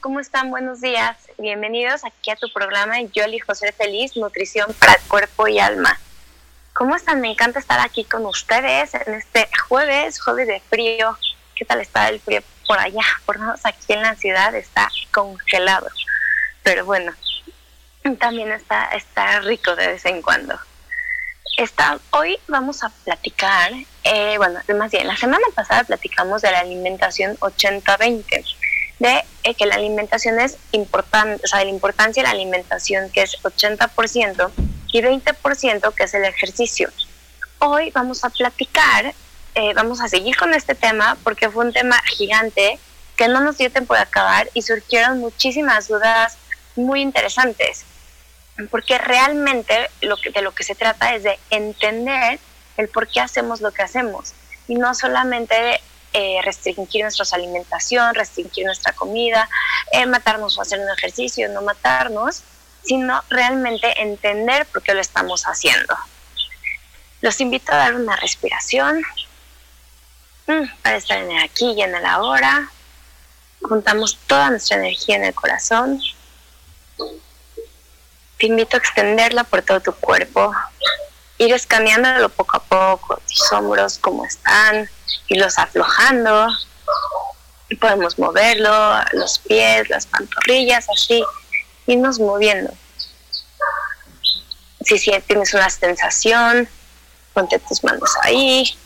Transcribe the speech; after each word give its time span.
¿Cómo 0.00 0.20
están? 0.20 0.50
Buenos 0.50 0.80
días. 0.80 1.16
Bienvenidos 1.38 2.04
aquí 2.04 2.30
a 2.30 2.36
tu 2.36 2.50
programa 2.52 3.00
Yo 3.12 3.24
elijo 3.24 3.54
ser 3.54 3.74
feliz, 3.74 4.16
nutrición 4.16 4.72
para 4.74 4.98
cuerpo 5.08 5.46
y 5.46 5.58
alma. 5.58 5.98
¿Cómo 6.72 6.96
están? 6.96 7.20
Me 7.20 7.30
encanta 7.30 7.58
estar 7.58 7.80
aquí 7.80 8.04
con 8.04 8.24
ustedes 8.24 8.94
en 8.94 9.14
este 9.14 9.48
jueves, 9.68 10.20
jueves 10.20 10.48
de 10.48 10.60
frío. 10.60 11.18
¿Qué 11.54 11.64
tal 11.66 11.80
está 11.80 12.08
el 12.08 12.20
frío 12.20 12.40
por 12.66 12.78
allá? 12.78 13.02
Por 13.26 13.38
menos 13.38 13.60
aquí 13.64 13.92
en 13.92 14.02
la 14.02 14.14
ciudad 14.14 14.54
está 14.54 14.88
congelado. 15.10 15.88
Pero 16.62 16.86
bueno, 16.86 17.12
también 18.18 18.52
está, 18.52 18.86
está 18.92 19.40
rico 19.40 19.76
de 19.76 19.88
vez 19.88 20.04
en 20.06 20.22
cuando. 20.22 20.58
Está, 21.58 21.98
hoy 22.10 22.38
vamos 22.48 22.82
a 22.84 22.88
platicar, 23.04 23.72
eh, 24.04 24.38
bueno, 24.38 24.60
más 24.76 24.90
bien, 24.90 25.06
la 25.06 25.16
semana 25.16 25.44
pasada 25.54 25.84
platicamos 25.84 26.40
de 26.40 26.52
la 26.52 26.60
alimentación 26.60 27.36
80-20 27.38 28.59
de 29.00 29.24
eh, 29.42 29.54
que 29.54 29.66
la 29.66 29.74
alimentación 29.74 30.38
es 30.38 30.56
importante, 30.72 31.42
o 31.44 31.48
sea, 31.48 31.64
la 31.64 31.70
importancia 31.70 32.22
de 32.22 32.28
la 32.28 32.34
alimentación 32.34 33.10
que 33.10 33.22
es 33.22 33.36
80% 33.42 34.50
y 34.92 35.00
20% 35.00 35.94
que 35.94 36.02
es 36.04 36.14
el 36.14 36.24
ejercicio. 36.24 36.90
Hoy 37.58 37.90
vamos 37.90 38.24
a 38.24 38.30
platicar, 38.30 39.14
eh, 39.54 39.72
vamos 39.74 40.00
a 40.00 40.08
seguir 40.08 40.36
con 40.36 40.54
este 40.54 40.74
tema 40.74 41.16
porque 41.24 41.50
fue 41.50 41.64
un 41.64 41.72
tema 41.72 42.00
gigante 42.16 42.78
que 43.16 43.26
no 43.26 43.40
nos 43.40 43.58
dio 43.58 43.70
tiempo 43.70 43.94
de 43.94 44.00
acabar 44.00 44.48
y 44.54 44.62
surgieron 44.62 45.18
muchísimas 45.18 45.88
dudas 45.88 46.36
muy 46.76 47.00
interesantes. 47.00 47.84
Porque 48.70 48.98
realmente 48.98 49.90
lo 50.02 50.18
que, 50.18 50.30
de 50.30 50.42
lo 50.42 50.52
que 50.52 50.64
se 50.64 50.74
trata 50.74 51.14
es 51.14 51.22
de 51.22 51.38
entender 51.48 52.38
el 52.76 52.88
por 52.88 53.08
qué 53.08 53.20
hacemos 53.20 53.62
lo 53.62 53.72
que 53.72 53.82
hacemos 53.82 54.34
y 54.68 54.74
no 54.74 54.94
solamente 54.94 55.80
eh, 56.12 56.40
restringir 56.42 57.02
nuestra 57.02 57.24
alimentación, 57.32 58.14
restringir 58.14 58.64
nuestra 58.64 58.92
comida, 58.92 59.48
eh, 59.92 60.06
matarnos 60.06 60.58
o 60.58 60.62
hacer 60.62 60.80
un 60.80 60.90
ejercicio, 60.90 61.48
no 61.48 61.62
matarnos, 61.62 62.42
sino 62.84 63.22
realmente 63.28 64.00
entender 64.00 64.66
por 64.66 64.82
qué 64.82 64.94
lo 64.94 65.00
estamos 65.00 65.44
haciendo. 65.44 65.96
Los 67.20 67.40
invito 67.40 67.72
a 67.72 67.76
dar 67.76 67.94
una 67.94 68.16
respiración 68.16 69.02
mm, 70.46 70.64
para 70.82 70.96
estar 70.96 71.18
en 71.18 71.30
el 71.30 71.44
aquí 71.44 71.72
y 71.76 71.82
en 71.82 71.94
el 71.94 72.04
ahora. 72.04 72.70
Juntamos 73.62 74.18
toda 74.26 74.50
nuestra 74.50 74.78
energía 74.78 75.16
en 75.16 75.24
el 75.24 75.34
corazón. 75.34 76.00
Te 78.38 78.46
invito 78.46 78.76
a 78.76 78.80
extenderla 78.80 79.44
por 79.44 79.62
todo 79.62 79.80
tu 79.80 79.92
cuerpo, 79.92 80.52
ir 81.38 81.52
escaneándolo 81.52 82.30
poco 82.30 82.56
a 82.56 82.62
poco, 82.62 83.20
tus 83.28 83.52
hombros, 83.52 83.98
cómo 83.98 84.24
están, 84.24 84.88
irlos 85.28 85.58
aflojando. 85.58 86.48
Y 87.68 87.76
podemos 87.76 88.18
moverlo, 88.18 88.70
los 89.12 89.38
pies, 89.38 89.88
las 89.90 90.06
pantorrillas, 90.06 90.88
así, 90.90 91.24
irnos 91.86 92.18
moviendo. 92.18 92.72
Si, 94.84 94.98
si 94.98 95.12
tienes 95.20 95.54
una 95.54 95.70
sensación, 95.70 96.68
ponte 97.32 97.58
tus 97.60 97.84
manos 97.84 98.10
ahí. 98.22 98.76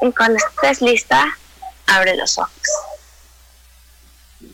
Y 0.00 0.12
cuando 0.12 0.36
estés 0.36 0.80
lista, 0.80 1.36
abre 1.86 2.14
los 2.16 2.38
ojos. 2.38 2.52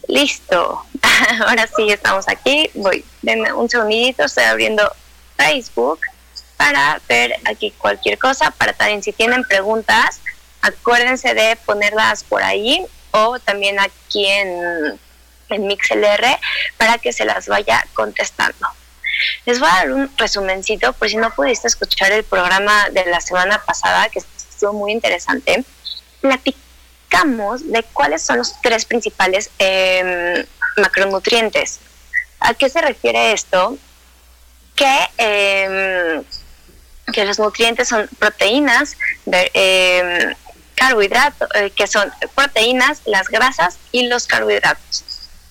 Listo. 0.09 0.87
Ahora 1.47 1.69
sí 1.77 1.91
estamos 1.91 2.27
aquí. 2.29 2.71
Voy, 2.73 3.05
denme 3.21 3.53
un 3.53 3.69
segundito, 3.69 4.25
estoy 4.25 4.45
abriendo 4.45 4.91
Facebook 5.37 6.01
para 6.57 7.01
ver 7.09 7.35
aquí 7.45 7.73
cualquier 7.73 8.19
cosa, 8.19 8.51
para 8.53 8.73
también 8.73 9.03
si 9.03 9.13
tienen 9.13 9.45
preguntas, 9.45 10.21
acuérdense 10.63 11.35
de 11.35 11.57
ponerlas 11.57 12.25
por 12.25 12.43
ahí 12.43 12.85
o 13.11 13.39
también 13.39 13.79
aquí 13.79 14.27
en, 14.27 14.99
en 15.51 15.67
MixLR 15.67 16.39
para 16.77 16.99
que 16.99 17.13
se 17.13 17.25
las 17.25 17.49
vaya 17.49 17.87
contestando. 17.95 18.69
Les 19.45 19.61
voy 19.61 19.69
a 19.69 19.75
dar 19.75 19.93
un 19.93 20.11
resumencito 20.17 20.93
por 20.95 21.09
si 21.09 21.17
no 21.17 21.31
pudiste 21.35 21.69
escuchar 21.69 22.13
el 22.13 22.25
programa 22.25 22.89
de 22.91 23.05
la 23.07 23.21
semana 23.21 23.63
pasada, 23.65 24.09
que 24.09 24.19
estuvo 24.19 24.73
muy 24.73 24.93
interesante. 24.93 25.65
Platicamos 26.21 27.71
de 27.71 27.83
cuáles 27.93 28.23
son 28.23 28.39
los 28.39 28.61
tres 28.61 28.85
principales 28.85 29.51
eh, 29.59 30.47
macronutrientes. 30.77 31.81
¿A 32.41 32.55
qué 32.55 32.69
se 32.69 32.81
refiere 32.81 33.33
esto? 33.33 33.79
Que, 34.75 35.09
em, 35.19 36.25
que 37.13 37.25
los 37.25 37.39
nutrientes 37.39 37.89
son 37.89 38.09
proteínas, 38.19 38.97
em, 39.27 40.35
carbohidratos, 40.75 41.49
eh, 41.55 41.71
que 41.71 41.87
son 41.87 42.13
proteínas, 42.35 43.03
las 43.05 43.29
grasas 43.29 43.79
y 43.93 44.09
los 44.09 44.27
carbohidratos. 44.27 45.05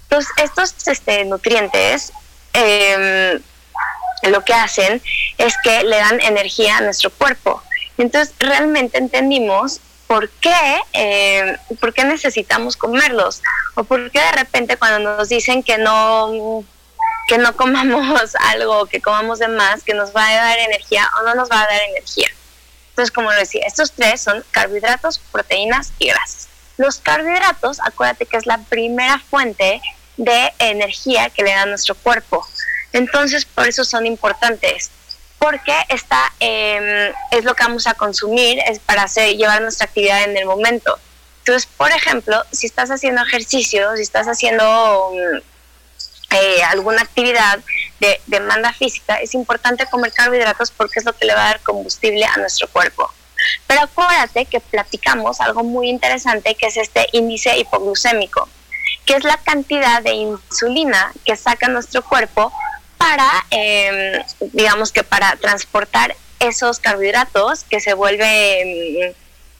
Entonces, 0.03 0.31
estos 0.38 0.88
este, 0.88 1.25
nutrientes 1.25 2.12
em, 2.53 3.42
lo 4.24 4.44
que 4.45 4.54
hacen 4.54 5.01
es 5.38 5.54
que 5.63 5.83
le 5.83 5.98
dan 5.98 6.22
energía 6.22 6.78
a 6.78 6.81
nuestro 6.81 7.10
cuerpo. 7.10 7.62
Entonces, 7.98 8.33
realmente 8.39 8.98
entendimos 8.98 9.80
por 10.07 10.30
qué, 10.30 10.80
eh, 10.94 11.57
por 11.80 11.94
qué 11.94 12.04
necesitamos 12.04 12.78
comerlos 12.78 13.42
o 13.75 13.83
por 13.83 14.12
qué 14.12 14.19
de 14.19 14.31
repente 14.33 14.78
cuando 14.78 15.00
nos 15.00 15.30
dicen 15.30 15.63
que 15.63 15.78
no 15.78 16.63
que 17.28 17.38
no 17.38 17.56
comamos 17.56 18.36
algo, 18.40 18.86
que 18.86 19.02
comamos 19.02 19.40
de 19.40 19.48
más, 19.48 19.84
que 19.84 19.94
nos 19.94 20.16
va 20.16 20.28
a 20.28 20.36
dar 20.36 20.60
energía 20.60 21.10
o 21.20 21.24
no 21.24 21.36
nos 21.36 21.50
va 21.50 21.62
a 21.62 21.68
dar 21.68 21.81
energía. 21.90 22.28
Entonces, 22.90 23.12
como 23.12 23.31
lo 23.31 23.38
decía, 23.38 23.64
estos 23.66 23.92
tres 23.92 24.22
son 24.22 24.44
carbohidratos, 24.52 25.20
proteínas 25.31 25.94
y 26.00 26.08
grasas. 26.08 26.48
Los 26.78 27.00
carbohidratos, 27.00 27.80
acuérdate 27.84 28.25
que 28.25 28.38
es 28.38 28.46
la 28.46 28.60
primera 28.60 29.20
fuente 29.20 29.81
de 30.18 30.54
energía 30.60 31.30
que 31.30 31.44
le 31.44 31.52
da 31.52 31.64
a 31.64 31.66
nuestro 31.66 31.96
cuerpo. 31.96 32.46
Entonces, 32.92 33.46
por 33.46 33.68
eso 33.68 33.84
son 33.84 34.06
importantes 34.06 34.92
porque 35.44 35.74
esta 35.90 36.22
em, 36.40 37.14
es 37.31 37.44
lo 37.44 37.54
que 37.54 37.64
vamos 37.64 37.86
a 37.86 37.96
consumir, 37.96 38.60
es 38.66 38.80
para 38.80 39.04
hacer, 39.04 39.36
llevar 39.36 39.62
nuestra 39.62 39.88
actividad 39.88 40.24
en 40.24 40.38
el 40.38 40.46
momento. 40.46 40.98
Entonces, 41.40 41.69
por 41.76 41.92
ejemplo, 41.92 42.42
si 42.52 42.66
estás 42.66 42.90
haciendo 42.92 43.22
ejercicio, 43.24 43.94
si 43.98 44.04
estás 44.04 44.28
haciendo 44.28 45.12
mm, 45.12 45.53
eh, 46.33 46.63
alguna 46.63 47.01
actividad, 47.01 47.59
de 48.00 48.19
demanda 48.27 48.74
física, 48.74 49.15
es 49.15 49.33
importante 49.33 49.85
comer 49.85 50.12
carbohidratos 50.12 50.71
porque 50.71 51.00
es 51.00 51.06
lo 51.06 51.13
que 51.13 51.25
le 51.25 51.35
va 51.35 51.41
a 51.41 51.47
dar 51.51 51.62
combustible 51.62 52.25
a 52.25 52.38
nuestro 52.38 52.68
cuerpo. 52.68 53.09
Pero 53.68 53.81
acuérdate 53.81 54.45
que 54.45 54.59
platicamos 54.59 55.39
algo 55.41 55.63
muy 55.63 55.89
interesante 55.89 56.56
que 56.56 56.68
es 56.68 56.77
este 56.77 57.07
índice 57.13 57.57
hipoglucémico, 57.57 58.47
que 59.06 59.15
es 59.15 59.24
la 59.24 59.38
cantidad 59.38 60.01
de 60.01 60.13
insulina 60.13 61.13
que 61.25 61.35
saca 61.35 61.68
nuestro 61.68 62.03
cuerpo 62.03 62.51
para, 62.97 63.30
em, 63.50 64.24
digamos 64.51 64.91
que 64.91 65.03
para 65.03 65.35
transportar 65.38 66.15
esos 66.39 66.80
carbohidratos 66.80 67.63
que 67.63 67.80
se 67.80 67.94
vuelven, 67.94 69.15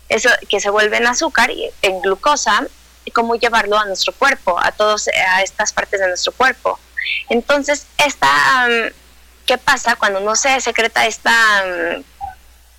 eso, 0.10 0.30
que 0.50 0.60
se 0.60 0.70
vuelven 0.70 1.08
azúcar 1.08 1.52
en 1.82 2.02
glucosa, 2.02 2.68
cómo 3.12 3.36
llevarlo 3.36 3.78
a 3.78 3.86
nuestro 3.86 4.14
cuerpo, 4.14 4.60
a 4.62 4.72
todas 4.72 5.10
estas 5.44 5.74
partes 5.74 6.00
de 6.00 6.08
nuestro 6.08 6.32
cuerpo. 6.32 6.80
Entonces, 7.30 7.86
esta, 7.98 8.68
¿qué 9.46 9.58
pasa 9.58 9.96
cuando 9.96 10.20
no 10.20 10.36
se 10.36 10.62
secreta 10.62 11.06
esta 11.06 11.64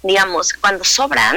digamos, 0.04 0.52
cuando 0.52 0.84
sobran, 0.84 1.36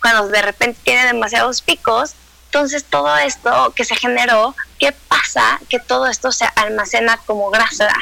cuando 0.00 0.28
de 0.28 0.42
repente 0.42 0.80
tiene 0.82 1.04
demasiados 1.04 1.60
picos, 1.60 2.14
entonces 2.46 2.84
todo 2.84 3.16
esto 3.18 3.72
que 3.76 3.84
se 3.84 3.94
generó, 3.94 4.56
¿qué 4.78 4.92
pasa? 4.92 5.60
Que 5.68 5.78
todo 5.78 6.08
esto 6.08 6.32
se 6.32 6.46
almacena 6.56 7.18
como 7.26 7.50
grasa. 7.50 7.92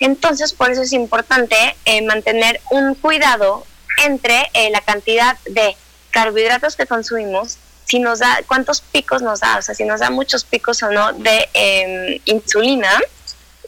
Entonces 0.00 0.52
por 0.52 0.70
eso 0.70 0.82
es 0.82 0.92
importante 0.92 1.76
eh, 1.84 2.02
mantener 2.02 2.60
un 2.70 2.94
cuidado 2.96 3.64
entre 4.04 4.50
eh, 4.52 4.70
la 4.70 4.80
cantidad 4.80 5.38
de 5.46 5.76
carbohidratos 6.10 6.76
que 6.76 6.86
consumimos, 6.86 7.58
si 7.88 7.98
nos 7.98 8.18
da, 8.18 8.40
cuántos 8.46 8.82
picos 8.82 9.22
nos 9.22 9.40
da, 9.40 9.56
o 9.56 9.62
sea, 9.62 9.74
si 9.74 9.84
nos 9.84 10.00
da 10.00 10.10
muchos 10.10 10.44
picos 10.44 10.82
o 10.82 10.90
no 10.90 11.14
de 11.14 11.48
em, 11.54 12.20
insulina, 12.26 12.90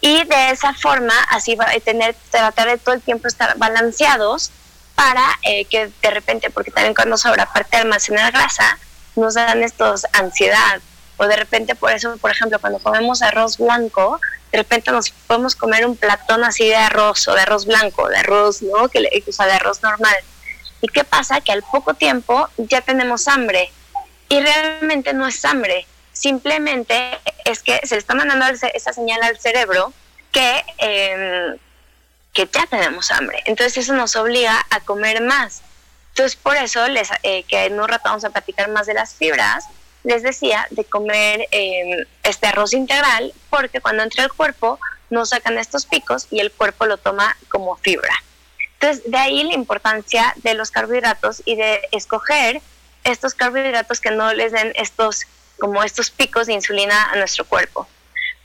y 0.02 0.24
de 0.24 0.50
esa 0.50 0.74
forma 0.74 1.14
así 1.30 1.54
va 1.54 1.66
a 1.70 1.80
tener, 1.80 2.14
tratar 2.30 2.68
de 2.68 2.78
todo 2.78 2.94
el 2.94 3.02
tiempo 3.02 3.28
estar 3.28 3.56
balanceados 3.58 4.50
para 4.94 5.24
eh, 5.42 5.64
que 5.66 5.90
de 6.02 6.10
repente, 6.10 6.50
porque 6.50 6.70
también 6.70 6.94
cuando 6.94 7.16
sobra 7.16 7.46
parte 7.46 7.76
de 7.76 7.82
almacenar 7.82 8.32
grasa, 8.32 8.78
nos 9.16 9.34
dan 9.34 9.62
estos 9.62 10.06
ansiedad. 10.12 10.80
O 11.16 11.26
de 11.26 11.36
repente, 11.36 11.74
por 11.74 11.92
eso, 11.92 12.16
por 12.16 12.30
ejemplo, 12.30 12.58
cuando 12.58 12.78
comemos 12.78 13.20
arroz 13.20 13.58
blanco, 13.58 14.20
de 14.52 14.58
repente 14.58 14.90
nos 14.90 15.10
podemos 15.10 15.54
comer 15.54 15.84
un 15.84 15.96
platón 15.96 16.44
así 16.44 16.66
de 16.66 16.76
arroz 16.76 17.28
o 17.28 17.34
de 17.34 17.42
arroz 17.42 17.66
blanco, 17.66 18.08
de 18.08 18.18
arroz, 18.18 18.62
¿no? 18.62 18.88
Que, 18.88 19.22
o 19.26 19.32
sea, 19.32 19.46
de 19.46 19.52
arroz 19.52 19.82
normal. 19.82 20.16
¿Y 20.80 20.88
qué 20.88 21.04
pasa? 21.04 21.42
Que 21.42 21.52
al 21.52 21.62
poco 21.62 21.92
tiempo 21.92 22.48
ya 22.56 22.80
tenemos 22.80 23.28
hambre. 23.28 23.70
Y 24.30 24.40
realmente 24.40 25.12
no 25.12 25.28
es 25.28 25.44
hambre. 25.44 25.86
Simplemente 26.12 27.18
es 27.44 27.62
que 27.62 27.78
se 27.84 27.96
le 27.96 27.98
está 27.98 28.14
mandando 28.14 28.46
esa 28.46 28.92
señal 28.94 29.22
al 29.22 29.38
cerebro 29.38 29.92
que... 30.32 30.64
Eh, 30.78 31.56
que 32.32 32.48
ya 32.52 32.66
tenemos 32.66 33.10
hambre. 33.10 33.42
Entonces 33.46 33.78
eso 33.78 33.92
nos 33.92 34.16
obliga 34.16 34.64
a 34.70 34.80
comer 34.80 35.20
más. 35.22 35.62
Entonces 36.10 36.36
por 36.36 36.56
eso, 36.56 36.86
les, 36.88 37.08
eh, 37.22 37.44
que 37.44 37.64
en 37.64 37.80
un 37.80 37.88
rato 37.88 38.04
vamos 38.04 38.24
a 38.24 38.30
platicar 38.30 38.68
más 38.70 38.86
de 38.86 38.94
las 38.94 39.14
fibras, 39.14 39.64
les 40.04 40.22
decía 40.22 40.66
de 40.70 40.84
comer 40.84 41.46
em, 41.50 42.04
este 42.22 42.46
arroz 42.46 42.72
integral, 42.72 43.32
porque 43.50 43.80
cuando 43.80 44.02
entra 44.02 44.24
el 44.24 44.32
cuerpo 44.32 44.78
nos 45.10 45.30
sacan 45.30 45.58
estos 45.58 45.86
picos 45.86 46.26
y 46.30 46.40
el 46.40 46.52
cuerpo 46.52 46.86
lo 46.86 46.96
toma 46.96 47.36
como 47.48 47.76
fibra. 47.76 48.14
Entonces 48.74 49.10
de 49.10 49.18
ahí 49.18 49.42
la 49.44 49.54
importancia 49.54 50.32
de 50.36 50.54
los 50.54 50.70
carbohidratos 50.70 51.42
y 51.44 51.56
de 51.56 51.80
escoger 51.92 52.62
estos 53.04 53.34
carbohidratos 53.34 54.00
que 54.00 54.10
no 54.10 54.32
les 54.32 54.52
den 54.52 54.72
estos 54.76 55.22
como 55.58 55.82
estos 55.82 56.10
picos 56.10 56.46
de 56.46 56.54
insulina 56.54 57.10
a 57.10 57.16
nuestro 57.16 57.44
cuerpo. 57.44 57.86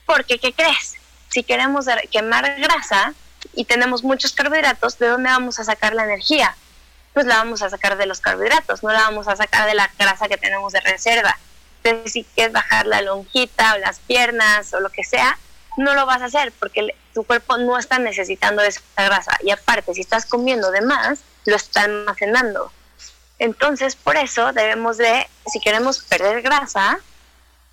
Porque, 0.06 0.38
¿qué 0.38 0.54
crees? 0.54 0.96
Si 1.30 1.44
queremos 1.44 1.86
quemar 2.12 2.60
grasa, 2.60 3.14
y 3.54 3.66
tenemos 3.66 4.04
muchos 4.04 4.34
carbohidratos, 4.34 4.98
¿de 4.98 5.08
dónde 5.08 5.30
vamos 5.30 5.60
a 5.60 5.64
sacar 5.64 5.94
la 5.94 6.04
energía? 6.04 6.56
Pues 7.14 7.26
la 7.26 7.38
vamos 7.38 7.62
a 7.62 7.70
sacar 7.70 7.98
de 7.98 8.06
los 8.06 8.20
carbohidratos, 8.20 8.84
no 8.84 8.92
la 8.92 9.00
vamos 9.02 9.28
a 9.28 9.36
sacar 9.36 9.68
de 9.68 9.76
la 9.76 9.90
grasa 9.98 10.28
que 10.28 10.38
tenemos 10.38 10.74
de 10.74 10.82
reserva. 10.82 11.38
Entonces, 11.84 12.14
si 12.14 12.24
quieres 12.24 12.52
bajar 12.52 12.86
la 12.88 13.02
lonjita 13.02 13.76
o 13.76 13.78
las 13.78 14.00
piernas 14.00 14.74
o 14.74 14.80
lo 14.80 14.90
que 14.90 15.04
sea, 15.04 15.38
no 15.78 15.94
lo 15.94 16.06
vas 16.06 16.22
a 16.22 16.26
hacer 16.26 16.52
porque 16.60 16.96
tu 17.14 17.24
cuerpo 17.24 17.58
no 17.58 17.78
está 17.78 18.00
necesitando 18.00 18.62
esa 18.64 18.82
grasa. 18.98 19.38
Y 19.44 19.52
aparte, 19.52 19.94
si 19.94 20.02
estás 20.02 20.26
comiendo 20.26 20.72
de 20.72 20.82
más, 20.82 21.20
lo 21.46 21.56
está 21.56 21.84
almacenando. 21.84 22.72
Entonces, 23.40 23.96
por 23.96 24.16
eso 24.16 24.54
debemos 24.54 24.98
de, 24.98 25.28
si 25.46 25.60
queremos 25.60 26.00
perder 26.00 26.42
grasa, 26.42 27.00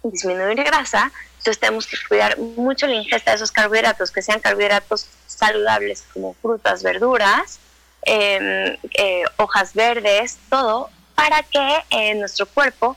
disminuir 0.02 0.62
grasa, 0.64 1.12
entonces 1.38 1.58
tenemos 1.58 1.86
que 1.86 1.96
cuidar 2.08 2.38
mucho 2.38 2.86
la 2.86 2.94
ingesta 2.94 3.32
de 3.32 3.36
esos 3.36 3.52
carbohidratos, 3.52 4.10
que 4.10 4.22
sean 4.22 4.40
carbohidratos 4.40 5.06
saludables 5.26 6.04
como 6.12 6.34
frutas, 6.34 6.82
verduras, 6.82 7.58
em, 8.02 8.76
eh, 8.94 9.24
hojas 9.36 9.74
verdes, 9.74 10.38
todo, 10.48 10.90
para 11.14 11.42
que 11.42 11.84
eh, 11.90 12.14
nuestro 12.14 12.46
cuerpo 12.46 12.96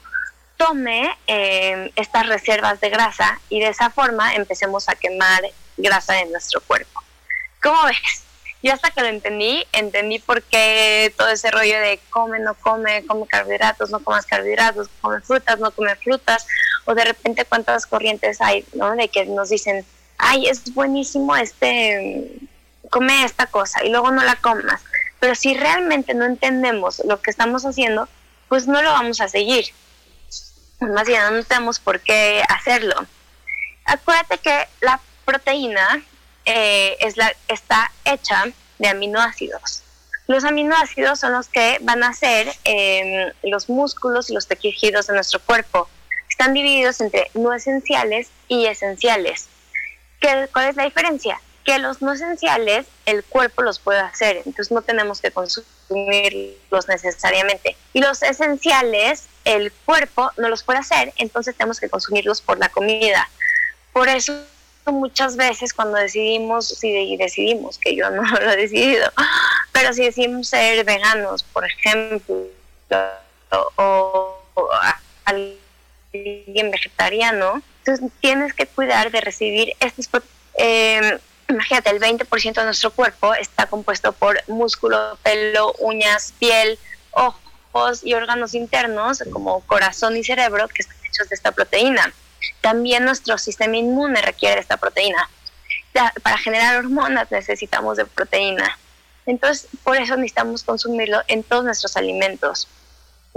tome 0.58 1.16
em, 1.28 1.92
estas 1.96 2.28
reservas 2.28 2.80
de 2.80 2.90
grasa 2.90 3.40
y 3.50 3.60
de 3.60 3.68
esa 3.70 3.90
forma 3.90 4.36
empecemos 4.36 4.90
a 4.90 4.96
quemar 4.96 5.42
grasa 5.78 6.20
en 6.20 6.32
nuestro 6.32 6.62
cuerpo. 6.62 7.04
¿Cómo 7.62 7.84
ves? 7.86 8.25
Yo 8.66 8.74
hasta 8.74 8.90
que 8.90 9.02
lo 9.02 9.10
entendí, 9.10 9.64
entendí 9.74 10.18
por 10.18 10.42
qué 10.42 11.14
todo 11.16 11.28
ese 11.28 11.52
rollo 11.52 11.80
de 11.80 12.00
come, 12.10 12.40
no 12.40 12.56
come, 12.56 13.06
come 13.06 13.28
carbohidratos, 13.28 13.92
no 13.92 14.00
comas 14.00 14.26
carbohidratos, 14.26 14.90
come 15.02 15.22
frutas, 15.22 15.60
no 15.60 15.70
come 15.70 15.96
frutas, 15.98 16.48
o 16.86 16.96
de 16.96 17.06
repente 17.06 17.46
cuántas 17.46 17.86
corrientes 17.86 18.42
hay, 18.42 18.66
¿no? 18.74 18.96
De 18.96 19.08
que 19.08 19.28
nos 19.28 19.50
dicen, 19.50 19.86
ay, 20.18 20.48
es 20.48 20.74
buenísimo 20.74 21.36
este, 21.36 22.40
come 22.90 23.24
esta 23.24 23.46
cosa 23.46 23.86
y 23.86 23.92
luego 23.92 24.10
no 24.10 24.24
la 24.24 24.36
comas. 24.38 24.82
Pero 25.20 25.36
si 25.36 25.54
realmente 25.54 26.16
no 26.16 26.26
entendemos 26.26 27.04
lo 27.06 27.22
que 27.22 27.30
estamos 27.30 27.68
haciendo, 27.68 28.10
pues 28.50 28.66
no 28.66 28.82
lo 28.82 28.90
vamos 28.90 29.22
a 29.22 29.28
seguir. 29.28 29.66
Más 30.80 31.06
bien, 31.06 31.22
no 31.32 31.44
tenemos 31.44 31.78
por 31.78 32.00
qué 32.00 32.42
hacerlo. 32.50 32.96
Acuérdate 33.86 34.40
que 34.40 34.68
la 34.82 35.00
proteína 35.24 36.04
eh, 36.46 36.98
es 37.00 37.18
la, 37.18 37.36
está 37.48 37.92
hecha 38.06 38.46
de 38.78 38.88
aminoácidos. 38.88 39.84
Los 40.28 40.44
aminoácidos 40.44 41.20
son 41.20 41.34
los 41.34 41.48
que 41.48 41.78
van 41.82 42.04
a 42.04 42.14
ser 42.14 42.52
em, 42.64 43.32
los 43.44 43.70
músculos 43.70 44.30
y 44.30 44.34
los 44.34 44.48
tejidos 44.48 45.08
de 45.08 45.14
nuestro 45.14 45.40
cuerpo. 45.40 45.88
Están 46.30 46.54
divididos 46.54 47.00
entre 47.00 47.30
no 47.36 47.54
esenciales 47.54 48.30
y 48.48 48.66
esenciales. 48.66 49.48
¿Qué, 50.20 50.50
¿Cuál 50.52 50.70
es 50.70 50.76
la 50.76 50.84
diferencia? 50.84 51.40
Que 51.64 51.78
los 51.78 52.02
no 52.02 52.14
esenciales 52.14 52.88
el 53.06 53.24
cuerpo 53.24 53.62
los 53.62 53.80
puede 53.80 54.00
hacer, 54.00 54.38
entonces 54.38 54.72
no 54.72 54.82
tenemos 54.82 55.22
que 55.22 55.32
consumirlos 55.32 56.88
necesariamente. 56.88 57.76
Y 57.94 58.02
los 58.02 58.24
esenciales 58.24 59.28
el 59.46 59.72
cuerpo 59.72 60.32
no 60.38 60.50
los 60.50 60.64
puede 60.64 60.80
hacer, 60.80 61.14
entonces 61.18 61.56
tenemos 61.56 61.80
que 61.80 61.90
consumirlos 61.90 62.42
por 62.42 62.58
la 62.58 62.70
comida. 62.70 63.30
Por 63.94 64.10
eso 64.10 64.34
muchas 64.92 65.36
veces 65.36 65.74
cuando 65.74 65.98
decidimos, 65.98 66.68
si 66.68 67.18
decidimos, 67.18 67.78
que 67.78 67.96
yo 67.96 68.10
no 68.12 68.24
lo 68.24 68.52
he 68.52 68.58
decidido, 68.58 69.12
pero 69.72 69.94
si 69.94 70.04
decidimos 70.04 70.48
ser 70.48 70.84
veganos, 70.86 71.44
por 71.44 71.66
ejemplo, 71.66 72.48
o, 73.78 74.40
alguien 75.26 76.72
vegetariano, 76.72 77.62
entonces 77.80 78.12
tienes 78.20 78.54
que 78.54 78.68
cuidar 78.68 79.12
de 79.12 79.22
recibir 79.22 79.74
estos... 79.80 80.24
Eh, 80.58 81.20
imagínate, 81.50 81.90
el 81.90 82.00
20% 82.00 82.54
de 82.54 82.64
nuestro 82.64 82.92
cuerpo 82.92 83.34
está 83.36 83.68
compuesto 83.68 84.14
por 84.14 84.42
músculo, 84.48 85.18
pelo, 85.22 85.74
uñas, 85.80 86.34
piel, 86.40 86.80
ojos 87.12 88.02
y 88.04 88.14
órganos 88.14 88.54
internos 88.54 89.24
como 89.32 89.62
corazón 89.62 90.16
y 90.18 90.24
cerebro 90.24 90.68
que 90.68 90.82
están 90.82 90.98
hechos 91.06 91.30
de 91.30 91.36
esta 91.36 91.52
proteína. 91.52 92.14
También 92.62 93.06
nuestro 93.06 93.38
sistema 93.38 93.78
inmune 93.78 94.22
requiere 94.22 94.60
esta 94.60 94.78
proteína. 94.78 95.30
Para 96.24 96.38
generar 96.38 96.78
hormonas 96.78 97.32
necesitamos 97.32 97.98
de 97.98 98.06
proteína. 98.06 98.78
Entonces, 99.26 99.68
por 99.84 99.98
eso 99.98 100.16
necesitamos 100.16 100.64
consumirlo 100.64 101.22
en 101.28 101.44
todos 101.44 101.64
nuestros 101.64 101.98
alimentos. 101.98 102.68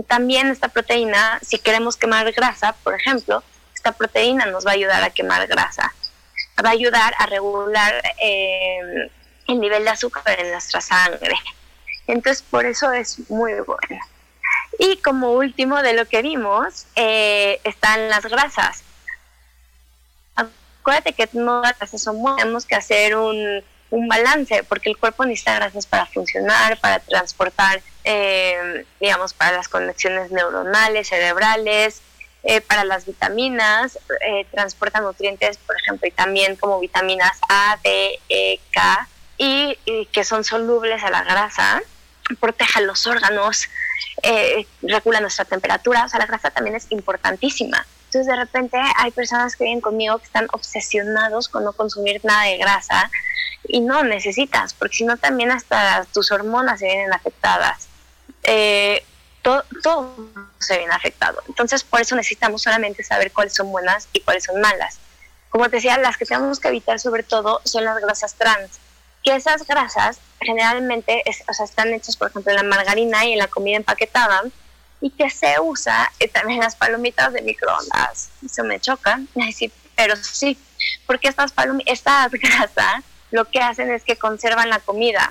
También 0.07 0.49
esta 0.49 0.69
proteína, 0.69 1.39
si 1.43 1.59
queremos 1.59 1.97
quemar 1.97 2.31
grasa, 2.33 2.73
por 2.85 2.95
ejemplo, 2.95 3.43
esta 3.75 3.93
proteína 3.93 4.47
nos 4.47 4.67
va 4.67 4.73
a 4.73 4.75
ayudar 4.75 5.03
a 5.03 5.11
quemar 5.11 5.47
grasa. 5.47 5.95
Va 6.65 6.71
a 6.71 6.73
ayudar 6.73 7.15
a 7.19 7.27
regular 7.27 8.03
eh, 8.21 9.11
el 9.47 9.61
nivel 9.61 9.85
de 9.85 9.91
azúcar 9.91 10.39
en 10.39 10.51
nuestra 10.53 10.81
sangre. 10.81 11.35
Entonces, 12.07 12.43
por 12.43 12.67
eso 12.67 12.93
es 12.93 13.31
muy 13.31 13.53
bueno. 13.61 14.01
Y 14.79 14.97
como 14.99 15.33
último 15.33 15.83
de 15.83 15.93
lo 15.95 16.07
que 16.07 16.23
vimos, 16.23 16.87
eh, 16.97 17.61
están 17.65 18.09
las 18.09 18.25
grasas 18.27 18.85
acuérdate 20.89 21.13
que 21.13 21.29
no 21.39 21.61
las 21.61 21.77
grasas 21.79 22.03
son 22.03 22.19
buenas, 22.23 22.39
tenemos 22.39 22.65
que 22.65 22.75
hacer 22.75 23.15
un, 23.17 23.63
balance, 23.91 24.65
porque 24.65 24.91
el 24.91 24.99
cuerpo 24.99 25.25
necesita 25.25 25.55
grasas 25.55 25.87
para 25.87 26.05
funcionar, 26.07 26.79
para 26.79 26.99
transportar, 26.99 27.81
eh, 28.05 28.85
digamos, 29.01 29.33
para 29.33 29.53
las 29.53 29.69
conexiones 29.69 30.31
neuronales, 30.31 31.09
cerebrales, 31.09 32.03
eh, 32.43 32.61
para 32.61 32.85
las 32.85 33.07
vitaminas, 33.07 33.99
eh, 34.27 34.47
transporta 34.51 35.01
nutrientes, 35.01 35.57
por 35.59 35.75
ejemplo, 35.77 36.07
y 36.07 36.11
también 36.11 36.57
como 36.57 36.81
vitaminas 36.81 37.39
A, 37.49 37.79
D, 37.83 38.19
E, 38.29 38.61
K, 38.73 39.09
y, 39.39 39.79
que 40.13 40.25
son 40.25 40.45
solubles 40.45 41.03
a 41.03 41.11
la 41.11 41.25
grasa, 41.25 41.81
protege 42.41 42.83
los 42.83 43.07
órganos, 43.07 43.69
eh, 44.23 44.67
regula 44.83 45.21
nuestra 45.21 45.47
temperatura, 45.47 46.05
o 46.05 46.09
sea, 46.11 46.19
la 46.19 46.27
grasa 46.27 46.51
también 46.51 46.77
es 46.77 46.87
importantísima. 46.91 47.87
Entonces, 48.09 48.27
de 48.27 48.37
repente 48.37 48.79
hay 48.97 49.11
personas 49.11 49.55
que 49.55 49.65
vienen 49.65 49.83
conmigo 49.83 50.17
que 50.17 50.25
están 50.25 50.47
obsesionados 50.53 51.49
con 51.49 51.63
no 51.63 51.75
consumir 51.75 52.25
nada 52.25 52.45
de 52.45 52.57
grasa 52.57 53.11
y 53.65 53.81
no 53.81 54.03
necesitas, 54.03 54.73
porque 54.73 54.97
si 54.97 55.05
no 55.05 55.19
también 55.19 55.51
hasta 55.51 56.07
tus 56.15 56.33
hormonas 56.33 56.81
se 56.81 56.87
vienen 56.87 57.13
afectadas. 57.13 57.87
Eh, 58.45 59.05
todo, 59.43 60.17
se 60.59 60.79
viene 60.79 60.95
afectado. 60.95 61.43
Entonces, 61.49 61.85
por 61.85 62.01
eso 62.01 62.17
necesitamos 62.17 62.63
solamente 62.63 63.05
saber 63.05 63.31
cuáles 63.31 63.53
son 63.53 63.71
buenas 63.71 64.09
y 64.15 64.21
cuáles 64.21 64.45
son 64.45 64.59
malas. 64.59 64.99
Como 65.51 65.69
te 65.69 65.77
decía, 65.77 65.99
las 65.99 66.17
que 66.17 66.25
tenemos 66.25 66.61
que 66.61 66.69
evitar 66.69 66.99
sobre 66.99 67.25
todo 67.25 67.61
son 67.65 67.85
las 67.85 68.01
grasas 68.01 68.35
trans, 68.37 68.81
que 69.23 69.37
esas 69.37 69.67
grasas 69.67 70.19
generalmente 70.41 71.23
o 71.47 71.53
sea, 71.53 71.67
están 71.67 71.93
hechas, 71.93 72.17
por 72.17 72.31
ejemplo, 72.31 72.53
en 72.53 72.57
la 72.57 72.63
margarina 72.63 73.27
y 73.27 73.33
en 73.33 73.39
la 73.39 73.49
comida 73.49 73.77
empaquetada, 73.77 74.45
y 75.01 75.11
que 75.11 75.31
se 75.31 75.61
usa 75.61 76.11
eh, 76.19 76.29
también 76.29 76.61
las 76.61 76.77
palomitas 76.77 77.33
de 77.33 77.43
microondas. 77.43 78.31
Eso 78.45 78.65
me 78.65 78.81
choca, 78.81 79.21
sí, 79.55 79.73
pero 79.95 80.17
sí, 80.17 80.59
porque 81.07 81.29
estas, 81.29 81.53
estas 81.87 82.33
grasas 82.33 83.05
lo 83.31 83.45
que 83.45 83.61
hacen 83.61 83.91
es 83.91 84.05
que 84.05 84.17
conservan 84.17 84.71
la 84.71 84.79
comida 84.81 85.31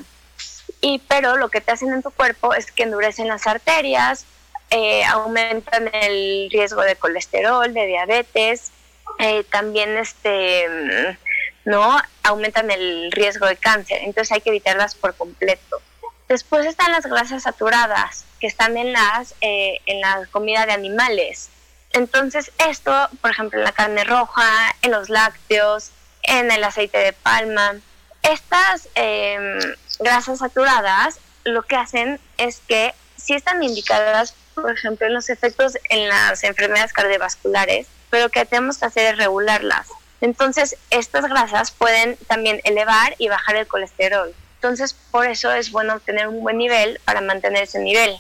y 0.82 1.00
pero 1.08 1.38
lo 1.38 1.50
que 1.50 1.62
te 1.62 1.72
hacen 1.72 1.92
en 1.92 2.04
tu 2.04 2.12
cuerpo 2.12 2.54
es 2.54 2.72
que 2.72 2.84
endurecen 2.84 3.28
las 3.28 3.48
arterias, 3.48 4.26
eh, 4.70 5.04
aumentan 5.06 5.90
el 5.94 6.50
riesgo 6.52 6.82
de 6.82 6.96
colesterol, 6.96 7.74
de 7.74 7.86
diabetes, 7.88 8.72
eh, 9.20 9.44
también 9.46 9.98
este 9.98 10.68
mm, 10.70 11.70
no 11.70 12.00
aumentan 12.24 12.70
el 12.70 13.12
riesgo 13.12 13.48
de 13.48 13.58
cáncer, 13.58 14.00
entonces 14.04 14.32
hay 14.32 14.42
que 14.42 14.50
evitarlas 14.50 14.96
por 14.96 15.16
completo. 15.16 15.82
Después 16.28 16.66
están 16.66 16.92
las 16.92 17.06
grasas 17.06 17.44
saturadas, 17.44 18.26
que 18.40 18.48
están 18.48 18.78
en 18.78 18.94
las 18.94 19.36
eh, 19.42 19.80
en 19.86 20.02
la 20.02 20.26
comida 20.32 20.66
de 20.66 20.74
animales. 20.74 21.50
Entonces 21.94 22.52
esto, 22.70 22.94
por 23.22 23.32
ejemplo, 23.32 23.60
en 23.60 23.66
la 23.66 23.72
carne 23.72 24.04
roja, 24.04 24.76
en 24.82 24.92
los 24.92 25.10
lácteos, 25.10 25.92
en 26.24 26.52
el 26.52 26.64
aceite 26.64 26.98
de 26.98 27.14
palma. 27.14 27.76
Estas 28.22 28.90
em, 28.96 29.60
grasas 30.00 30.40
saturadas 30.40 31.20
lo 31.44 31.64
que 31.64 31.76
hacen 31.76 32.20
es 32.38 32.62
que 32.68 32.94
si 33.16 33.34
están 33.34 33.64
indicadas, 33.64 34.36
por 34.54 34.72
ejemplo, 34.72 35.08
en 35.08 35.14
los 35.14 35.30
efectos 35.30 35.78
en 35.90 36.08
las 36.08 36.44
enfermedades 36.44 36.94
cardiovasculares, 36.94 37.88
pero 38.10 38.30
que 38.30 38.46
tenemos 38.46 38.78
que 38.78 38.86
hacer 38.86 39.14
es 39.14 39.18
regularlas. 39.18 39.88
Entonces, 40.22 40.76
estas 40.90 41.26
grasas 41.26 41.72
pueden 41.72 42.18
también 42.28 42.62
elevar 42.64 43.16
y 43.18 43.28
bajar 43.28 43.56
el 43.56 43.68
colesterol. 43.68 44.34
Entonces, 44.56 44.94
por 45.12 45.28
eso 45.28 45.52
es 45.52 45.72
bueno 45.72 46.00
tener 46.00 46.28
un 46.28 46.42
buen 46.42 46.58
nivel 46.58 47.00
para 47.06 47.22
mantener 47.22 47.64
ese 47.64 47.80
nivel. 47.80 48.18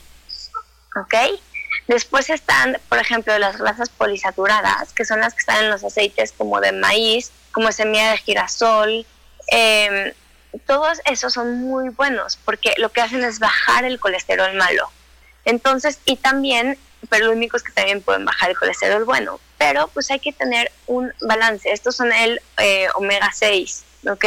¿Ok? 0.99 1.13
Después 1.87 2.29
están, 2.29 2.77
por 2.89 2.97
ejemplo, 2.97 3.37
las 3.39 3.57
grasas 3.57 3.89
polisaturadas, 3.89 4.93
que 4.93 5.05
son 5.05 5.21
las 5.21 5.33
que 5.33 5.39
están 5.39 5.63
en 5.63 5.69
los 5.69 5.83
aceites 5.83 6.33
como 6.33 6.59
de 6.59 6.73
maíz, 6.73 7.31
como 7.51 7.71
semilla 7.71 8.11
de 8.11 8.17
girasol, 8.17 9.05
eh, 9.51 10.13
todos 10.65 10.99
esos 11.05 11.33
son 11.33 11.61
muy 11.61 11.89
buenos 11.89 12.37
porque 12.37 12.73
lo 12.77 12.89
que 12.89 13.01
hacen 13.01 13.23
es 13.23 13.39
bajar 13.39 13.85
el 13.85 13.99
colesterol 13.99 14.53
malo. 14.55 14.89
Entonces, 15.45 15.99
y 16.05 16.17
también, 16.17 16.77
pero 17.09 17.27
lo 17.27 17.31
único 17.31 17.57
que 17.59 17.71
también 17.71 18.01
pueden 18.01 18.25
bajar 18.25 18.49
el 18.49 18.57
colesterol 18.57 19.05
bueno, 19.05 19.39
pero 19.57 19.87
pues 19.89 20.11
hay 20.11 20.19
que 20.19 20.33
tener 20.33 20.71
un 20.87 21.13
balance. 21.21 21.71
Estos 21.71 21.95
son 21.95 22.11
el 22.11 22.41
eh, 22.57 22.87
omega 22.95 23.31
6, 23.33 23.83
¿ok? 24.09 24.25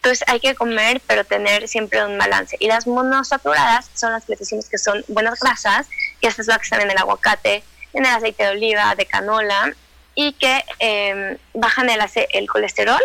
Entonces 0.00 0.26
hay 0.28 0.40
que 0.40 0.54
comer, 0.54 1.02
pero 1.06 1.24
tener 1.24 1.68
siempre 1.68 2.04
un 2.04 2.16
balance. 2.16 2.56
Y 2.58 2.68
las 2.68 2.86
monosaturadas 2.86 3.90
son 3.94 4.12
las 4.12 4.24
que 4.24 4.34
decimos 4.36 4.68
que 4.68 4.78
son 4.78 5.04
buenas 5.08 5.38
grasas, 5.40 5.88
que 6.20 6.28
estas 6.28 6.46
son 6.46 6.54
las 6.54 6.58
que 6.58 6.64
están 6.64 6.80
en 6.80 6.90
el 6.90 6.98
aguacate, 6.98 7.62
en 7.92 8.06
el 8.06 8.12
aceite 8.12 8.44
de 8.44 8.50
oliva, 8.50 8.94
de 8.94 9.04
canola, 9.06 9.74
y 10.14 10.32
que 10.32 10.64
em, 10.78 11.36
bajan 11.54 11.90
el, 11.90 12.00
el 12.32 12.48
colesterol 12.48 13.00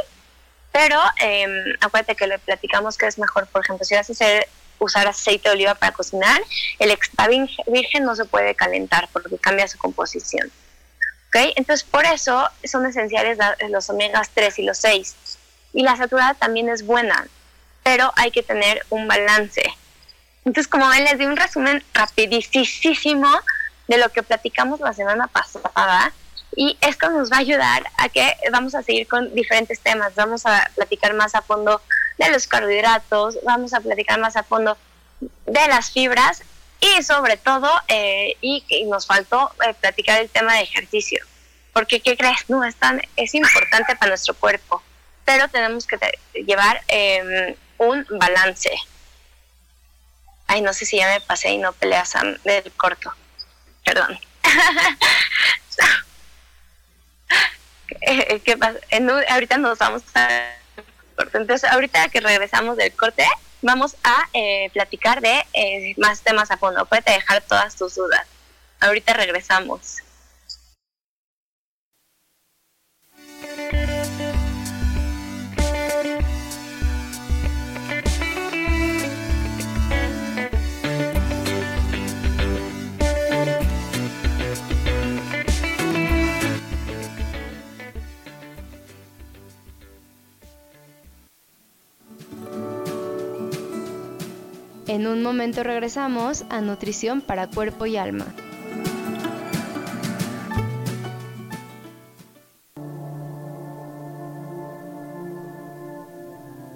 pero 0.76 1.00
eh, 1.22 1.74
acuérdate 1.80 2.18
que 2.18 2.28
le 2.28 2.38
platicamos 2.38 2.98
que 2.98 3.08
es 3.08 3.18
mejor, 3.18 3.48
por 3.48 3.64
ejemplo, 3.64 3.86
si 3.86 3.96
vas 3.96 4.10
a 4.10 4.14
usar 4.80 5.08
aceite 5.08 5.48
de 5.48 5.56
oliva 5.56 5.74
para 5.76 5.94
cocinar, 5.94 6.42
el 6.80 6.92
extra 6.92 7.30
virgen 7.30 8.04
no 8.04 8.14
se 8.14 8.26
puede 8.26 8.56
calentar 8.56 9.08
porque 9.14 9.38
cambia 9.38 9.70
su 9.70 9.78
composición. 9.78 10.52
¿Okay? 11.30 11.54
Entonces, 11.56 11.88
por 11.90 12.06
eso 12.06 12.50
son 12.66 12.86
esenciales 12.86 13.38
los 13.70 13.90
omegas 13.90 14.30
3 14.34 14.60
y 14.60 14.64
los 14.64 14.78
6. 14.80 15.16
Y 15.76 15.84
la 15.84 15.96
saturada 15.96 16.34
también 16.34 16.70
es 16.70 16.84
buena, 16.84 17.28
pero 17.84 18.12
hay 18.16 18.32
que 18.32 18.42
tener 18.42 18.84
un 18.90 19.08
balance. 19.08 19.62
Entonces, 20.46 20.68
como 20.68 20.90
ven, 20.90 21.04
les 21.04 21.20
di 21.20 21.26
un 21.26 21.38
resumen 21.38 21.84
rapidísimo 21.94 23.30
de 23.88 23.98
lo 24.00 24.10
que 24.10 24.24
platicamos 24.24 24.80
la 24.80 24.94
semana 24.94 25.28
pasada 25.28 26.12
y 26.56 26.78
esto 26.82 27.10
nos 27.10 27.32
va 27.32 27.38
a 27.38 27.40
ayudar 27.42 27.84
a 27.98 28.10
que 28.10 28.36
vamos 28.52 28.74
a 28.76 28.82
seguir 28.82 29.08
con 29.08 29.34
diferentes 29.36 29.80
temas. 29.82 30.16
Vamos 30.16 30.46
a 30.46 30.72
platicar 30.76 31.14
más 31.14 31.36
a 31.36 31.42
fondo 31.42 31.82
de 32.18 32.32
los 32.32 32.48
carbohidratos, 32.48 33.38
vamos 33.44 33.74
a 33.74 33.82
platicar 33.82 34.20
más 34.20 34.38
a 34.38 34.44
fondo 34.44 34.78
de 35.20 35.68
las 35.68 35.92
fibras 35.92 36.42
y 36.80 37.04
sobre 37.04 37.38
todo, 37.38 37.70
eh, 37.88 38.36
y, 38.42 38.86
nos 38.86 39.06
faltó 39.06 39.52
eh, 39.68 39.74
platicar 39.74 40.22
el 40.22 40.30
tema 40.30 40.54
de 40.54 40.62
ejercicio. 40.62 41.24
Porque, 41.74 42.00
¿qué 42.00 42.16
crees? 42.16 42.50
No, 42.50 42.64
es, 42.64 42.76
tan, 42.76 43.02
es 43.18 43.36
importante 43.36 43.96
para 43.96 44.10
nuestro 44.10 44.34
cuerpo, 44.34 44.82
pero 45.26 45.48
tenemos 45.50 45.88
que 45.88 45.98
llevar 46.46 46.82
em, 46.88 47.56
un 47.78 48.06
balance. 48.10 48.72
Ay, 50.48 50.62
no 50.62 50.74
sé 50.74 50.86
si 50.86 50.98
ya 50.98 51.12
me 51.12 51.20
pasé 51.22 51.50
y 51.50 51.58
no 51.58 51.74
peleas 51.74 52.14
del 52.44 52.72
corto. 52.74 53.14
Perdón. 53.84 54.20
Eh, 58.02 58.40
¿qué 58.44 58.58
pasa? 58.58 58.80
ahorita 59.30 59.58
nos 59.58 59.78
vamos 59.80 60.04
a... 60.16 60.52
Entonces, 61.34 61.64
ahorita 61.64 62.10
que 62.10 62.20
regresamos 62.20 62.78
del 62.78 62.92
corte, 62.94 63.26
vamos 63.62 63.96
a 64.04 64.28
eh, 64.34 64.70
platicar 64.74 65.22
de 65.22 65.46
eh, 65.54 65.94
más 65.98 66.22
temas 66.22 66.52
a 66.52 66.58
fondo. 66.58 66.86
Puedes 66.86 67.06
dejar 67.06 67.42
todas 67.42 67.76
tus 67.76 67.96
dudas. 67.96 68.28
Ahorita 68.80 69.14
regresamos. 69.14 69.98
En 94.88 95.08
un 95.08 95.24
momento 95.24 95.64
regresamos 95.64 96.46
a 96.50 96.62
Nutrición 96.62 97.22
para 97.22 97.48
Cuerpo 97.48 97.88
y 97.88 97.98
Alma. 97.98 98.28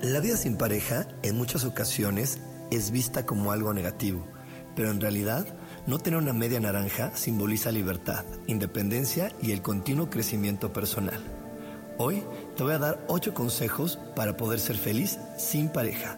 La 0.02 0.20
vida 0.22 0.38
sin 0.38 0.58
pareja 0.58 1.08
en 1.22 1.38
muchas 1.38 1.66
ocasiones 1.66 2.40
es 2.72 2.90
vista 2.90 3.28
como 3.28 3.52
algo 3.52 3.76
negativo, 3.76 4.26
pero 4.76 4.90
en 4.90 5.00
realidad 5.00 5.46
no 5.86 6.00
tener 6.00 6.20
una 6.20 6.34
media 6.34 6.60
naranja 6.60 7.16
simboliza 7.16 7.72
libertad, 7.72 8.26
independencia 8.48 9.32
y 9.40 9.52
el 9.52 9.62
continuo 9.62 10.10
crecimiento 10.10 10.74
personal. 10.74 11.24
Hoy 12.00 12.24
te 12.58 12.64
voy 12.64 12.74
a 12.74 12.80
dar 12.80 13.06
8 13.08 13.36
consejos 13.36 14.00
para 14.16 14.36
poder 14.36 14.60
ser 14.60 14.78
feliz 14.78 15.20
sin 15.38 15.70
pareja. 15.70 16.18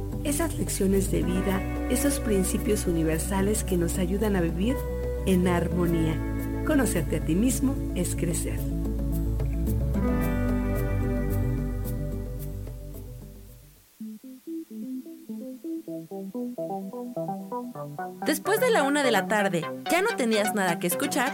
esas 0.23 0.57
lecciones 0.57 1.11
de 1.11 1.23
vida, 1.23 1.61
esos 1.89 2.19
principios 2.19 2.87
universales 2.87 3.63
que 3.63 3.77
nos 3.77 3.97
ayudan 3.97 4.35
a 4.35 4.41
vivir 4.41 4.75
en 5.25 5.47
armonía. 5.47 6.15
Conocerte 6.65 7.17
a 7.17 7.25
ti 7.25 7.35
mismo 7.35 7.75
es 7.95 8.15
crecer. 8.15 8.59
Después 18.25 18.59
de 18.59 18.69
la 18.69 18.83
una 18.83 19.03
de 19.03 19.11
la 19.11 19.27
tarde, 19.27 19.65
¿ya 19.91 20.01
no 20.01 20.15
tenías 20.15 20.53
nada 20.53 20.79
que 20.79 20.87
escuchar? 20.87 21.33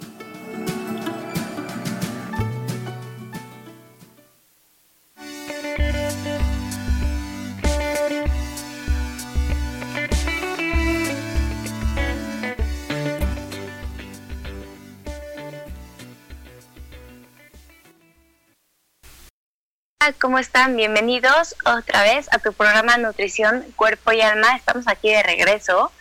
¿Cómo 20.19 20.39
están? 20.39 20.75
Bienvenidos 20.75 21.55
otra 21.63 22.01
vez 22.01 22.27
a 22.33 22.39
tu 22.39 22.53
programa 22.53 22.97
Nutrición, 22.97 23.63
Cuerpo 23.75 24.11
y 24.11 24.21
Alma. 24.21 24.55
Estamos 24.55 24.87
aquí 24.87 25.11
de 25.11 25.21
regreso. 25.21 25.91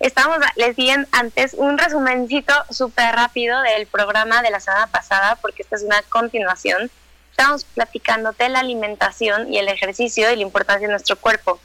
Estamos, 0.00 0.36
les 0.56 0.76
di 0.76 0.90
antes 0.90 1.54
un 1.54 1.78
resumencito 1.78 2.52
súper 2.68 3.14
rápido 3.14 3.58
del 3.62 3.86
programa 3.86 4.42
de 4.42 4.50
la 4.50 4.60
semana 4.60 4.86
pasada, 4.88 5.36
porque 5.36 5.62
esta 5.62 5.76
es 5.76 5.82
una 5.82 6.02
continuación. 6.10 6.90
Estamos 7.30 7.64
platicando 7.64 8.32
de 8.32 8.50
la 8.50 8.60
alimentación 8.60 9.50
y 9.50 9.56
el 9.56 9.68
ejercicio 9.68 10.30
y 10.30 10.36
la 10.36 10.42
importancia 10.42 10.86
de 10.86 10.92
nuestro 10.92 11.16
cuerpo. 11.16 11.58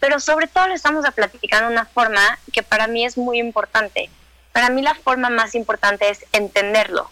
Pero 0.00 0.20
sobre 0.20 0.46
todo 0.46 0.68
lo 0.68 0.74
estamos 0.74 1.04
platicando 1.14 1.70
una 1.70 1.84
forma 1.84 2.38
que 2.54 2.62
para 2.62 2.86
mí 2.86 3.04
es 3.04 3.18
muy 3.18 3.38
importante. 3.38 4.08
Para 4.52 4.70
mí 4.70 4.80
la 4.80 4.94
forma 4.94 5.28
más 5.28 5.54
importante 5.54 6.08
es 6.08 6.24
entenderlo 6.32 7.10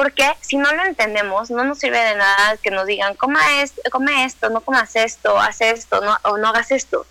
porque 0.00 0.32
si 0.40 0.56
no 0.56 0.72
lo 0.72 0.82
entendemos, 0.86 1.50
no 1.50 1.62
nos 1.62 1.78
sirve 1.78 1.98
de 1.98 2.16
nada 2.16 2.56
que 2.56 2.70
nos 2.70 2.86
digan, 2.86 3.14
Coma 3.16 3.60
esto, 3.60 3.82
come 3.92 4.24
esto, 4.24 4.48
no 4.48 4.62
comas 4.62 4.96
esto, 4.96 5.38
haz 5.38 5.60
esto, 5.60 6.00
no, 6.00 6.16
o 6.22 6.38
no 6.38 6.48
hagas 6.48 6.70
esto. 6.70 7.04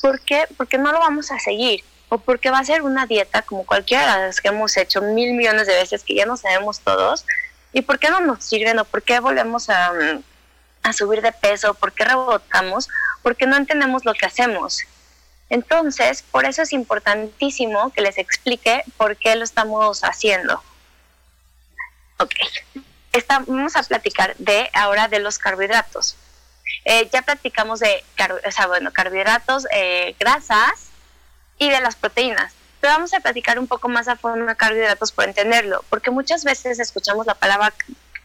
¿Por 0.00 0.18
qué? 0.22 0.46
Porque 0.56 0.76
no 0.76 0.90
lo 0.90 0.98
vamos 0.98 1.30
a 1.30 1.38
seguir. 1.38 1.84
O 2.08 2.18
porque 2.18 2.50
va 2.50 2.58
a 2.58 2.64
ser 2.64 2.82
una 2.82 3.06
dieta 3.06 3.42
como 3.42 3.64
cualquiera 3.64 4.16
de 4.16 4.26
las 4.26 4.40
que 4.40 4.48
hemos 4.48 4.76
hecho 4.76 5.00
mil 5.02 5.34
millones 5.34 5.68
de 5.68 5.74
veces, 5.74 6.02
que 6.02 6.16
ya 6.16 6.26
no 6.26 6.36
sabemos 6.36 6.80
todos. 6.80 7.24
¿Y 7.72 7.82
por 7.82 8.00
qué 8.00 8.10
no 8.10 8.18
nos 8.18 8.42
sirven? 8.42 8.76
¿O 8.80 8.84
por 8.86 9.04
qué 9.04 9.20
volvemos 9.20 9.70
a, 9.70 9.92
a 10.82 10.92
subir 10.92 11.22
de 11.22 11.30
peso? 11.30 11.74
¿Por 11.74 11.92
qué 11.92 12.06
rebotamos? 12.06 12.88
Porque 13.22 13.46
no 13.46 13.56
entendemos 13.56 14.04
lo 14.04 14.14
que 14.14 14.26
hacemos. 14.26 14.80
Entonces, 15.48 16.24
por 16.28 16.44
eso 16.44 16.62
es 16.62 16.72
importantísimo 16.72 17.92
que 17.92 18.02
les 18.02 18.18
explique 18.18 18.82
por 18.96 19.16
qué 19.16 19.36
lo 19.36 19.44
estamos 19.44 20.02
haciendo. 20.02 20.60
Ok, 22.22 22.34
vamos 23.48 23.74
a 23.74 23.82
platicar 23.82 24.36
de 24.38 24.70
ahora 24.74 25.08
de 25.08 25.18
los 25.18 25.40
carbohidratos. 25.40 26.14
Eh, 26.84 27.08
ya 27.12 27.22
platicamos 27.22 27.80
de 27.80 28.04
bueno, 28.68 28.92
carbohidratos, 28.92 29.66
eh, 29.72 30.14
grasas 30.20 30.90
y 31.58 31.68
de 31.68 31.80
las 31.80 31.96
proteínas. 31.96 32.54
Pero 32.80 32.92
vamos 32.92 33.12
a 33.12 33.18
platicar 33.18 33.58
un 33.58 33.66
poco 33.66 33.88
más 33.88 34.06
a 34.06 34.14
fondo 34.14 34.46
de 34.46 34.54
carbohidratos 34.54 35.10
por 35.10 35.24
entenderlo, 35.24 35.84
porque 35.90 36.12
muchas 36.12 36.44
veces 36.44 36.78
escuchamos 36.78 37.26
la 37.26 37.34
palabra 37.34 37.74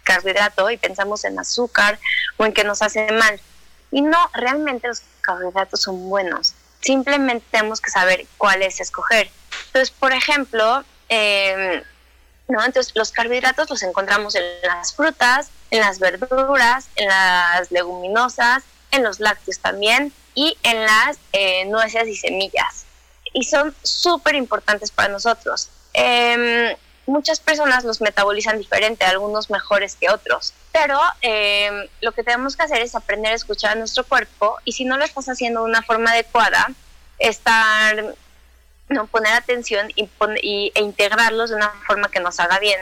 carbohidrato 0.03 0.69
y 0.69 0.77
pensamos 0.77 1.23
en 1.25 1.39
azúcar 1.39 1.97
o 2.37 2.45
en 2.45 2.53
que 2.53 2.63
nos 2.63 2.83
hace 2.83 3.11
mal. 3.11 3.41
Y 3.89 4.01
no, 4.01 4.29
realmente 4.35 4.89
los 4.89 5.01
carbohidratos 5.21 5.81
son 5.81 6.07
buenos. 6.07 6.53
Simplemente 6.81 7.47
tenemos 7.49 7.81
que 7.81 7.89
saber 7.89 8.27
cuáles 8.37 8.79
escoger. 8.79 9.31
Entonces, 9.67 9.89
por 9.89 10.13
ejemplo, 10.13 10.83
eh, 11.09 11.83
¿no? 12.47 12.63
Entonces 12.63 12.93
los 12.95 13.11
carbohidratos 13.11 13.69
los 13.69 13.83
encontramos 13.83 14.35
en 14.35 14.43
las 14.63 14.93
frutas, 14.93 15.49
en 15.71 15.81
las 15.81 15.99
verduras, 15.99 16.87
en 16.95 17.07
las 17.07 17.71
leguminosas, 17.71 18.63
en 18.91 19.03
los 19.03 19.19
lácteos 19.19 19.59
también 19.59 20.13
y 20.33 20.57
en 20.63 20.85
las 20.85 21.17
eh, 21.33 21.65
nueces 21.65 22.07
y 22.07 22.15
semillas. 22.15 22.85
Y 23.33 23.43
son 23.43 23.75
súper 23.83 24.35
importantes 24.35 24.91
para 24.91 25.09
nosotros. 25.09 25.69
Em, 25.93 26.75
muchas 27.05 27.39
personas 27.39 27.83
los 27.83 28.01
metabolizan 28.01 28.57
diferente, 28.57 29.05
algunos 29.05 29.49
mejores 29.49 29.95
que 29.95 30.09
otros. 30.09 30.53
Pero 30.71 30.99
em, 31.21 31.87
lo 32.01 32.11
que 32.11 32.23
tenemos 32.23 32.55
que 32.55 32.63
hacer 32.63 32.81
es 32.81 32.95
aprender 32.95 33.31
a 33.33 33.35
escuchar 33.35 33.71
a 33.71 33.75
nuestro 33.75 34.05
cuerpo 34.05 34.57
y 34.63 34.71
si 34.73 34.85
no 34.85 34.97
lo 34.97 35.05
estás 35.05 35.27
haciendo 35.27 35.61
de 35.61 35.65
una 35.65 35.81
forma 35.81 36.11
adecuada, 36.11 36.67
estar 37.19 38.15
¿no? 38.89 39.07
poner 39.07 39.33
atención 39.33 39.91
y, 39.95 40.09
e 40.75 40.81
integrarlos 40.81 41.49
de 41.49 41.55
una 41.55 41.69
forma 41.85 42.09
que 42.09 42.19
nos 42.19 42.39
haga 42.39 42.59
bien. 42.59 42.79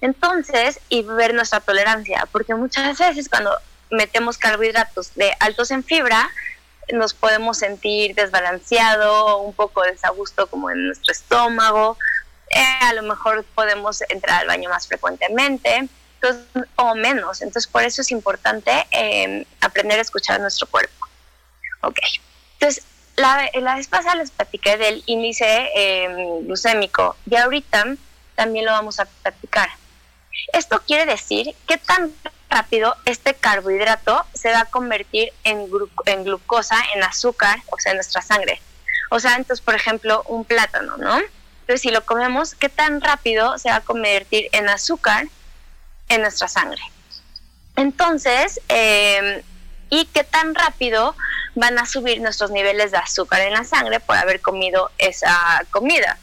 Entonces, 0.00 0.80
y 0.88 1.02
ver 1.02 1.34
nuestra 1.34 1.60
tolerancia, 1.60 2.26
porque 2.32 2.54
muchas 2.54 2.98
veces 2.98 3.28
cuando 3.28 3.56
metemos 3.90 4.38
carbohidratos 4.38 5.14
de 5.14 5.32
altos 5.38 5.70
en 5.70 5.84
fibra, 5.84 6.30
nos 6.92 7.14
podemos 7.14 7.58
sentir 7.58 8.14
desbalanceado, 8.14 9.38
un 9.38 9.54
poco 9.54 9.82
desagusto 9.82 10.48
como 10.48 10.70
en 10.70 10.86
nuestro 10.86 11.12
estómago, 11.12 11.96
eh, 12.50 12.60
a 12.82 12.92
lo 12.94 13.02
mejor 13.02 13.44
podemos 13.54 14.02
entrar 14.08 14.40
al 14.40 14.48
baño 14.48 14.68
más 14.68 14.86
frecuentemente 14.88 15.88
o 16.76 16.94
menos. 16.94 17.42
Entonces, 17.42 17.70
por 17.70 17.82
eso 17.82 18.02
es 18.02 18.10
importante 18.10 18.70
eh, 18.90 19.46
aprender 19.60 19.98
a 19.98 20.02
escuchar 20.02 20.40
nuestro 20.40 20.66
cuerpo. 20.66 21.06
Ok, 21.82 21.98
entonces 22.54 22.84
la, 23.16 23.50
la 23.60 23.76
vez 23.76 23.88
pasada 23.88 24.14
les 24.16 24.30
platiqué 24.30 24.76
del 24.76 25.02
índice 25.06 25.70
em, 25.74 26.46
glucémico 26.46 27.16
y 27.28 27.36
ahorita 27.36 27.96
también 28.34 28.64
lo 28.64 28.72
vamos 28.72 29.00
a 29.00 29.04
platicar. 29.04 29.68
Esto 30.52 30.82
quiere 30.86 31.06
decir 31.06 31.54
qué 31.66 31.78
tan 31.78 32.12
rápido 32.48 32.96
este 33.04 33.34
carbohidrato 33.34 34.24
se 34.34 34.50
va 34.50 34.60
a 34.60 34.64
convertir 34.66 35.32
en, 35.44 35.68
en 36.06 36.24
glucosa, 36.24 36.76
en 36.94 37.02
azúcar, 37.02 37.62
o 37.70 37.78
sea, 37.78 37.92
en 37.92 37.98
nuestra 37.98 38.22
sangre. 38.22 38.60
O 39.10 39.20
sea, 39.20 39.36
entonces, 39.36 39.62
por 39.64 39.74
ejemplo, 39.74 40.22
un 40.26 40.44
plátano, 40.44 40.96
¿no? 40.96 41.18
Entonces, 41.18 41.82
si 41.82 41.90
lo 41.90 42.04
comemos, 42.04 42.54
¿qué 42.54 42.68
tan 42.68 43.00
rápido 43.00 43.58
se 43.58 43.70
va 43.70 43.76
a 43.76 43.80
convertir 43.80 44.48
en 44.52 44.68
azúcar 44.68 45.26
en 46.08 46.22
nuestra 46.22 46.48
sangre? 46.48 46.82
Entonces, 47.76 48.60
eh, 48.68 49.44
¿y 49.92 50.06
qué 50.06 50.24
tan 50.24 50.54
rápido 50.54 51.14
van 51.54 51.78
a 51.78 51.84
subir 51.84 52.22
nuestros 52.22 52.50
niveles 52.50 52.92
de 52.92 52.96
azúcar 52.96 53.42
en 53.42 53.52
la 53.52 53.62
sangre 53.62 54.00
por 54.00 54.16
haber 54.16 54.40
comido 54.40 54.90
esa 54.96 55.66
comida. 55.70 56.18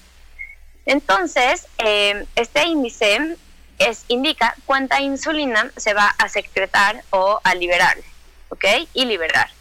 Entonces, 0.87 1.67
eh, 1.77 2.25
este 2.35 2.65
índice 2.65 3.37
es, 3.77 4.05
indica 4.07 4.55
cuánta 4.65 5.01
insulina 5.01 5.69
se 5.77 5.93
va 5.93 6.07
a 6.17 6.29
secretar 6.29 7.03
o 7.11 7.39
a 7.43 7.53
liberar, 7.53 7.95
¿ok? 8.49 8.65
Y 8.95 9.05
liberar. 9.05 9.51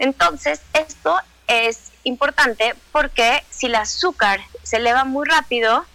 Entonces, 0.00 0.60
esto 0.72 1.16
es 1.46 1.92
importante 2.02 2.74
porque 2.90 3.44
si 3.48 3.66
el 3.66 3.76
azúcar 3.76 4.40
se 4.64 4.78
eleva 4.78 5.04
muy 5.04 5.24
rápido, 5.24 5.86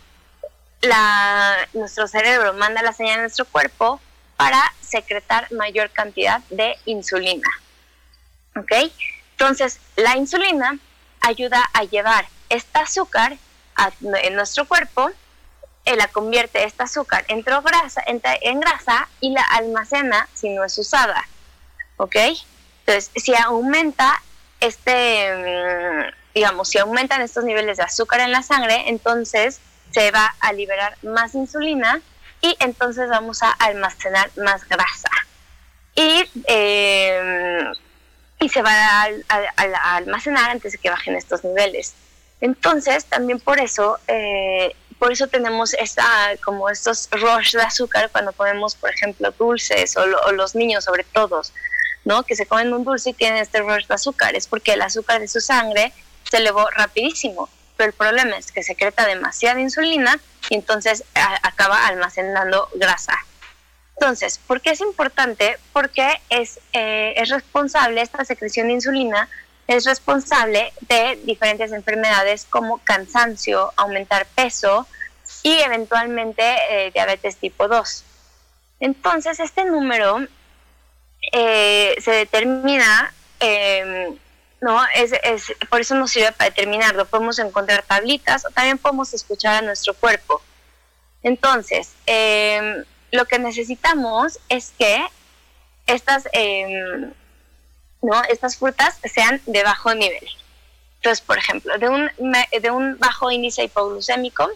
nuestro 1.74 2.08
cerebro 2.08 2.54
manda 2.54 2.82
la 2.82 2.94
señal 2.94 3.20
a 3.20 3.22
nuestro 3.24 3.44
cuerpo 3.44 4.00
para 4.42 4.74
secretar 4.82 5.52
mayor 5.52 5.92
cantidad 5.92 6.42
de 6.50 6.76
insulina. 6.86 7.50
¿Ok? 8.56 8.72
Entonces, 9.32 9.80
la 9.96 10.18
insulina 10.18 10.78
ayuda 11.22 11.64
a 11.74 11.84
llevar 11.84 12.28
esta 12.50 12.80
azúcar 12.82 13.38
en 14.24 14.36
nuestro 14.36 14.68
cuerpo, 14.68 15.12
eh, 15.86 15.96
la 15.96 16.08
convierte 16.08 16.64
esta 16.64 16.84
azúcar 16.86 17.24
en 17.28 17.42
grasa, 17.42 18.04
en 18.06 18.60
grasa 18.60 19.08
y 19.20 19.32
la 19.32 19.44
almacena 19.44 20.28
si 20.34 20.50
no 20.50 20.64
es 20.64 20.78
usada. 20.78 21.28
¿Ok? 21.98 22.16
Entonces, 22.86 23.12
si 23.16 23.36
aumenta 23.36 24.22
este, 24.60 25.36
mm, 25.36 26.34
digamos, 26.34 26.70
si 26.70 26.80
aumentan 26.80 27.22
estos 27.22 27.44
niveles 27.44 27.78
de 27.78 27.84
azúcar 27.84 28.22
en 28.22 28.32
la 28.32 28.42
sangre, 28.42 28.90
entonces 28.90 29.60
se 29.92 30.12
va 30.12 30.34
a 30.40 30.54
liberar 30.54 30.98
más 31.04 31.36
insulina 31.36 32.02
y 32.42 32.56
entonces 32.60 33.08
vamos 33.10 33.44
a 33.44 33.52
almacenar 33.52 34.32
más 34.38 34.68
grasa. 34.68 35.10
Y, 35.96 36.24
em, 36.46 37.72
y 38.40 38.50
se 38.50 38.62
va 38.62 38.72
a, 38.74 39.96
almacenar 39.96 40.50
antes 40.50 40.74
de 40.74 40.78
que 40.80 40.90
bajen 40.90 41.16
estos 41.16 41.44
niveles. 41.44 41.94
Entonces, 42.42 43.06
también 43.06 43.40
por 43.40 43.60
eso, 43.60 44.00
eh, 44.08 44.76
por 44.98 45.12
eso 45.12 45.28
tenemos 45.28 45.74
esta, 45.76 46.04
como 46.44 46.70
estos 46.70 47.08
rush 47.12 47.54
de 47.54 47.62
azúcar 47.62 48.10
cuando 48.12 48.34
comemos, 48.34 48.76
por 48.76 48.90
ejemplo, 48.90 49.32
dulces 49.32 49.96
o, 49.96 50.02
o 50.02 50.32
los 50.32 50.56
niños 50.56 50.86
sobre 50.86 51.04
todo, 51.04 51.42
¿no? 52.04 52.24
Que 52.24 52.36
se 52.36 52.48
comen 52.48 52.74
un 52.74 52.84
dulce 52.84 53.12
y 53.12 53.14
tienen 53.14 53.42
este 53.42 53.60
rush 53.60 53.86
de 53.86 53.94
azúcar. 53.94 54.36
Es 54.36 54.48
porque 54.48 54.74
el 54.74 54.82
azúcar 54.82 55.20
de 55.20 55.28
su 55.28 55.40
sangre 55.40 55.94
se 56.24 56.38
elevó 56.38 56.68
rapidísimo. 56.72 57.50
Pero 57.78 57.90
el 57.90 57.96
problema 57.96 58.38
es 58.38 58.52
que 58.52 58.64
secreta 58.64 59.06
demasiada 59.06 59.60
insulina 59.60 60.20
y 60.50 60.56
entonces 60.56 61.04
acaba 61.44 61.88
almacenando 61.88 62.70
grasa. 62.76 63.18
Entonces, 63.96 64.40
¿por 64.40 64.62
qué 64.62 64.72
es 64.72 64.82
importante? 64.82 65.58
Porque 65.74 66.08
es, 66.30 66.60
eh, 66.74 67.14
es 67.18 67.30
responsable, 67.30 68.02
esta 68.02 68.26
secreción 68.26 68.68
de 68.68 68.74
insulina 68.74 69.30
es 69.68 69.86
responsable 69.86 70.74
de 70.82 71.20
diferentes 71.24 71.72
enfermedades 71.72 72.46
como 72.50 72.80
cansancio, 72.80 73.72
aumentar 73.78 74.26
peso 74.26 74.88
y 75.44 75.54
eventualmente 75.60 76.44
eh, 76.70 76.92
diabetes 76.92 77.38
tipo 77.38 77.68
2. 77.68 78.04
Entonces, 78.80 79.40
este 79.40 79.66
número 79.66 80.26
eh, 81.32 81.96
se 82.02 82.12
determina 82.12 83.14
em, 83.40 84.18
¿no? 84.62 84.80
Es, 84.96 85.12
es, 85.24 85.54
por 85.70 85.82
eso 85.82 85.96
nos 85.96 86.12
sirve 86.12 86.32
para 86.32 86.52
determinarlo. 86.52 87.06
Podemos 87.06 87.40
encontrar 87.40 87.84
tablitas 87.84 88.46
o 88.46 88.52
también 88.52 88.78
podemos 88.78 89.14
escuchar 89.14 89.56
a 89.56 89.66
nuestro 89.66 89.94
cuerpo. 89.96 90.42
Entonces, 91.24 91.94
em, 92.06 92.84
lo 93.12 93.26
que 93.26 93.40
necesitamos 93.40 94.40
es 94.50 94.72
que 94.78 95.04
estas, 95.88 96.30
em, 96.34 97.12
¿no? 98.02 98.24
estas 98.30 98.58
frutas 98.58 99.00
sean 99.14 99.42
de 99.48 99.64
bajo 99.64 99.94
nivel. 99.96 100.28
Entonces, 100.98 101.22
por 101.22 101.40
ejemplo, 101.40 101.78
de 101.80 101.90
un, 101.90 102.12
de 102.62 102.72
un 102.72 102.98
bajo 103.00 103.32
índice 103.32 103.64
hipoglucémico 103.64 104.48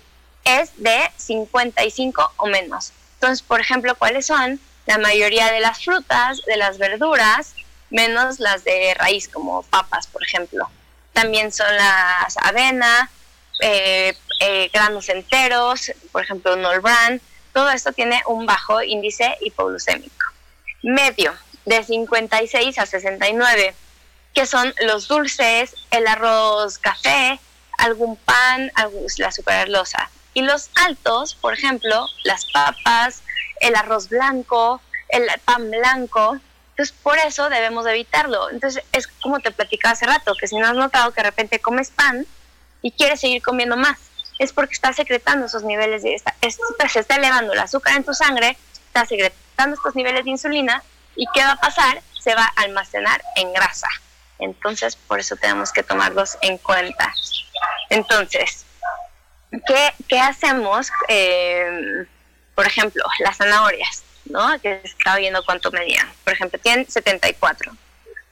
es 0.44 0.72
de 0.78 1.00
55 1.18 2.34
o 2.38 2.46
menos. 2.46 2.94
Entonces, 3.15 3.41
por 3.41 3.60
ejemplo, 3.60 3.96
¿cuáles 3.96 4.28
son? 4.28 4.60
La 4.86 5.00
mayoría 5.00 5.52
de 5.52 5.60
las 5.60 5.84
frutas, 5.84 6.44
de 6.46 6.58
las 6.58 6.78
verduras, 6.78 7.56
menos 7.89 8.39
las 8.39 8.63
de 8.63 8.93
raíz, 8.95 9.28
como 9.28 9.63
papas, 9.63 10.08
por 10.08 10.24
ejemplo. 10.24 10.69
También 11.13 11.52
son 11.52 11.74
las 11.76 12.38
avena, 12.38 13.10
eh, 13.62 14.13
eh, 14.39 14.69
granos 14.74 15.10
enteros, 15.10 15.91
por 16.12 16.24
ejemplo, 16.24 16.56
Nol 16.56 16.82
Bran. 16.82 17.21
Todo 17.54 17.69
esto 17.69 17.93
tiene 17.93 18.21
un 18.28 18.45
bajo 18.45 18.82
índice 18.82 19.38
hipoglucémico. 19.41 20.26
Medio, 20.84 21.34
de 21.65 21.84
56 21.84 22.78
a 22.78 22.86
69, 22.86 23.74
que 24.34 24.45
son 24.45 24.74
los 24.82 25.08
dulces, 25.08 25.74
el 25.91 26.06
arroz 26.08 26.78
café, 26.78 27.39
algún 27.78 28.17
pan, 28.17 28.71
la 29.17 29.32
superarlosa. 29.32 30.10
Y 30.34 30.41
los 30.41 30.69
altos, 30.76 31.36
por 31.36 31.54
ejemplo, 31.54 32.08
las 32.24 32.45
papas, 32.52 33.24
el 33.62 33.76
arroz 33.76 34.10
blanco, 34.10 34.82
el 35.10 35.28
pan 35.45 35.71
blanco, 35.71 36.39
entonces, 36.76 36.94
por 37.04 37.18
eso 37.20 37.50
debemos 37.50 37.88
evitarlo. 37.88 38.50
Entonces, 38.50 38.84
es 38.92 39.08
como 39.08 39.40
te 39.40 39.52
platicaba 39.52 39.94
hace 39.94 40.06
rato, 40.06 40.36
que 40.38 40.46
si 40.46 40.58
no 40.58 40.68
has 40.68 40.74
notado 40.74 41.14
que 41.14 41.22
de 41.22 41.30
repente 41.30 41.60
comes 41.60 41.90
pan 41.90 42.28
y 42.82 42.92
quieres 42.92 43.22
seguir 43.22 43.42
comiendo 43.42 43.78
más, 43.78 43.98
es 44.40 44.52
porque 44.52 44.74
estás 44.74 44.98
secretando 44.98 45.46
esos 45.46 45.64
niveles 45.64 46.04
de... 46.04 46.14
Esta, 46.14 46.36
se 46.90 47.00
está 47.00 47.16
elevando 47.16 47.54
el 47.54 47.60
azúcar 47.60 47.96
en 47.96 48.04
tu 48.04 48.14
sangre, 48.14 48.58
está 48.88 49.06
secretando 49.06 49.78
estos 49.78 49.96
niveles 49.96 50.26
de 50.26 50.32
insulina 50.32 50.84
y 51.16 51.26
¿qué 51.34 51.46
va 51.46 51.52
a 51.52 51.62
pasar? 51.62 52.02
Se 52.20 52.36
va 52.36 52.44
a 52.44 52.64
almacenar 52.64 53.24
en 53.38 53.54
grasa. 53.54 53.88
Entonces, 54.40 54.98
por 54.98 55.22
eso 55.22 55.38
tenemos 55.38 55.72
que 55.72 55.82
tomarlos 55.82 56.38
en 56.42 56.58
cuenta. 56.58 57.14
Entonces, 57.90 58.66
¿qué, 59.66 59.94
qué 60.10 60.20
hacemos? 60.20 60.92
Eh, 61.08 62.06
por 62.54 62.68
ejemplo, 62.68 63.02
las 63.20 63.38
zanahorias 63.38 64.04
¿no? 64.26 64.60
Que 64.62 64.82
estaba 64.84 65.18
viendo 65.18 65.44
cuánto 65.46 65.72
medían. 65.72 66.12
Por 66.24 66.34
ejemplo, 66.34 66.60
tienen 66.60 66.90
74. 66.90 67.72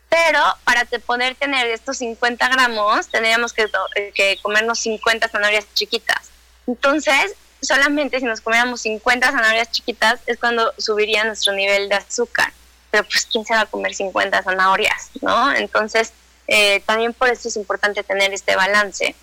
Pero 0.10 0.40
para 0.64 0.86
poder 1.06 1.36
tener 1.36 1.68
estos 1.68 1.98
50 1.98 2.48
gramos, 2.50 3.08
tendríamos 3.08 3.52
que, 3.52 3.68
que 4.14 4.38
comernos 4.42 4.80
50 4.80 5.28
zanahorias 5.28 5.66
chiquitas. 5.74 6.30
Entonces, 6.68 7.36
solamente 7.62 8.20
si 8.20 8.26
nos 8.26 8.42
comiéramos 8.42 8.82
50 8.82 9.32
zanahorias 9.32 9.72
chiquitas 9.72 10.20
es 10.28 10.38
cuando 10.38 10.74
subiría 10.78 11.24
nuestro 11.24 11.54
nivel 11.54 11.90
de 11.90 11.96
azúcar. 11.96 12.54
Pero 12.92 13.06
pues, 13.06 13.26
¿quién 13.26 13.44
se 13.46 13.56
va 13.56 13.62
a 13.62 13.66
comer 13.66 13.96
50 13.96 14.44
zanahorias? 14.44 15.10
¿No? 15.22 15.52
Entonces, 15.54 16.14
eh, 16.48 16.82
también 16.86 17.14
por 17.14 17.30
eso 17.30 17.48
es 17.48 17.56
importante 17.56 18.04
tener 18.04 18.34
este 18.34 18.56
balance. 18.56 19.16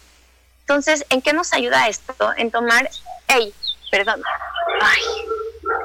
Entonces, 0.63 1.05
¿en 1.11 1.23
qué 1.23 1.33
nos 1.33 1.53
ayuda 1.53 1.89
esto? 1.89 2.15
En 2.37 2.51
tomar, 2.51 2.91
hey, 3.29 3.55
perdón, 3.91 4.23
ay, 4.81 5.03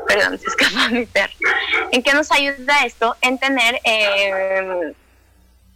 perdón, 0.07 0.39
se 0.43 0.47
escapó 0.47 0.89
mi 0.91 1.05
perro. 1.05 1.33
¿En 1.91 2.03
qué 2.03 2.13
nos 2.13 2.31
ayuda 2.31 2.85
esto? 2.85 3.15
En 3.21 3.37
tener 3.37 3.79
eh, 3.83 4.93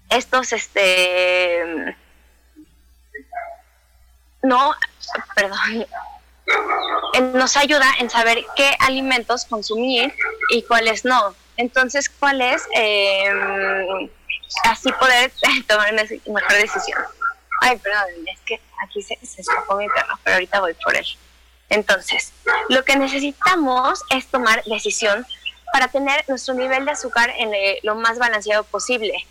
estos, 0.10 0.54
este, 0.54 1.96
no, 4.42 4.74
perdón, 5.36 5.86
nos 7.34 7.58
ayuda 7.58 7.86
en 8.00 8.10
saber 8.10 8.46
qué 8.56 8.76
alimentos 8.80 9.46
consumir 9.46 10.14
y 10.52 10.64
cuáles 10.64 11.06
no. 11.06 11.36
Entonces, 11.58 12.10
cuáles, 12.10 12.64
eh, 12.76 13.30
así 14.64 14.92
poder 14.94 15.32
tomar 15.68 15.94
una 15.94 16.04
mejor 16.04 16.54
decisión. 16.54 17.02
Ay, 17.62 17.78
perdón, 17.78 18.06
es 18.26 18.40
que 18.46 18.62
aquí 18.82 19.02
se, 19.02 19.18
se 19.26 19.42
escapó 19.42 19.76
mi 19.76 19.88
perro, 19.90 20.18
pero 20.24 20.36
ahorita 20.36 20.62
voy 20.62 20.74
por 20.76 20.96
él. 20.96 21.06
Entonces, 21.70 22.34
lo 22.70 22.84
que 22.84 22.96
necesitamos 22.96 24.04
es 24.10 24.28
tomar 24.28 24.64
decisión 24.66 25.26
para 25.72 25.88
tener 25.88 26.26
nuestro 26.28 26.54
nivel 26.56 26.86
de 26.86 26.92
azúcar 26.92 27.32
en 27.38 27.54
eh, 27.54 27.80
lo 27.84 27.96
más 27.96 28.18
balanceado 28.18 28.64
posible. 28.64 29.26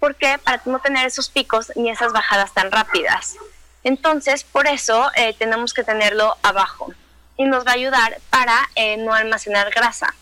¿Por 0.00 0.16
qué? 0.16 0.38
Para 0.38 0.60
no 0.64 0.80
tener 0.80 1.06
esos 1.06 1.28
picos 1.28 1.72
ni 1.76 1.90
esas 1.90 2.12
bajadas 2.12 2.52
tan 2.52 2.70
rápidas. 2.70 3.36
Entonces, 3.84 4.44
por 4.44 4.66
eso 4.66 5.10
eh, 5.16 5.34
tenemos 5.38 5.72
que 5.72 5.84
tenerlo 5.84 6.36
abajo 6.42 6.92
y 7.36 7.44
nos 7.44 7.64
va 7.64 7.72
a 7.72 7.74
ayudar 7.74 8.20
para 8.30 8.68
eh, 8.74 8.96
no 8.96 9.14
almacenar 9.14 9.70
grasa. 9.70 10.12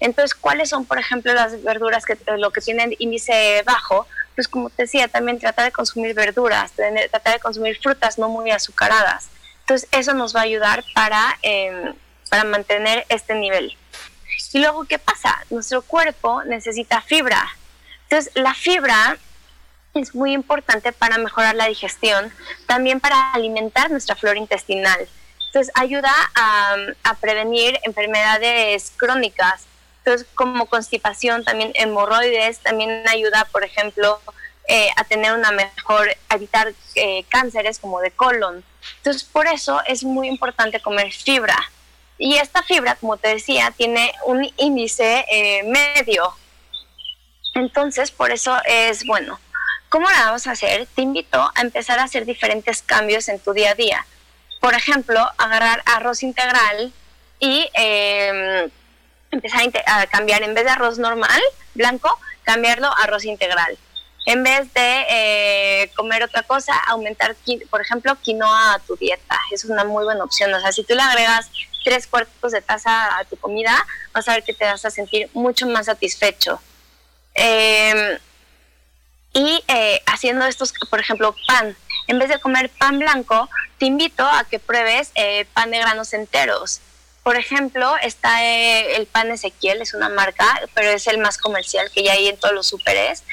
Entonces, 0.00 0.34
¿cuáles 0.34 0.70
son, 0.70 0.86
por 0.86 0.98
ejemplo, 0.98 1.32
las 1.34 1.62
verduras 1.62 2.04
que 2.04 2.18
lo 2.36 2.50
que 2.50 2.60
tienen 2.60 2.94
índice 2.98 3.62
bajo? 3.64 4.06
Pues 4.34 4.48
como 4.48 4.70
te 4.70 4.82
decía, 4.82 5.08
también 5.08 5.38
tratar 5.38 5.66
de 5.66 5.72
consumir 5.72 6.14
verduras, 6.14 6.72
tratar 6.72 7.34
de 7.34 7.40
consumir 7.40 7.78
frutas 7.78 8.18
no 8.18 8.28
muy 8.28 8.50
azucaradas. 8.50 9.28
Entonces, 9.64 9.88
eso 9.92 10.12
nos 10.12 10.36
va 10.36 10.40
a 10.40 10.44
ayudar 10.44 10.84
para, 10.94 11.38
em, 11.40 11.94
para 12.28 12.44
mantener 12.44 13.06
este 13.08 13.34
nivel. 13.34 13.76
Y 14.52 14.58
luego, 14.58 14.84
¿qué 14.84 14.98
pasa? 14.98 15.42
Nuestro 15.48 15.80
cuerpo 15.82 16.44
necesita 16.44 17.00
fibra. 17.00 17.56
Entonces, 18.02 18.30
la 18.34 18.52
fibra 18.54 19.16
es 19.94 20.14
muy 20.14 20.32
importante 20.32 20.92
para 20.92 21.16
mejorar 21.16 21.54
la 21.54 21.66
digestión, 21.66 22.30
también 22.66 23.00
para 23.00 23.32
alimentar 23.32 23.90
nuestra 23.90 24.16
flora 24.16 24.38
intestinal. 24.38 25.08
Entonces, 25.46 25.72
ayuda 25.74 26.12
a, 26.34 26.76
a 27.04 27.14
prevenir 27.14 27.78
enfermedades 27.84 28.92
crónicas. 28.96 29.64
Entonces, 29.98 30.26
como 30.34 30.66
constipación, 30.66 31.42
también 31.42 31.72
hemorroides, 31.74 32.58
también 32.58 33.08
ayuda, 33.08 33.48
por 33.50 33.64
ejemplo, 33.64 34.20
eh, 34.66 34.88
a 34.96 35.04
tener 35.04 35.34
una 35.34 35.50
mejor, 35.52 36.08
a 36.28 36.34
evitar 36.36 36.72
eh, 36.94 37.24
cánceres 37.28 37.78
como 37.78 38.00
de 38.00 38.10
colon. 38.10 38.64
Entonces, 38.98 39.24
por 39.24 39.46
eso 39.46 39.80
es 39.86 40.04
muy 40.04 40.28
importante 40.28 40.80
comer 40.80 41.12
fibra. 41.12 41.58
Y 42.18 42.36
esta 42.36 42.62
fibra, 42.62 42.94
como 42.96 43.16
te 43.16 43.28
decía, 43.28 43.72
tiene 43.76 44.12
un 44.26 44.48
índice 44.56 45.24
eh, 45.30 45.62
medio. 45.64 46.32
Entonces, 47.54 48.10
por 48.10 48.30
eso 48.30 48.56
es 48.64 49.04
bueno. 49.06 49.40
¿Cómo 49.88 50.10
la 50.10 50.26
vamos 50.26 50.46
a 50.46 50.52
hacer? 50.52 50.86
Te 50.94 51.02
invito 51.02 51.40
a 51.54 51.60
empezar 51.60 51.98
a 51.98 52.04
hacer 52.04 52.24
diferentes 52.24 52.82
cambios 52.82 53.28
en 53.28 53.38
tu 53.38 53.52
día 53.52 53.70
a 53.70 53.74
día. 53.74 54.06
Por 54.60 54.74
ejemplo, 54.74 55.20
agarrar 55.38 55.82
arroz 55.86 56.22
integral 56.22 56.92
y 57.38 57.68
em, 57.74 58.70
empezar 59.30 59.62
a, 59.86 60.06
cambiar 60.06 60.42
en 60.42 60.54
vez 60.54 60.64
de 60.64 60.70
arroz 60.70 60.98
normal, 60.98 61.40
blanco, 61.74 62.18
cambiarlo 62.42 62.88
a 62.88 63.04
arroz 63.04 63.24
integral. 63.24 63.76
En 64.26 64.42
vez 64.42 64.72
de 64.72 65.04
eh, 65.10 65.90
comer 65.94 66.22
otra 66.22 66.42
cosa, 66.42 66.72
aumentar, 66.86 67.36
por 67.68 67.82
ejemplo, 67.82 68.16
quinoa 68.22 68.74
a 68.74 68.78
tu 68.78 68.96
dieta. 68.96 69.38
Es 69.50 69.64
una 69.64 69.84
muy 69.84 70.04
buena 70.04 70.24
opción. 70.24 70.52
O 70.54 70.60
sea, 70.60 70.72
si 70.72 70.82
tú 70.82 70.94
le 70.94 71.02
agregas 71.02 71.50
tres 71.84 72.06
cuartos 72.06 72.52
de 72.52 72.62
taza 72.62 73.18
a 73.18 73.24
tu 73.24 73.36
comida, 73.36 73.86
vas 74.12 74.26
a 74.28 74.32
ver 74.32 74.42
que 74.42 74.54
te 74.54 74.64
vas 74.64 74.84
a 74.84 74.90
sentir 74.90 75.28
mucho 75.34 75.66
más 75.66 75.86
satisfecho. 75.86 76.58
Em, 77.34 78.18
y 79.34 79.62
eh, 79.68 80.00
haciendo 80.06 80.46
estos, 80.46 80.72
por 80.88 81.00
ejemplo, 81.00 81.36
pan. 81.46 81.76
En 82.06 82.18
vez 82.18 82.30
de 82.30 82.38
comer 82.38 82.70
pan 82.70 82.98
blanco, 82.98 83.50
te 83.78 83.86
invito 83.86 84.24
a 84.26 84.44
que 84.44 84.58
pruebes 84.58 85.10
eh, 85.16 85.44
pan 85.52 85.70
de 85.70 85.78
granos 85.78 86.14
enteros. 86.14 86.80
Por 87.22 87.36
ejemplo, 87.36 87.94
está 88.02 88.44
el 88.44 89.06
pan 89.06 89.30
Ezequiel, 89.30 89.80
es 89.80 89.94
una 89.94 90.10
marca, 90.10 90.60
pero 90.74 90.90
es 90.90 91.06
el 91.06 91.16
más 91.16 91.38
comercial 91.38 91.90
que 91.90 92.02
ya 92.02 92.12
hay 92.12 92.28
en 92.28 92.36
todos 92.36 92.54
los 92.54 92.66
superes. 92.66 93.24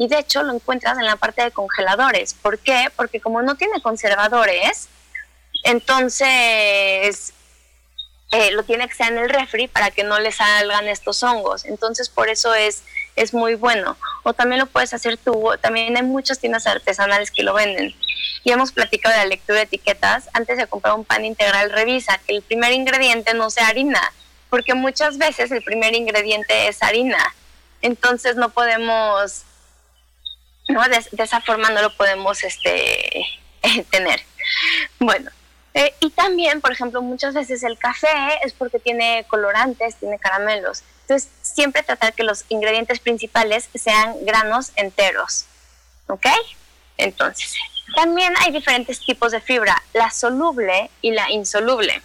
Y 0.00 0.08
de 0.08 0.18
hecho 0.18 0.42
lo 0.42 0.54
encuentras 0.54 0.98
en 0.98 1.04
la 1.04 1.16
parte 1.16 1.42
de 1.42 1.50
congeladores. 1.50 2.34
¿Por 2.34 2.58
qué? 2.58 2.88
Porque 2.96 3.20
como 3.20 3.42
no 3.42 3.54
tiene 3.54 3.80
conservadores, 3.82 4.88
entonces 5.62 7.34
lo 8.52 8.62
tiene 8.62 8.86
que 8.86 8.92
estar 8.92 9.12
en 9.12 9.18
el 9.18 9.28
refri 9.28 9.68
para 9.68 9.90
que 9.90 10.02
no 10.02 10.18
le 10.18 10.32
salgan 10.32 10.88
estos 10.88 11.22
hongos. 11.22 11.64
Entonces 11.64 12.08
por 12.08 12.28
eso 12.28 12.54
es 12.54 12.82
es 13.16 13.34
muy 13.34 13.54
bueno. 13.54 13.96
O 14.22 14.32
también 14.32 14.60
lo 14.60 14.66
puedes 14.66 14.92
hacer 14.94 15.16
tú, 15.16 15.50
también 15.60 15.96
hay 15.96 16.02
muchas 16.02 16.38
tiendas 16.38 16.66
artesanales 16.66 17.30
que 17.30 17.42
lo 17.42 17.54
venden. 17.54 17.94
Y 18.44 18.52
hemos 18.52 18.72
platicado 18.72 19.14
de 19.14 19.20
la 19.20 19.26
lectura 19.26 19.58
de 19.58 19.64
etiquetas. 19.64 20.28
Antes 20.32 20.56
de 20.56 20.66
comprar 20.66 20.94
un 20.94 21.04
pan 21.04 21.24
integral, 21.24 21.70
revisa 21.70 22.18
que 22.26 22.34
el 22.34 22.42
primer 22.42 22.72
ingrediente 22.72 23.34
no 23.34 23.50
sea 23.50 23.68
harina, 23.68 24.00
porque 24.48 24.74
muchas 24.74 25.18
veces 25.18 25.50
el 25.50 25.62
primer 25.62 25.94
ingrediente 25.94 26.68
es 26.68 26.82
harina. 26.82 27.34
Entonces 27.82 28.36
no 28.36 28.50
podemos, 28.50 29.44
¿no? 30.70 30.82
De, 30.88 31.22
esa 31.22 31.40
forma 31.40 31.70
no 31.70 31.82
lo 31.82 31.94
podemos 31.96 32.42
este, 32.44 33.26
tener. 33.90 34.20
Bueno, 34.98 35.30
eh, 35.74 35.94
y 36.00 36.10
también, 36.10 36.60
por 36.60 36.72
ejemplo, 36.72 37.02
muchas 37.02 37.34
veces 37.34 37.62
el 37.62 37.78
café 37.78 38.08
es 38.44 38.52
porque 38.52 38.78
tiene 38.78 39.24
colorantes, 39.28 39.96
tiene 39.96 40.18
caramelos. 40.18 40.82
Entonces, 41.02 41.30
siempre 41.42 41.82
tratar 41.82 42.12
que 42.14 42.22
los 42.22 42.44
ingredientes 42.48 43.00
principales 43.00 43.68
sean 43.74 44.14
granos 44.24 44.72
enteros. 44.76 45.46
¿Ok? 46.06 46.26
Entonces, 46.96 47.54
también 47.94 48.34
hay 48.38 48.52
diferentes 48.52 49.00
tipos 49.00 49.32
de 49.32 49.40
fibra, 49.40 49.82
la 49.92 50.10
soluble 50.10 50.90
y 51.00 51.12
la 51.12 51.30
insoluble. 51.30 52.02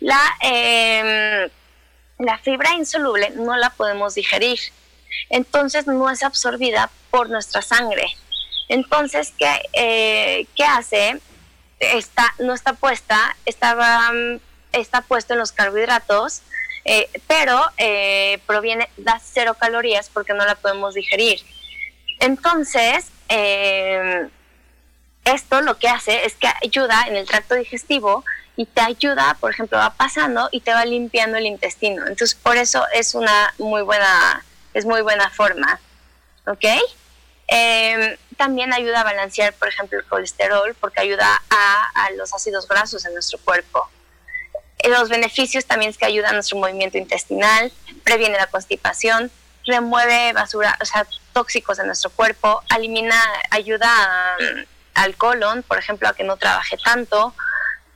La, 0.00 0.20
em, 0.40 1.50
la 2.18 2.38
fibra 2.38 2.74
insoluble 2.74 3.30
no 3.30 3.56
la 3.56 3.70
podemos 3.70 4.14
digerir, 4.14 4.60
entonces 5.30 5.86
no 5.86 6.10
es 6.10 6.22
absorbida 6.22 6.90
por 7.10 7.30
nuestra 7.30 7.62
sangre. 7.62 8.06
Entonces, 8.68 9.32
¿qué, 9.38 9.62
eh, 9.72 10.46
¿qué 10.54 10.64
hace? 10.64 11.20
Está, 11.78 12.34
no 12.38 12.54
está 12.54 12.74
puesta, 12.74 13.36
estaba, 13.44 14.10
está 14.72 15.02
puesto 15.02 15.34
en 15.34 15.40
los 15.40 15.52
carbohidratos 15.52 16.42
eh, 16.84 17.08
pero 17.28 17.60
eh, 17.78 18.40
proviene, 18.46 18.88
da 18.96 19.20
cero 19.22 19.56
calorías 19.58 20.10
porque 20.12 20.34
no 20.34 20.44
la 20.44 20.56
podemos 20.56 20.94
digerir. 20.94 21.40
Entonces, 22.18 23.06
esto 25.24 25.60
lo 25.62 25.78
que 25.78 25.88
hace 25.88 26.26
es 26.26 26.34
que 26.34 26.48
ayuda 26.62 27.04
en 27.08 27.16
el 27.16 27.26
tracto 27.26 27.54
digestivo 27.54 28.24
y 28.56 28.66
te 28.66 28.82
ayuda, 28.82 29.36
por 29.40 29.50
ejemplo, 29.50 29.78
va 29.78 29.94
pasando 29.94 30.48
y 30.52 30.60
te 30.60 30.72
va 30.72 30.84
limpiando 30.84 31.38
el 31.38 31.46
intestino. 31.46 32.02
Entonces, 32.02 32.34
por 32.34 32.56
eso 32.56 32.84
es 32.92 33.14
una 33.14 33.54
muy 33.58 33.82
buena, 33.82 34.44
es 34.74 34.84
muy 34.84 35.02
buena 35.02 35.30
forma. 35.30 35.80
¿Ok? 36.46 36.64
también 38.38 38.72
ayuda 38.72 39.02
a 39.02 39.04
balancear, 39.04 39.52
por 39.52 39.68
ejemplo, 39.68 39.98
el 39.98 40.06
colesterol 40.06 40.74
porque 40.80 41.00
ayuda 41.00 41.42
a 41.50 42.10
los 42.16 42.32
ácidos 42.32 42.66
grasos 42.66 43.04
en 43.04 43.12
nuestro 43.12 43.38
cuerpo. 43.38 43.88
Los 44.88 45.08
beneficios 45.08 45.66
también 45.66 45.90
es 45.90 45.98
que 45.98 46.06
ayuda 46.06 46.30
a 46.30 46.32
nuestro 46.32 46.58
movimiento 46.58 46.98
intestinal, 46.98 47.70
previene 48.04 48.36
la 48.36 48.46
constipación, 48.46 49.30
remueve 49.64 50.32
basura, 50.32 50.76
o 50.80 50.84
sea, 50.84 51.06
tóxicos 51.32 51.76
de 51.78 51.86
nuestro 51.86 52.10
cuerpo, 52.10 52.62
elimina, 52.74 53.20
ayuda 53.50 53.88
al 54.94 55.16
colon, 55.16 55.62
por 55.62 55.78
ejemplo, 55.78 56.08
a 56.08 56.14
que 56.14 56.24
no 56.24 56.36
trabaje 56.36 56.76
tanto, 56.78 57.34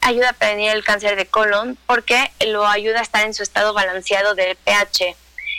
ayuda 0.00 0.30
a 0.30 0.32
prevenir 0.32 0.70
el 0.70 0.84
cáncer 0.84 1.16
de 1.16 1.26
colon 1.26 1.76
porque 1.86 2.30
lo 2.46 2.66
ayuda 2.66 3.00
a 3.00 3.02
estar 3.02 3.24
en 3.24 3.34
su 3.34 3.42
estado 3.42 3.74
balanceado 3.74 4.34
del 4.34 4.56
pH 4.56 5.16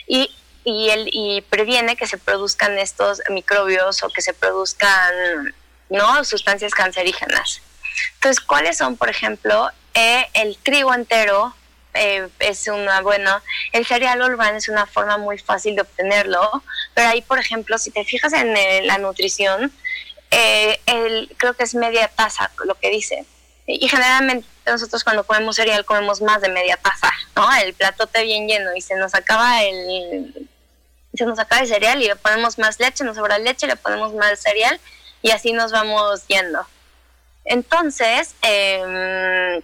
y, 0.08 0.34
y, 0.69 0.89
el, 0.89 1.10
y 1.13 1.39
previene 1.43 1.95
que 1.95 2.08
se 2.08 2.17
produzcan 2.17 2.77
estos 2.77 3.21
microbios 3.30 4.03
o 4.03 4.10
que 4.10 4.21
se 4.21 4.34
produzcan 4.34 5.56
¿no? 5.89 6.25
sustancias 6.25 6.73
cancerígenas. 6.73 7.62
Entonces, 8.15 8.43
¿cuáles 8.43 8.77
son, 8.77 8.97
por 8.97 9.10
ejemplo, 9.10 9.69
eh, 9.93 10.27
el 10.34 10.58
trigo 10.58 10.93
entero 10.93 11.56
eh, 11.93 12.27
es 12.39 12.67
una 12.67 12.99
buena. 12.99 13.41
El 13.71 13.86
cereal 13.86 14.21
urbano 14.21 14.58
es 14.58 14.67
una 14.67 14.86
forma 14.86 15.17
muy 15.17 15.38
fácil 15.38 15.73
de 15.77 15.84
obtenerlo, 15.84 16.62
pero 16.93 17.08
ahí, 17.08 17.21
por 17.21 17.39
ejemplo, 17.39 17.77
si 17.77 17.89
te 17.89 18.03
fijas 18.03 18.34
en 18.34 18.58
eh, 18.58 18.82
la 18.84 18.97
nutrición, 18.97 19.71
el, 20.32 21.34
creo 21.38 21.53
que 21.53 21.63
es 21.63 21.75
media 21.75 22.10
taza 22.10 22.51
lo 22.65 22.75
que 22.75 22.89
dice. 22.89 23.23
Y 23.67 23.88
generalmente 23.88 24.45
nosotros 24.65 25.06
cuando 25.06 25.25
comemos 25.25 25.56
cereal 25.56 25.86
comemos 25.86 26.21
más 26.21 26.41
de 26.41 26.49
media 26.49 26.75
taza, 26.75 27.10
¿no? 27.38 27.47
El 27.56 27.73
platote 27.73 28.23
bien 28.23 28.49
lleno 28.49 28.75
y 28.75 28.82
se 28.82 28.95
nos 28.97 29.15
acaba 29.15 29.63
el 29.63 30.49
se 31.17 31.25
nos 31.25 31.39
acaba 31.39 31.62
el 31.62 31.67
cereal 31.67 32.01
y 32.01 32.08
le 32.08 32.15
ponemos 32.15 32.58
más 32.58 32.80
leche, 32.80 33.03
nos 33.03 33.17
sobra 33.17 33.38
leche, 33.39 33.67
le 33.67 33.75
ponemos 33.75 34.13
más 34.13 34.39
cereal 34.39 34.80
y 35.21 35.32
así 35.32 35.53
nos 35.53 35.71
vamos 35.71 36.25
yendo. 36.27 36.65
Entonces, 37.45 38.36
eh, 38.41 39.62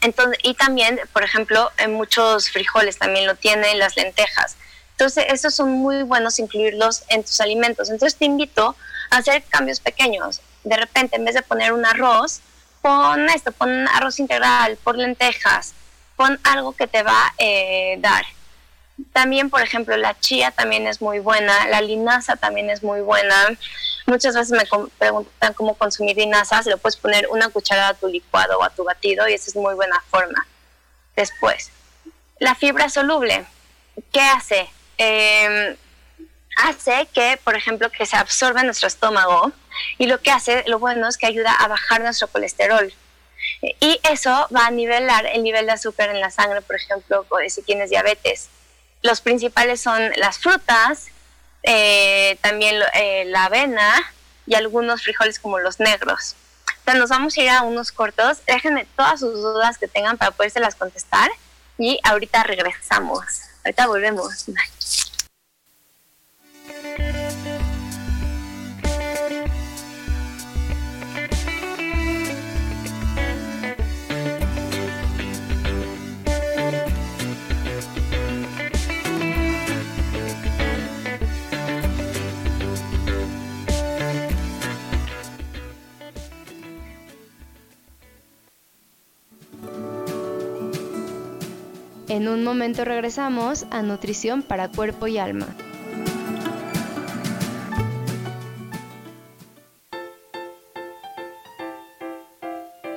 entonces, 0.00 0.38
y 0.42 0.54
también, 0.54 1.00
por 1.12 1.24
ejemplo, 1.24 1.70
en 1.78 1.92
muchos 1.92 2.50
frijoles 2.50 2.98
también 2.98 3.26
lo 3.26 3.34
tienen, 3.34 3.78
las 3.78 3.96
lentejas. 3.96 4.56
Entonces, 4.92 5.26
esos 5.28 5.54
son 5.54 5.70
muy 5.70 6.02
buenos 6.02 6.38
incluirlos 6.38 7.02
en 7.08 7.24
tus 7.24 7.40
alimentos. 7.40 7.90
Entonces, 7.90 8.18
te 8.18 8.24
invito 8.24 8.76
a 9.10 9.16
hacer 9.16 9.42
cambios 9.48 9.80
pequeños. 9.80 10.40
De 10.64 10.76
repente, 10.76 11.16
en 11.16 11.24
vez 11.24 11.34
de 11.34 11.42
poner 11.42 11.72
un 11.72 11.84
arroz, 11.84 12.40
pon 12.80 13.28
esto, 13.30 13.52
pon 13.52 13.88
arroz 13.88 14.18
integral, 14.18 14.76
pon 14.82 14.98
lentejas, 14.98 15.74
pon 16.16 16.38
algo 16.44 16.72
que 16.72 16.86
te 16.86 17.02
va 17.02 17.26
a 17.26 17.34
eh, 17.38 17.96
dar. 18.00 18.24
También, 19.12 19.50
por 19.50 19.62
ejemplo, 19.62 19.96
la 19.96 20.18
chía 20.18 20.50
también 20.50 20.86
es 20.86 21.00
muy 21.00 21.20
buena, 21.20 21.68
la 21.68 21.80
linaza 21.80 22.36
también 22.36 22.70
es 22.70 22.82
muy 22.82 23.00
buena. 23.00 23.46
Muchas 24.06 24.34
veces 24.34 24.50
me 24.50 24.64
preguntan 24.98 25.54
cómo 25.54 25.74
consumir 25.74 26.16
linaza, 26.16 26.62
se 26.62 26.70
lo 26.70 26.78
puedes 26.78 26.96
poner 26.96 27.28
una 27.28 27.48
cucharada 27.48 27.90
a 27.90 27.94
tu 27.94 28.08
licuado 28.08 28.58
o 28.58 28.64
a 28.64 28.70
tu 28.70 28.84
batido 28.84 29.28
y 29.28 29.34
esa 29.34 29.50
es 29.50 29.56
muy 29.56 29.74
buena 29.74 30.02
forma. 30.10 30.46
Después, 31.14 31.70
la 32.38 32.54
fibra 32.54 32.88
soluble, 32.88 33.44
¿qué 34.12 34.20
hace? 34.20 34.68
Em, 34.96 35.76
hace 36.56 37.08
que, 37.12 37.38
por 37.44 37.56
ejemplo, 37.56 37.90
que 37.90 38.06
se 38.06 38.16
absorba 38.16 38.60
en 38.60 38.66
nuestro 38.66 38.88
estómago 38.88 39.52
y 39.98 40.06
lo 40.06 40.20
que 40.20 40.30
hace, 40.30 40.64
lo 40.66 40.78
bueno 40.78 41.08
es 41.08 41.16
que 41.16 41.26
ayuda 41.26 41.52
a 41.52 41.68
bajar 41.68 42.00
nuestro 42.00 42.28
colesterol. 42.28 42.92
Y 43.60 44.00
eso 44.10 44.48
va 44.54 44.66
a 44.66 44.70
nivelar 44.70 45.26
el 45.26 45.42
nivel 45.42 45.66
de 45.66 45.72
azúcar 45.72 46.10
en 46.10 46.20
la 46.20 46.30
sangre, 46.30 46.62
por 46.62 46.76
ejemplo, 46.76 47.26
si 47.48 47.62
tienes 47.62 47.90
diabetes. 47.90 48.48
Los 49.02 49.20
principales 49.20 49.80
son 49.80 50.10
las 50.16 50.38
frutas, 50.38 51.06
eh, 51.62 52.38
también 52.40 52.76
eh, 52.94 53.24
la 53.26 53.44
avena 53.44 53.94
y 54.46 54.54
algunos 54.54 55.02
frijoles 55.02 55.38
como 55.38 55.58
los 55.58 55.80
negros. 55.80 56.36
Entonces 56.78 57.00
nos 57.00 57.10
vamos 57.10 57.36
a 57.36 57.40
ir 57.42 57.50
a 57.50 57.62
unos 57.62 57.92
cortos. 57.92 58.38
Déjenme 58.46 58.86
todas 58.96 59.20
sus 59.20 59.34
dudas 59.34 59.78
que 59.78 59.88
tengan 59.88 60.16
para 60.16 60.34
las 60.56 60.74
contestar 60.74 61.30
y 61.76 61.98
ahorita 62.02 62.42
regresamos. 62.44 63.42
Ahorita 63.64 63.86
volvemos. 63.86 64.46
En 92.18 92.26
un 92.26 92.42
momento 92.42 92.84
regresamos 92.84 93.64
a 93.70 93.80
Nutrición 93.80 94.42
para 94.42 94.66
Cuerpo 94.66 95.06
y 95.06 95.18
Alma. 95.18 95.46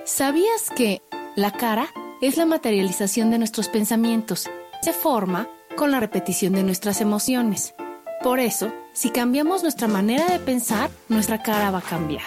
¿Sabías 0.06 0.72
que 0.76 1.04
la 1.36 1.52
cara 1.52 1.88
es 2.20 2.36
la 2.36 2.48
materialización 2.48 3.30
de 3.30 3.38
nuestros 3.38 3.70
pensamientos? 3.70 4.50
Se 4.82 4.92
forma 4.92 5.48
con 5.76 5.92
la 5.92 6.00
repetición 6.00 6.54
de 6.54 6.64
nuestras 6.64 7.00
emociones. 7.00 7.76
Por 8.24 8.40
eso, 8.40 8.74
si 8.92 9.12
cambiamos 9.12 9.62
nuestra 9.62 9.88
manera 9.88 10.26
de 10.30 10.40
pensar, 10.40 10.90
nuestra 11.10 11.44
cara 11.44 11.70
va 11.70 11.78
a 11.78 11.84
cambiar. 11.84 12.26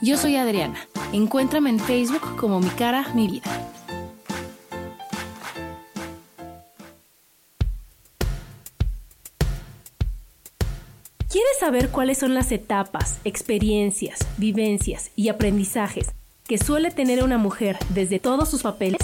Yo 0.00 0.16
soy 0.16 0.36
Adriana. 0.36 0.78
Encuéntrame 1.12 1.70
en 1.70 1.80
Facebook 1.80 2.36
como 2.36 2.60
mi 2.60 2.70
cara, 2.70 3.04
mi 3.14 3.26
vida. 3.26 3.73
Saber 11.64 11.88
cuáles 11.88 12.18
son 12.18 12.34
las 12.34 12.52
etapas, 12.52 13.20
experiencias, 13.24 14.18
vivencias 14.36 15.12
y 15.16 15.30
aprendizajes 15.30 16.08
que 16.46 16.58
suele 16.58 16.90
tener 16.90 17.24
una 17.24 17.38
mujer 17.38 17.78
desde 17.88 18.18
todos 18.18 18.50
sus 18.50 18.62
papeles? 18.62 19.00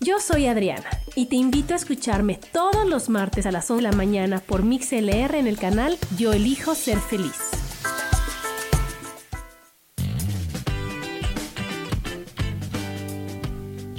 Yo 0.00 0.18
soy 0.18 0.46
Adriana 0.46 0.88
y 1.14 1.26
te 1.26 1.36
invito 1.36 1.74
a 1.74 1.76
escucharme 1.76 2.40
todos 2.50 2.86
los 2.88 3.10
martes 3.10 3.44
a 3.44 3.52
las 3.52 3.70
11 3.70 3.84
de 3.84 3.90
la 3.90 3.94
mañana 3.94 4.40
por 4.40 4.62
MixLR 4.62 5.34
en 5.34 5.46
el 5.46 5.58
canal 5.58 5.98
Yo 6.16 6.32
Elijo 6.32 6.74
Ser 6.74 6.98
Feliz. 6.98 7.65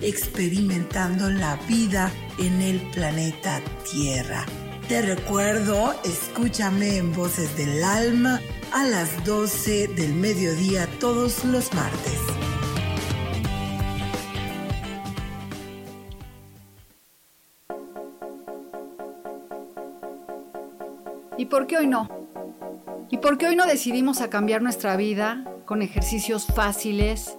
experimentando 0.00 1.30
la 1.30 1.56
vida 1.68 2.10
en 2.38 2.60
el 2.60 2.80
planeta 2.90 3.60
Tierra. 3.90 4.46
Te 4.88 5.02
recuerdo, 5.02 5.94
escúchame 6.04 6.96
en 6.96 7.12
Voces 7.12 7.56
del 7.56 7.84
Alma 7.84 8.40
a 8.72 8.84
las 8.84 9.24
12 9.24 9.88
del 9.88 10.14
mediodía 10.14 10.88
todos 10.98 11.44
los 11.44 11.72
martes. 11.74 12.18
¿Y 21.36 21.46
por 21.46 21.66
qué 21.66 21.78
hoy 21.78 21.86
no? 21.86 22.08
¿Y 23.10 23.18
por 23.18 23.38
qué 23.38 23.46
hoy 23.46 23.56
no 23.56 23.66
decidimos 23.66 24.20
a 24.20 24.28
cambiar 24.28 24.60
nuestra 24.60 24.96
vida 24.96 25.44
con 25.64 25.82
ejercicios 25.82 26.46
fáciles, 26.46 27.38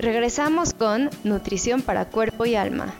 Regresamos 0.00 0.72
con 0.72 1.10
Nutrición 1.24 1.82
para 1.82 2.06
Cuerpo 2.06 2.46
y 2.46 2.54
Alma. 2.54 2.94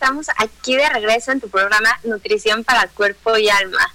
Estamos 0.00 0.28
aquí 0.38 0.76
de 0.76 0.88
regreso 0.88 1.30
en 1.30 1.42
tu 1.42 1.50
programa 1.50 1.90
Nutrición 2.04 2.64
para 2.64 2.88
Cuerpo 2.88 3.36
y 3.36 3.50
Alma. 3.50 3.94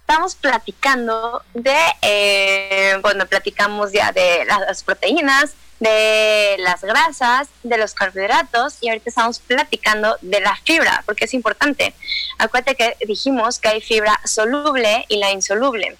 Estamos 0.00 0.34
platicando 0.34 1.44
de, 1.54 1.78
eh, 2.02 2.98
bueno, 3.00 3.24
platicamos 3.26 3.92
ya 3.92 4.10
de 4.10 4.44
las 4.46 4.82
proteínas, 4.82 5.54
de 5.78 6.56
las 6.58 6.82
grasas, 6.82 7.46
de 7.62 7.78
los 7.78 7.94
carbohidratos 7.94 8.78
y 8.80 8.88
ahorita 8.88 9.10
estamos 9.10 9.38
platicando 9.38 10.18
de 10.22 10.40
la 10.40 10.56
fibra, 10.64 11.04
porque 11.06 11.26
es 11.26 11.34
importante. 11.34 11.94
Acuérdate 12.38 12.74
que 12.74 13.06
dijimos 13.06 13.60
que 13.60 13.68
hay 13.68 13.80
fibra 13.80 14.20
soluble 14.24 15.06
y 15.08 15.18
la 15.18 15.30
insoluble. 15.30 15.96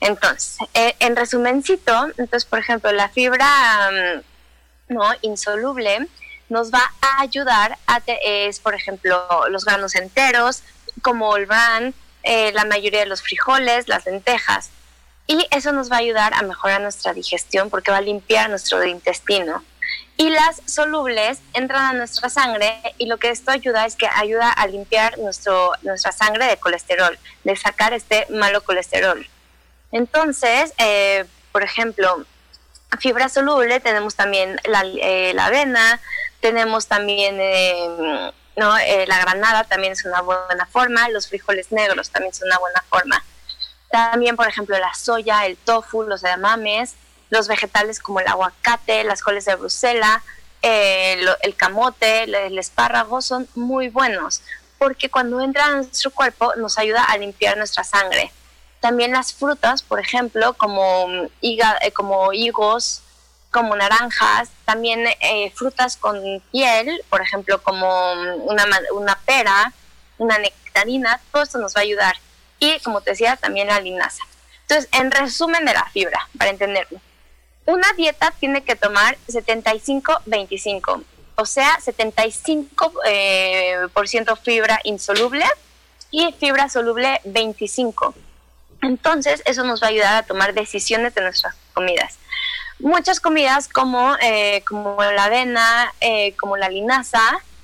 Entonces, 0.00 0.56
eh, 0.72 0.96
en 1.00 1.16
resumencito, 1.16 2.06
entonces, 2.16 2.46
por 2.46 2.60
ejemplo, 2.60 2.90
la 2.92 3.10
fibra 3.10 3.90
mm, 4.88 4.94
no 4.94 5.12
insoluble 5.20 6.08
nos 6.48 6.72
va 6.72 6.92
a 7.00 7.20
ayudar 7.20 7.78
a, 7.86 8.00
es, 8.06 8.60
por 8.60 8.74
ejemplo, 8.74 9.26
los 9.50 9.64
granos 9.64 9.94
enteros, 9.94 10.62
como 11.02 11.36
el 11.36 11.46
bran, 11.46 11.94
eh, 12.22 12.52
la 12.52 12.64
mayoría 12.64 13.00
de 13.00 13.06
los 13.06 13.22
frijoles, 13.22 13.88
las 13.88 14.06
lentejas. 14.06 14.70
Y 15.26 15.46
eso 15.50 15.72
nos 15.72 15.90
va 15.90 15.96
a 15.96 16.00
ayudar 16.00 16.34
a 16.34 16.42
mejorar 16.42 16.80
nuestra 16.80 17.12
digestión 17.12 17.68
porque 17.70 17.90
va 17.90 17.98
a 17.98 18.02
limpiar 18.02 18.48
nuestro 18.48 18.84
intestino. 18.84 19.64
Y 20.16 20.30
las 20.30 20.62
solubles 20.64 21.40
entran 21.52 21.82
a 21.84 21.92
nuestra 21.92 22.30
sangre 22.30 22.80
y 22.96 23.06
lo 23.06 23.18
que 23.18 23.30
esto 23.30 23.50
ayuda 23.50 23.84
es 23.84 23.96
que 23.96 24.06
ayuda 24.06 24.50
a 24.50 24.66
limpiar 24.66 25.18
nuestro, 25.18 25.72
nuestra 25.82 26.10
sangre 26.12 26.46
de 26.46 26.56
colesterol, 26.56 27.18
de 27.44 27.56
sacar 27.56 27.92
este 27.92 28.26
malo 28.30 28.62
colesterol. 28.62 29.28
Entonces, 29.92 30.72
eh, 30.78 31.26
por 31.52 31.62
ejemplo, 31.62 32.24
fibra 32.98 33.28
soluble 33.28 33.80
tenemos 33.80 34.14
también 34.14 34.60
la, 34.64 34.82
eh, 34.84 35.34
avena, 35.38 36.00
tenemos 36.40 36.86
también 36.86 37.36
eh, 37.40 38.32
¿no? 38.56 38.78
Eh, 38.78 39.06
la 39.06 39.18
granada, 39.20 39.64
también 39.64 39.92
es 39.92 40.04
una 40.04 40.22
buena 40.22 40.66
forma. 40.66 41.08
Los 41.10 41.28
frijoles 41.28 41.72
negros 41.72 42.10
también 42.10 42.32
son 42.32 42.48
una 42.48 42.58
buena 42.58 42.82
forma. 42.88 43.22
También, 43.90 44.36
por 44.36 44.48
ejemplo, 44.48 44.78
la 44.78 44.94
soya, 44.94 45.46
el 45.46 45.56
tofu, 45.56 46.02
los 46.02 46.24
edamames, 46.24 46.94
los 47.30 47.48
vegetales 47.48 48.00
como 48.00 48.20
el 48.20 48.28
aguacate, 48.28 49.04
las 49.04 49.22
coles 49.22 49.44
de 49.44 49.56
Bruselas, 49.56 50.22
el 50.62 51.54
camote, 51.56 52.24
el 52.24 52.58
espárrago 52.58 53.22
son 53.22 53.46
muy 53.54 53.88
buenos 53.88 54.42
porque 54.78 55.08
cuando 55.08 55.40
entra 55.40 55.66
a 55.66 55.76
nuestro 55.76 56.10
cuerpo 56.10 56.54
nos 56.56 56.78
ayuda 56.78 57.04
a 57.04 57.16
limpiar 57.16 57.56
nuestra 57.56 57.84
sangre. 57.84 58.32
También 58.86 59.10
las 59.10 59.34
frutas, 59.34 59.82
por 59.82 59.98
ejemplo, 59.98 60.54
como, 60.54 61.08
higa, 61.40 61.76
como 61.92 62.32
higos, 62.32 63.02
como 63.50 63.74
naranjas, 63.74 64.48
también 64.64 65.04
eh, 65.18 65.50
frutas 65.56 65.96
con 65.96 66.40
piel, 66.52 67.02
por 67.10 67.20
ejemplo, 67.20 67.60
como 67.64 68.12
una, 68.44 68.64
una 68.92 69.18
pera, 69.26 69.72
una 70.18 70.38
nectarina, 70.38 71.20
todo 71.32 71.42
esto 71.42 71.58
nos 71.58 71.74
va 71.74 71.80
a 71.80 71.82
ayudar. 71.82 72.14
Y 72.60 72.78
como 72.84 73.00
te 73.00 73.10
decía, 73.10 73.34
también 73.34 73.66
la 73.66 73.80
linaza. 73.80 74.22
Entonces, 74.60 74.88
en 74.92 75.10
resumen 75.10 75.64
de 75.64 75.74
la 75.74 75.86
fibra, 75.86 76.28
para 76.38 76.50
entenderlo, 76.50 77.00
una 77.64 77.92
dieta 77.94 78.32
tiene 78.38 78.62
que 78.62 78.76
tomar 78.76 79.18
75-25, 79.26 81.02
o 81.34 81.44
sea, 81.44 81.76
75% 81.78 82.92
eh, 83.04 83.88
por 83.92 84.06
ciento 84.06 84.36
fibra 84.36 84.78
insoluble 84.84 85.44
y 86.12 86.32
fibra 86.38 86.68
soluble 86.68 87.20
25. 87.24 88.14
Entonces, 88.82 89.42
eso 89.46 89.64
nos 89.64 89.82
va 89.82 89.86
a 89.86 89.90
ayudar 89.90 90.14
a 90.16 90.22
tomar 90.26 90.54
decisiones 90.54 91.14
de 91.14 91.22
nuestras 91.22 91.54
comidas 91.74 92.18
muchas 92.78 93.20
comidas 93.20 93.68
como, 93.68 94.16
eh, 94.20 94.62
como 94.66 95.02
la 95.02 95.24
avena, 95.24 95.92
eh, 96.00 96.34
como 96.36 96.56
la 96.56 96.68
linaza, 96.68 97.20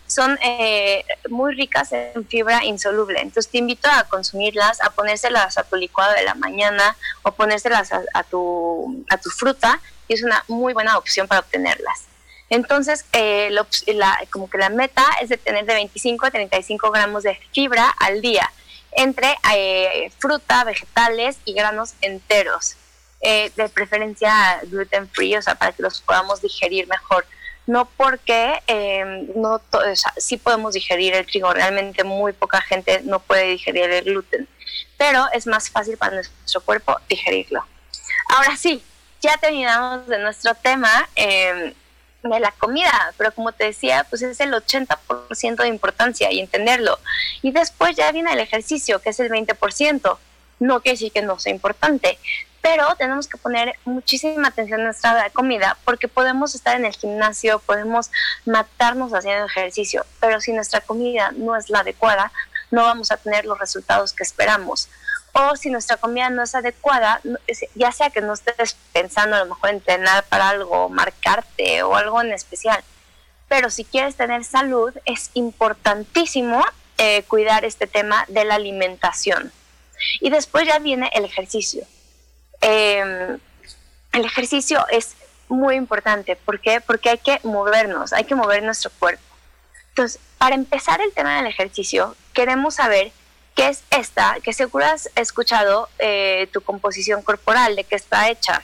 son 0.07 0.39
eh, 0.43 1.05
muy 1.31 1.55
ricas 1.55 1.93
en 1.93 2.27
fibra 2.27 2.65
insoluble. 2.65 3.21
Entonces 3.21 3.51
te 3.51 3.59
invito 3.59 3.89
a 3.91 4.05
consumirlas, 4.05 4.81
a 4.83 4.91
ponérselas 4.91 5.57
a 5.57 5.63
tu 5.65 5.77
licuado 5.77 6.13
de 6.15 6.23
la 6.23 6.35
mañana 6.35 6.97
o 7.23 7.33
ponérselas 7.33 7.91
a, 7.93 8.23
tu, 8.25 9.05
a 9.09 9.17
tu 9.17 9.31
fruta 9.31 9.81
y 10.09 10.15
es 10.15 10.23
una 10.23 10.45
muy 10.49 10.75
buena 10.75 10.99
opción 10.99 11.27
para 11.29 11.41
obtenerlas. 11.41 12.05
Entonces, 12.51 13.07
como 14.31 14.51
que 14.51 14.59
la 14.59 14.69
meta 14.69 15.03
es 15.23 15.31
de 15.31 15.39
tener 15.39 15.65
de 15.65 15.73
25 15.73 16.27
a 16.27 16.31
35 16.31 16.91
gramos 16.91 17.23
de 17.23 17.41
fibra 17.51 17.89
al 17.99 18.21
día. 18.21 18.53
Entre 18.97 19.37
eh, 19.55 20.11
fruta, 20.19 20.65
vegetales 20.65 21.39
y 21.45 21.55
granos 21.55 21.95
enteros. 22.01 22.77
Eh, 23.25 23.53
de 23.55 23.69
preferencia 23.69 24.61
gluten 24.65 25.09
free, 25.09 25.37
o 25.37 25.43
sea, 25.43 25.55
para 25.55 25.71
que 25.71 25.81
los 25.81 26.01
podamos 26.01 26.43
digerir 26.43 26.89
mejor. 26.89 27.25
No 27.69 27.89
porque 27.97 28.61
eh, 28.67 29.29
no 29.37 29.55
o 29.55 29.61
sí 30.17 30.39
podemos 30.39 30.75
digerir 30.75 31.15
el 31.15 31.25
trigo, 31.25 31.53
realmente 31.55 32.03
muy 32.03 32.33
poca 32.33 32.61
gente 32.61 33.01
no 33.05 33.21
puede 33.21 33.45
digerir 33.45 33.89
el 33.91 34.05
gluten, 34.05 34.49
pero 34.99 35.25
es 35.33 35.47
más 35.47 35.71
fácil 35.71 35.97
para 35.97 36.17
nuestro 36.17 36.61
cuerpo 36.63 36.97
digerirlo. 37.09 37.65
Ahora 38.31 38.57
sí, 38.57 38.83
ya 39.21 39.37
terminamos 39.37 40.09
de 40.09 40.19
nuestro 40.19 40.57
tema 40.57 41.09
eh, 41.15 41.77
de 42.23 42.41
la 42.41 42.53
comida, 42.53 43.13
pero 43.17 43.33
como 43.33 43.53
te 43.53 43.65
decía, 43.65 44.07
pues 44.09 44.23
es 44.23 44.41
el 44.41 44.53
80% 44.53 45.57
de 45.57 45.69
importancia 45.69 46.31
y 46.33 46.41
entenderlo. 46.41 46.99
Y 47.43 47.51
después 47.51 47.97
ya 47.97 48.11
viene 48.13 48.33
el 48.33 48.41
ejercicio, 48.41 49.01
que 49.01 49.11
es 49.11 49.21
el 49.21 49.31
20%. 49.31 50.19
No 50.61 50.81
quiere 50.81 50.95
decir 50.95 51.13
que 51.13 51.23
no 51.23 51.39
sea 51.39 51.53
importante, 51.53 52.19
pero 52.61 52.95
tenemos 52.97 53.27
que 53.27 53.37
poner 53.37 53.75
muchísima 53.85 54.49
atención 54.49 54.81
a 54.81 54.85
nuestra 54.85 55.31
comida 55.31 55.77
porque 55.85 56.07
podemos 56.07 56.55
estar 56.55 56.77
en 56.77 56.85
el 56.85 56.95
gimnasio, 56.95 57.59
podemos 57.59 58.11
matarnos 58.47 59.13
haciendo 59.13 59.47
ejercicio, 59.47 60.07
pero 60.21 60.41
si 60.41 60.53
nuestra 60.53 60.81
comida 60.81 61.33
no 61.37 61.57
es 61.57 61.69
la 61.69 61.81
adecuada, 61.81 62.31
no 62.71 62.85
vamos 62.85 63.11
a 63.11 63.17
tener 63.17 63.45
los 63.45 63.59
resultados 63.59 64.13
que 64.13 64.23
esperamos. 64.23 64.89
O 65.33 65.57
si 65.57 65.71
nuestra 65.71 65.97
comida 65.97 66.29
no 66.31 66.43
es 66.43 66.55
adecuada, 66.55 67.21
ya 67.75 67.91
sea 67.93 68.11
que 68.11 68.21
no 68.21 68.35
estés 68.35 68.77
pensando 68.93 69.37
a 69.37 69.41
lo 69.41 69.47
mejor 69.47 69.71
entrenar 69.71 70.25
para 70.25 70.51
algo, 70.51 70.89
marcarte 70.89 71.83
o 71.83 71.97
algo 71.97 72.21
en 72.21 72.33
especial, 72.33 72.83
pero 73.49 73.71
si 73.71 73.85
quieres 73.85 74.17
tener 74.17 74.45
salud, 74.45 74.95
es 75.05 75.31
importantísimo 75.35 76.65
eh, 76.99 77.23
cuidar 77.25 77.65
este 77.65 77.87
tema 77.87 78.25
de 78.29 78.45
la 78.45 78.57
alimentación. 78.57 79.53
Y 80.21 80.31
después 80.31 80.67
ya 80.67 80.79
viene 80.79 81.11
el 81.15 81.25
ejercicio 81.25 81.87
eh, 82.63 83.39
el 84.13 84.25
ejercicio 84.25 84.87
es 84.91 85.17
muy 85.49 85.75
importante. 85.75 86.37
¿Por 86.37 86.61
qué? 86.61 86.81
Porque 86.81 87.11
hay 87.11 87.19
que 87.19 87.41
movernos, 87.43 88.13
hay 88.13 88.25
que 88.25 88.35
mover 88.35 88.63
nuestro 88.63 88.91
cuerpo. 88.99 89.23
Entonces, 89.91 90.21
para 90.39 90.55
empezar 90.55 91.01
el 91.03 91.13
tema 91.13 91.37
del 91.37 91.47
ejercicio, 91.47 92.17
queremos 92.33 92.77
saber 92.77 93.13
qué 93.55 93.69
es 93.69 93.85
esta, 93.91 94.37
que 94.43 94.53
seguro 94.53 94.85
has 94.85 95.11
escuchado 95.15 95.89
eh, 95.99 96.49
tu 96.53 96.61
composición 96.61 97.23
corporal, 97.23 97.77
de 97.77 97.85
qué 97.85 97.97
está 97.97 98.29
hecha. 98.29 98.63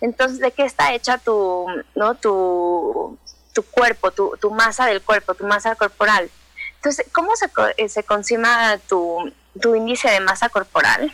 Entonces, 0.00 0.38
¿de 0.38 0.52
qué 0.52 0.64
está 0.64 0.92
hecha 0.94 1.18
tu, 1.18 1.66
¿no? 1.94 2.14
tu, 2.14 3.18
tu 3.52 3.62
cuerpo, 3.64 4.12
tu, 4.12 4.36
tu, 4.40 4.50
masa 4.50 4.86
del 4.86 5.02
cuerpo, 5.02 5.34
tu 5.34 5.44
masa 5.46 5.74
corporal? 5.74 6.30
Entonces, 6.76 7.06
¿cómo 7.12 7.34
se, 7.34 7.50
eh, 7.76 7.88
se 7.88 8.04
consuma 8.04 8.78
tu, 8.88 9.32
tu 9.60 9.74
índice 9.74 10.08
de 10.10 10.20
masa 10.20 10.48
corporal? 10.48 11.12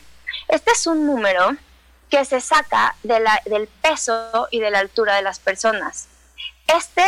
Este 0.48 0.72
es 0.72 0.86
un 0.86 1.06
número 1.06 1.56
que 2.10 2.24
se 2.24 2.40
saca 2.40 2.94
de 3.02 3.20
la, 3.20 3.40
del 3.46 3.66
peso 3.66 4.48
y 4.50 4.60
de 4.60 4.70
la 4.70 4.80
altura 4.80 5.16
de 5.16 5.22
las 5.22 5.38
personas. 5.38 6.08
Este 6.66 7.02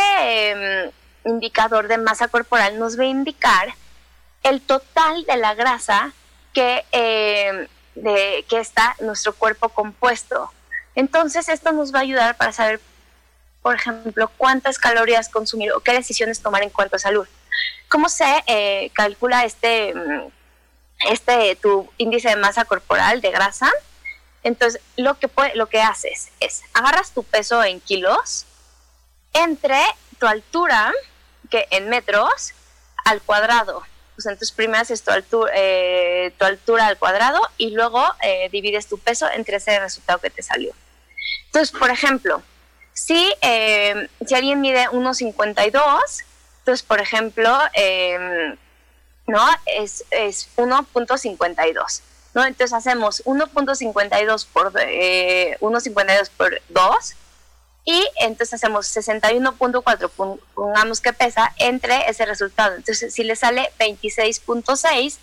em, 0.49 0.91
indicador 1.25 1.87
de 1.87 1.97
masa 1.97 2.27
corporal 2.27 2.79
nos 2.79 2.97
va 2.97 3.03
a 3.03 3.07
indicar 3.07 3.73
el 4.43 4.61
total 4.61 5.25
de 5.25 5.37
la 5.37 5.53
grasa 5.53 6.13
que, 6.53 6.85
em, 6.91 7.67
de, 7.95 8.45
que 8.49 8.59
está 8.59 8.95
nuestro 8.99 9.33
cuerpo 9.33 9.69
compuesto. 9.69 10.51
Entonces 10.95 11.49
esto 11.49 11.71
nos 11.71 11.93
va 11.93 11.99
a 11.99 12.01
ayudar 12.03 12.37
para 12.37 12.51
saber, 12.51 12.81
por 13.61 13.75
ejemplo, 13.75 14.31
cuántas 14.37 14.79
calorías 14.79 15.29
consumir 15.29 15.71
o 15.71 15.81
qué 15.81 15.93
decisiones 15.93 16.41
tomar 16.41 16.63
en 16.63 16.69
cuanto 16.69 16.95
a 16.95 16.99
salud. 16.99 17.27
¿Cómo 17.89 18.09
se 18.09 18.43
eh, 18.47 18.91
calcula 18.93 19.45
este, 19.45 19.89
em, 19.89 20.29
este 21.09 21.55
tu 21.55 21.89
índice 21.97 22.29
de 22.29 22.35
masa 22.35 22.65
corporal 22.65 23.21
de 23.21 23.31
grasa? 23.31 23.71
Entonces, 24.43 24.81
lo 24.95 25.19
que, 25.19 25.27
puede, 25.27 25.55
lo 25.55 25.67
que 25.67 25.81
haces 25.81 26.29
es, 26.39 26.63
agarras 26.73 27.11
tu 27.11 27.23
peso 27.23 27.63
en 27.63 27.81
kilos 27.81 28.45
entre 29.33 29.81
tu 30.19 30.25
altura, 30.25 30.93
que 31.49 31.67
en 31.69 31.89
metros, 31.89 32.53
al 33.05 33.21
cuadrado. 33.21 33.83
Pues 34.17 34.25
entonces 34.25 35.03
tu 35.03 35.11
altura, 35.11 35.51
eh, 35.55 36.33
tu 36.39 36.45
altura 36.45 36.87
al 36.87 36.97
cuadrado 36.97 37.39
y 37.57 37.69
luego 37.69 38.03
eh, 38.23 38.49
divides 38.51 38.87
tu 38.87 38.97
peso 38.97 39.29
entre 39.31 39.57
ese 39.57 39.79
resultado 39.79 40.17
que 40.19 40.31
te 40.31 40.41
salió. 40.41 40.73
Entonces, 41.45 41.77
por 41.77 41.91
ejemplo, 41.91 42.41
si, 42.93 43.31
eh, 43.41 44.09
si 44.25 44.33
alguien 44.33 44.59
mide 44.59 44.87
1,52, 44.89 46.23
entonces, 46.59 46.83
por 46.83 46.99
ejemplo, 46.99 47.55
¿no? 49.27 49.47
es, 49.67 50.03
es 50.09 50.49
1.52. 50.57 52.01
Entonces 52.45 52.73
hacemos 52.73 53.23
1.52 53.25 54.47
por, 54.51 54.73
eh, 54.79 55.57
1.52 55.59 56.29
por 56.35 56.61
2 56.69 57.15
y 57.87 58.05
entonces 58.19 58.55
hacemos 58.55 58.85
61.4, 58.93 60.39
pongamos 60.53 60.99
que 60.99 61.13
pesa, 61.13 61.53
entre 61.57 62.09
ese 62.09 62.25
resultado. 62.25 62.75
Entonces 62.75 63.13
si 63.13 63.23
le 63.23 63.37
sale 63.37 63.71
26.6, 63.79 65.17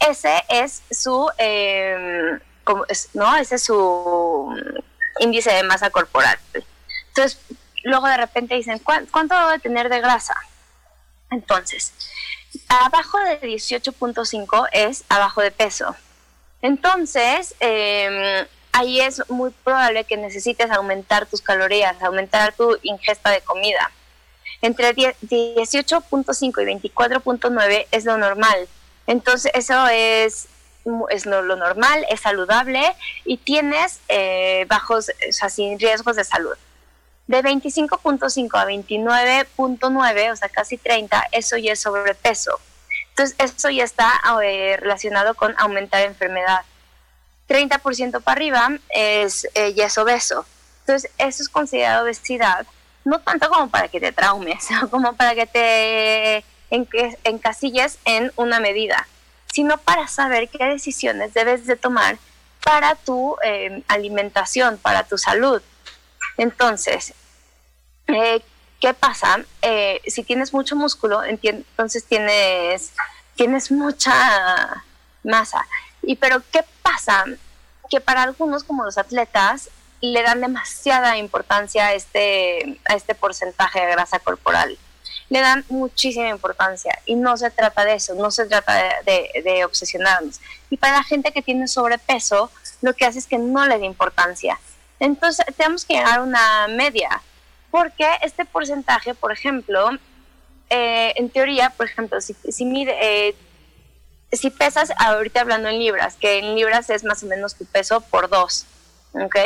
ese 0.00 0.44
es 0.48 0.82
su, 0.90 1.30
eh, 1.36 2.38
¿no? 3.12 3.36
Ese 3.36 3.56
es 3.56 3.64
su 3.64 4.48
índice 5.20 5.52
de 5.52 5.62
masa 5.62 5.90
corporal. 5.90 6.38
Entonces, 7.08 7.38
luego 7.84 8.06
de 8.06 8.16
repente 8.16 8.54
dicen, 8.54 8.78
¿cuánto 8.78 9.38
debe 9.38 9.58
tener 9.58 9.90
de 9.90 10.00
grasa? 10.00 10.36
Entonces, 11.30 11.92
abajo 12.66 13.18
de 13.18 13.42
18.5 13.42 14.68
es 14.72 15.04
abajo 15.10 15.42
de 15.42 15.50
peso. 15.50 15.94
Entonces, 16.62 17.54
em, 17.60 18.46
ahí 18.76 19.00
es 19.00 19.22
muy 19.30 19.50
probable 19.64 20.04
que 20.04 20.18
necesites 20.18 20.70
aumentar 20.70 21.24
tus 21.26 21.40
calorías, 21.40 22.00
aumentar 22.02 22.52
tu 22.52 22.76
ingesta 22.82 23.30
de 23.30 23.40
comida. 23.40 23.90
Entre 24.60 24.94
18.5 24.94 26.42
y 26.62 26.90
24.9 26.90 27.86
es 27.90 28.04
lo 28.04 28.18
normal. 28.18 28.68
Entonces, 29.06 29.50
eso 29.54 29.86
es, 29.88 30.48
es 31.10 31.26
lo, 31.26 31.42
normal, 31.42 32.04
es 32.10 32.20
saludable 32.20 32.82
y 33.24 33.38
tienes 33.38 34.00
eh, 34.08 34.66
bajos, 34.68 35.10
o 35.28 35.32
sea, 35.32 35.48
sin 35.48 35.78
riesgos 35.78 36.16
de 36.16 36.24
salud. 36.24 36.56
De 37.28 37.42
25.5 37.42 38.50
a 38.54 38.66
29.9, 38.66 40.32
o 40.32 40.36
sea, 40.36 40.48
casi 40.50 40.76
30, 40.76 41.28
eso 41.32 41.56
ya 41.56 41.72
es 41.72 41.80
sobrepeso. 41.80 42.60
Entonces, 43.10 43.36
eso 43.38 43.70
ya 43.70 43.84
está 43.84 44.12
eh, 44.42 44.76
relacionado 44.78 45.34
con 45.34 45.54
aumentar 45.58 46.02
enfermedad. 46.02 46.60
30% 47.48 48.22
para 48.22 48.32
arriba 48.32 48.70
es, 48.88 49.48
eh, 49.54 49.74
ya 49.74 49.86
es 49.86 49.98
obeso. 49.98 50.46
Entonces, 50.80 51.10
eso 51.18 51.42
es 51.42 51.48
considerado 51.48 52.04
obesidad, 52.04 52.66
no 53.04 53.20
tanto 53.20 53.48
como 53.48 53.68
para 53.68 53.88
que 53.88 54.00
te 54.00 54.12
traumes, 54.12 54.66
como 54.90 55.14
para 55.14 55.34
que 55.34 55.46
te 55.46 56.44
encasilles 57.24 57.98
en 58.04 58.32
una 58.36 58.60
medida, 58.60 59.06
sino 59.52 59.78
para 59.78 60.08
saber 60.08 60.48
qué 60.48 60.64
decisiones 60.64 61.32
debes 61.34 61.66
de 61.66 61.76
tomar 61.76 62.18
para 62.64 62.96
tu 62.96 63.36
eh, 63.44 63.82
alimentación, 63.88 64.78
para 64.78 65.04
tu 65.04 65.16
salud. 65.18 65.62
Entonces, 66.36 67.14
eh, 68.08 68.42
¿Qué 68.80 68.92
pasa? 68.92 69.40
Eh, 69.62 70.00
si 70.06 70.22
tienes 70.22 70.52
mucho 70.52 70.76
músculo, 70.76 71.22
entonces 71.24 72.04
tienes, 72.04 72.92
tienes 73.34 73.70
mucha 73.70 74.84
masa. 75.24 75.66
Y 76.06 76.16
pero 76.16 76.40
¿qué 76.52 76.64
pasa? 76.82 77.24
Que 77.90 78.00
para 78.00 78.22
algunos, 78.22 78.64
como 78.64 78.84
los 78.84 78.96
atletas, 78.96 79.68
le 80.00 80.22
dan 80.22 80.40
demasiada 80.40 81.18
importancia 81.18 81.88
a 81.88 81.94
este, 81.94 82.78
este 82.94 83.14
porcentaje 83.14 83.80
de 83.80 83.92
grasa 83.92 84.20
corporal. 84.20 84.78
Le 85.28 85.40
dan 85.40 85.64
muchísima 85.68 86.28
importancia 86.28 86.96
y 87.04 87.16
no 87.16 87.36
se 87.36 87.50
trata 87.50 87.84
de 87.84 87.94
eso, 87.94 88.14
no 88.14 88.30
se 88.30 88.46
trata 88.46 88.72
de, 89.04 89.64
obsesionarnos. 89.64 90.40
Y 90.70 90.76
para 90.76 90.98
la 90.98 91.02
gente 91.02 91.32
que 91.32 91.42
tiene 91.42 91.66
sobrepeso, 91.66 92.50
lo 92.82 92.94
que 92.94 93.04
hace 93.04 93.18
es 93.18 93.26
que 93.26 93.38
no 93.38 93.66
le 93.66 93.78
da 93.78 93.84
importancia. 93.84 94.60
Entonces 95.00 95.44
tenemos 95.56 95.84
que 95.84 95.94
llegar 95.94 96.20
a 96.20 96.22
una 96.22 96.68
media 96.68 97.20
porque 97.72 98.06
este 98.22 98.44
porcentaje, 98.44 99.14
por 99.14 99.32
ejemplo, 99.32 99.90
eh, 100.70 101.12
en 101.16 101.28
teoría, 101.30 101.70
por 101.70 101.86
ejemplo, 101.86 102.20
si, 102.20 102.34
si, 102.48 102.86
eh, 102.88 103.34
si 104.32 104.50
pesas, 104.50 104.90
ahorita 104.98 105.40
hablando 105.40 105.68
en 105.68 105.78
libras, 105.78 106.16
que 106.16 106.38
en 106.38 106.54
libras 106.54 106.90
es 106.90 107.04
más 107.04 107.22
o 107.22 107.26
menos 107.26 107.54
tu 107.54 107.64
peso 107.64 108.00
por 108.00 108.28
dos, 108.28 108.66
¿ok? 109.12 109.36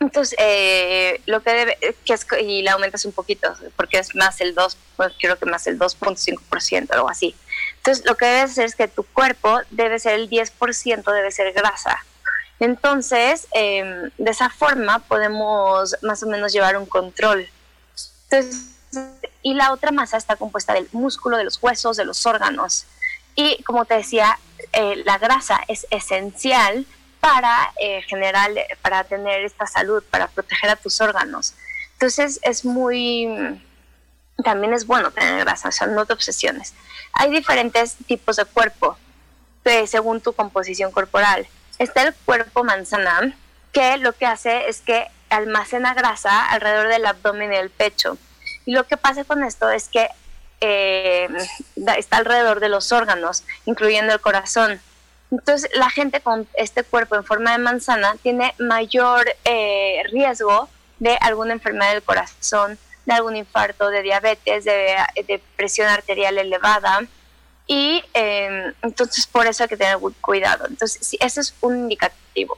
Entonces, 0.00 0.38
eh, 0.38 1.20
lo 1.26 1.42
que 1.42 1.50
debe, 1.50 1.78
es, 1.80 2.26
y 2.40 2.62
le 2.62 2.70
aumentas 2.70 3.04
un 3.04 3.12
poquito, 3.12 3.52
porque 3.76 3.98
es 3.98 4.14
más 4.14 4.40
el 4.40 4.54
2, 4.54 4.76
pues 4.96 5.12
creo 5.20 5.36
que 5.36 5.46
más 5.46 5.66
el 5.66 5.78
2.5%, 5.78 6.90
algo 6.92 7.08
así. 7.08 7.34
Entonces, 7.78 8.04
lo 8.04 8.16
que 8.16 8.26
debes 8.26 8.52
hacer 8.52 8.66
es 8.66 8.76
que 8.76 8.86
tu 8.86 9.02
cuerpo 9.02 9.60
debe 9.70 9.98
ser 9.98 10.14
el 10.14 10.30
10%, 10.30 11.12
debe 11.12 11.32
ser 11.32 11.52
grasa. 11.52 11.98
Entonces, 12.60 13.48
em, 13.52 14.10
de 14.18 14.30
esa 14.30 14.50
forma 14.50 15.00
podemos 15.00 15.96
más 16.02 16.22
o 16.22 16.26
menos 16.26 16.52
llevar 16.52 16.76
un 16.76 16.86
control. 16.86 17.48
y 19.42 19.54
la 19.54 19.72
otra 19.72 19.90
masa 19.90 20.16
está 20.16 20.36
compuesta 20.36 20.74
del 20.74 20.88
músculo, 20.92 21.36
de 21.38 21.44
los 21.44 21.62
huesos, 21.62 21.96
de 21.96 22.04
los 22.04 22.26
órganos. 22.26 22.84
Y 23.40 23.62
como 23.62 23.84
te 23.84 23.94
decía, 23.94 24.36
eh, 24.72 25.00
la 25.04 25.16
grasa 25.16 25.60
es 25.68 25.86
esencial 25.90 26.84
para 27.20 27.72
eh, 27.80 28.02
generar, 28.02 28.50
para 28.82 29.04
tener 29.04 29.44
esta 29.44 29.64
salud, 29.64 30.02
para 30.10 30.26
proteger 30.26 30.70
a 30.70 30.74
tus 30.74 31.00
órganos. 31.00 31.54
Entonces 31.92 32.40
es 32.42 32.64
muy, 32.64 33.62
también 34.42 34.74
es 34.74 34.88
bueno 34.88 35.12
tener 35.12 35.38
grasa, 35.38 35.68
o 35.68 35.72
sea, 35.72 35.86
no 35.86 36.04
te 36.04 36.14
obsesiones. 36.14 36.74
Hay 37.12 37.30
diferentes 37.30 37.94
tipos 38.08 38.34
de 38.34 38.44
cuerpo 38.44 38.98
según 39.86 40.20
tu 40.20 40.32
composición 40.32 40.90
corporal. 40.90 41.46
Está 41.78 42.02
el 42.02 42.14
cuerpo 42.24 42.64
manzana, 42.64 43.36
que 43.70 43.98
lo 43.98 44.14
que 44.14 44.26
hace 44.26 44.68
es 44.68 44.80
que 44.80 45.06
almacena 45.30 45.94
grasa 45.94 46.44
alrededor 46.46 46.88
del 46.88 47.06
abdomen 47.06 47.52
y 47.52 47.56
del 47.56 47.70
pecho. 47.70 48.18
Y 48.64 48.72
lo 48.72 48.84
que 48.84 48.96
pasa 48.96 49.22
con 49.22 49.44
esto 49.44 49.70
es 49.70 49.88
que 49.88 50.08
eh, 50.60 51.28
está 51.96 52.18
alrededor 52.18 52.60
de 52.60 52.68
los 52.68 52.92
órganos, 52.92 53.44
incluyendo 53.66 54.12
el 54.12 54.20
corazón. 54.20 54.80
Entonces, 55.30 55.70
la 55.74 55.90
gente 55.90 56.20
con 56.20 56.48
este 56.54 56.84
cuerpo 56.84 57.16
en 57.16 57.24
forma 57.24 57.52
de 57.52 57.58
manzana 57.58 58.16
tiene 58.22 58.54
mayor 58.58 59.26
eh, 59.44 60.02
riesgo 60.10 60.68
de 60.98 61.16
alguna 61.20 61.52
enfermedad 61.52 61.92
del 61.92 62.02
corazón, 62.02 62.78
de 63.04 63.12
algún 63.12 63.36
infarto, 63.36 63.88
de 63.90 64.02
diabetes, 64.02 64.64
de, 64.64 65.42
presión 65.56 65.88
arterial 65.88 66.38
elevada. 66.38 67.00
Y 67.66 68.02
em, 68.14 68.72
entonces 68.82 69.26
por 69.26 69.46
eso 69.46 69.62
hay 69.62 69.68
que 69.68 69.76
tener 69.76 69.98
cuidado. 70.20 70.66
Entonces, 70.66 71.16
eso 71.20 71.40
es 71.40 71.54
un 71.60 71.76
indicativo. 71.76 72.56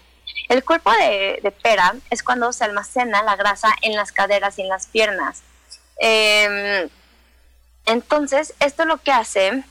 El 0.48 0.64
cuerpo 0.64 0.92
de, 0.92 1.54
pera 1.62 1.94
es 2.10 2.22
cuando 2.22 2.52
se 2.52 2.64
almacena 2.64 3.22
la 3.22 3.36
grasa 3.36 3.74
en 3.82 3.94
las 3.96 4.12
caderas 4.12 4.58
y 4.58 4.62
en 4.62 4.68
las 4.68 4.86
piernas. 4.86 5.42
Em, 5.98 6.88
entonces, 7.90 8.54
esto 8.60 8.84
lo 8.84 8.98
que 8.98 9.10
hace, 9.10 9.64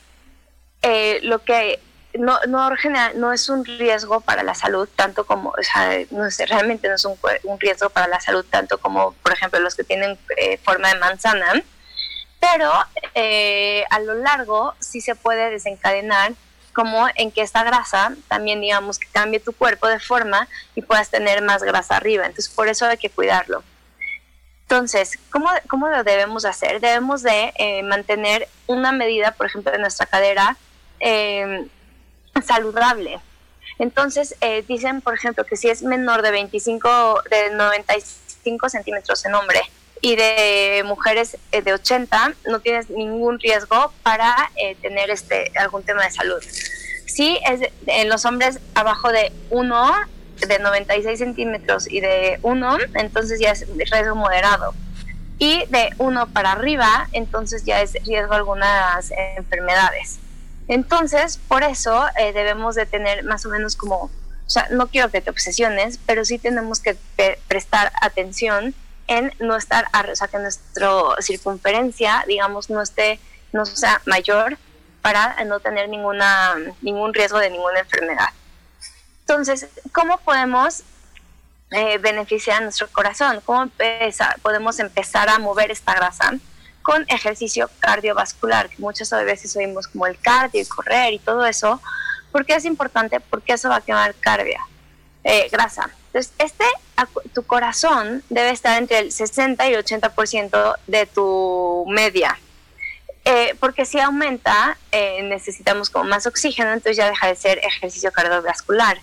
eh, 0.81 1.19
lo 1.23 1.39
que 1.43 1.79
no, 2.13 2.37
no, 2.47 3.33
es 3.33 3.49
un 3.49 3.63
riesgo 3.63 4.19
para 4.21 4.43
la 4.43 4.55
salud 4.55 4.89
tanto 4.95 5.25
como, 5.25 5.51
o 5.51 5.63
sea, 5.63 5.99
no 6.11 6.27
realmente 6.47 6.89
no 6.89 6.95
es 6.95 7.05
un, 7.05 7.17
riesgo 7.59 7.89
para 7.89 8.07
la 8.07 8.19
salud 8.19 8.45
tanto 8.49 8.77
como, 8.79 9.13
por 9.13 9.31
ejemplo, 9.31 9.59
los 9.59 9.75
que 9.75 9.83
tienen 9.83 10.17
eh, 10.35 10.57
forma 10.57 10.89
de 10.89 10.99
manzana, 10.99 11.63
pero 12.39 12.71
eh, 13.15 13.85
a 13.89 13.99
lo 13.99 14.15
largo 14.15 14.73
sí 14.79 15.01
se 15.01 15.15
puede 15.15 15.49
desencadenar 15.49 16.33
como 16.73 17.07
en 17.15 17.31
que 17.31 17.41
esta 17.41 17.63
grasa 17.63 18.13
también, 18.27 18.59
digamos, 18.59 18.99
que 18.99 19.07
cambie 19.07 19.39
tu 19.39 19.53
cuerpo 19.53 19.87
de 19.87 19.99
forma 19.99 20.47
y 20.75 20.81
puedas 20.81 21.09
tener 21.09 21.41
más 21.41 21.63
grasa 21.63 21.97
arriba. 21.97 22.25
Entonces, 22.25 22.49
por 22.53 22.67
eso 22.67 22.85
hay 22.85 22.97
que 22.97 23.09
cuidarlo. 23.09 23.63
Entonces, 24.69 25.17
¿cómo, 25.31 25.49
cómo 25.67 25.87
lo 25.87 26.03
debemos 26.03 26.45
hacer? 26.45 26.79
Debemos 26.79 27.23
de 27.23 27.53
eh, 27.57 27.81
mantener 27.81 28.47
una 28.67 28.91
medida, 28.91 29.31
por 29.31 29.47
ejemplo, 29.47 29.71
de 29.71 29.79
nuestra 29.79 30.05
cadera 30.05 30.57
saludable. 32.45 33.19
Entonces, 33.79 34.35
eh, 34.41 34.63
dicen, 34.67 35.01
por 35.01 35.13
ejemplo, 35.13 35.45
que 35.45 35.55
si 35.55 35.69
es 35.69 35.81
menor 35.81 36.21
de 36.21 36.31
25, 36.31 37.23
de 37.29 37.51
95 37.51 38.69
centímetros 38.69 39.25
en 39.25 39.33
hombre 39.35 39.61
y 40.01 40.15
de 40.17 40.83
mujeres 40.85 41.37
eh, 41.51 41.61
de 41.61 41.73
80, 41.73 42.33
no 42.47 42.59
tienes 42.59 42.89
ningún 42.89 43.39
riesgo 43.39 43.93
para 44.03 44.51
eh, 44.57 44.75
tener 44.81 45.09
este, 45.09 45.51
algún 45.57 45.83
tema 45.83 46.03
de 46.03 46.11
salud. 46.11 46.43
Si 47.05 47.39
es 47.49 47.71
en 47.87 48.09
los 48.09 48.25
hombres 48.25 48.59
abajo 48.75 49.11
de 49.11 49.31
1, 49.49 49.91
de 50.47 50.59
96 50.59 51.19
centímetros 51.19 51.89
y 51.89 52.01
de 52.01 52.39
1, 52.41 52.77
entonces 52.95 53.39
ya 53.39 53.51
es 53.51 53.65
riesgo 53.91 54.15
moderado. 54.15 54.73
Y 55.37 55.65
de 55.67 55.89
1 55.97 56.27
para 56.27 56.51
arriba, 56.51 57.07
entonces 57.13 57.63
ya 57.65 57.81
es 57.81 57.93
riesgo 58.05 58.33
algunas 58.33 59.11
enfermedades. 59.37 60.19
Entonces, 60.67 61.39
por 61.47 61.63
eso 61.63 62.05
eh, 62.19 62.33
debemos 62.33 62.75
de 62.75 62.85
tener 62.85 63.23
más 63.23 63.45
o 63.45 63.49
menos 63.49 63.75
como, 63.75 64.03
o 64.03 64.11
sea, 64.49 64.67
no 64.69 64.87
quiero 64.87 65.09
que 65.09 65.21
te 65.21 65.29
obsesiones, 65.29 65.99
pero 66.05 66.25
sí 66.25 66.37
tenemos 66.37 66.79
que 66.79 66.97
prestar 67.47 67.91
atención 68.01 68.75
en 69.07 69.33
no 69.39 69.55
estar, 69.55 69.87
o 70.11 70.15
sea, 70.15 70.27
que 70.27 70.37
nuestra 70.37 70.89
circunferencia, 71.19 72.23
digamos, 72.27 72.69
no 72.69 72.81
esté, 72.81 73.19
no 73.51 73.65
sea 73.65 74.01
mayor 74.05 74.57
para 75.01 75.43
no 75.45 75.59
tener 75.59 75.89
ninguna, 75.89 76.55
ningún 76.81 77.13
riesgo 77.13 77.39
de 77.39 77.49
ninguna 77.49 77.79
enfermedad. 77.79 78.29
Entonces, 79.29 79.67
¿cómo 79.91 80.17
podemos 80.17 80.81
eh, 81.69 81.99
beneficiar 81.99 82.57
a 82.57 82.63
nuestro 82.63 82.87
corazón? 82.87 83.41
¿Cómo 83.45 83.69
podemos 84.41 84.79
empezar 84.79 85.29
a 85.29 85.37
mover 85.37 85.69
esta 85.69 85.93
grasa? 85.93 86.33
con 86.81 87.05
ejercicio 87.09 87.69
cardiovascular, 87.79 88.67
que 88.69 88.77
muchas 88.79 89.11
veces 89.23 89.55
oímos 89.55 89.87
como 89.87 90.07
el 90.07 90.17
cardio 90.17 90.61
y 90.61 90.65
correr 90.65 91.13
y 91.13 91.19
todo 91.19 91.45
eso, 91.45 91.79
porque 92.31 92.55
es 92.55 92.65
importante, 92.65 93.19
porque 93.19 93.53
eso 93.53 93.69
va 93.69 93.75
a 93.75 93.81
quemar 93.81 94.15
cardia, 94.15 94.65
eh, 95.23 95.49
grasa. 95.51 95.91
Entonces, 96.07 96.33
este, 96.39 96.65
tu 97.35 97.43
corazón 97.43 98.23
debe 98.29 98.49
estar 98.49 98.81
entre 98.81 98.99
el 98.99 99.11
60 99.11 99.69
y 99.69 99.73
80% 99.73 100.77
de 100.87 101.05
tu 101.05 101.85
media. 101.89 102.39
Eh, 103.25 103.55
porque 103.59 103.85
si 103.85 103.99
aumenta, 103.99 104.75
eh, 104.91 105.21
necesitamos 105.21 105.91
como 105.91 106.05
más 106.05 106.25
oxígeno, 106.25 106.71
entonces 106.71 106.97
ya 106.97 107.07
deja 107.07 107.27
de 107.27 107.35
ser 107.35 107.59
ejercicio 107.59 108.11
cardiovascular. 108.11 108.99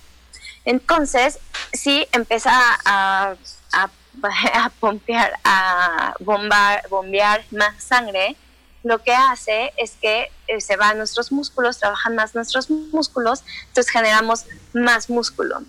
Entonces, 0.67 1.39
si 1.73 2.07
empieza 2.13 2.53
a, 2.85 3.35
a 3.73 3.91
a 4.23 4.71
pompear, 4.81 5.33
a 5.45 6.15
bombar, 6.21 6.89
bombear 6.89 7.45
más 7.51 7.83
sangre, 7.83 8.37
lo 8.83 9.03
que 9.03 9.13
hace 9.13 9.73
es 9.77 9.93
que 10.01 10.31
eh, 10.47 10.61
se 10.61 10.77
van 10.77 10.99
nuestros 10.99 11.33
músculos, 11.33 11.79
trabajan 11.79 12.15
más 12.15 12.35
nuestros 12.35 12.71
músculos, 12.71 13.43
entonces 13.69 13.91
generamos 13.93 14.47
más 14.73 15.11
músculo. 15.11 15.63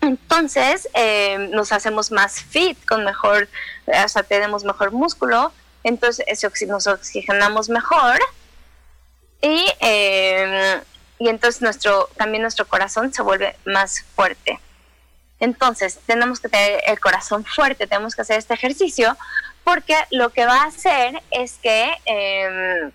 Entonces 0.00 0.88
eh, 0.94 1.48
nos 1.52 1.72
hacemos 1.72 2.12
más 2.12 2.40
fit, 2.42 2.78
con 2.86 3.04
mejor, 3.04 3.48
o 3.86 4.08
sea, 4.08 4.22
tenemos 4.22 4.62
mejor 4.64 4.92
músculo, 4.92 5.52
entonces 5.82 6.26
nos 6.68 6.86
oxigenamos 6.86 7.68
mejor 7.68 8.18
y, 9.40 9.64
eh, 9.80 10.80
y 11.18 11.28
entonces 11.28 11.62
nuestro, 11.62 12.08
también 12.16 12.42
nuestro 12.42 12.66
corazón 12.66 13.12
se 13.12 13.22
vuelve 13.22 13.56
más 13.64 14.02
fuerte. 14.14 14.60
Entonces, 15.40 15.98
tenemos 16.06 16.40
que 16.40 16.48
tener 16.48 16.80
el 16.86 16.98
corazón 17.00 17.44
fuerte, 17.44 17.86
tenemos 17.86 18.14
que 18.14 18.22
hacer 18.22 18.38
este 18.38 18.54
ejercicio, 18.54 19.16
porque 19.62 19.96
lo 20.10 20.30
que 20.30 20.46
va 20.46 20.62
a 20.62 20.66
hacer 20.66 21.22
es 21.30 21.58
que 21.62 21.92
em, 22.04 22.90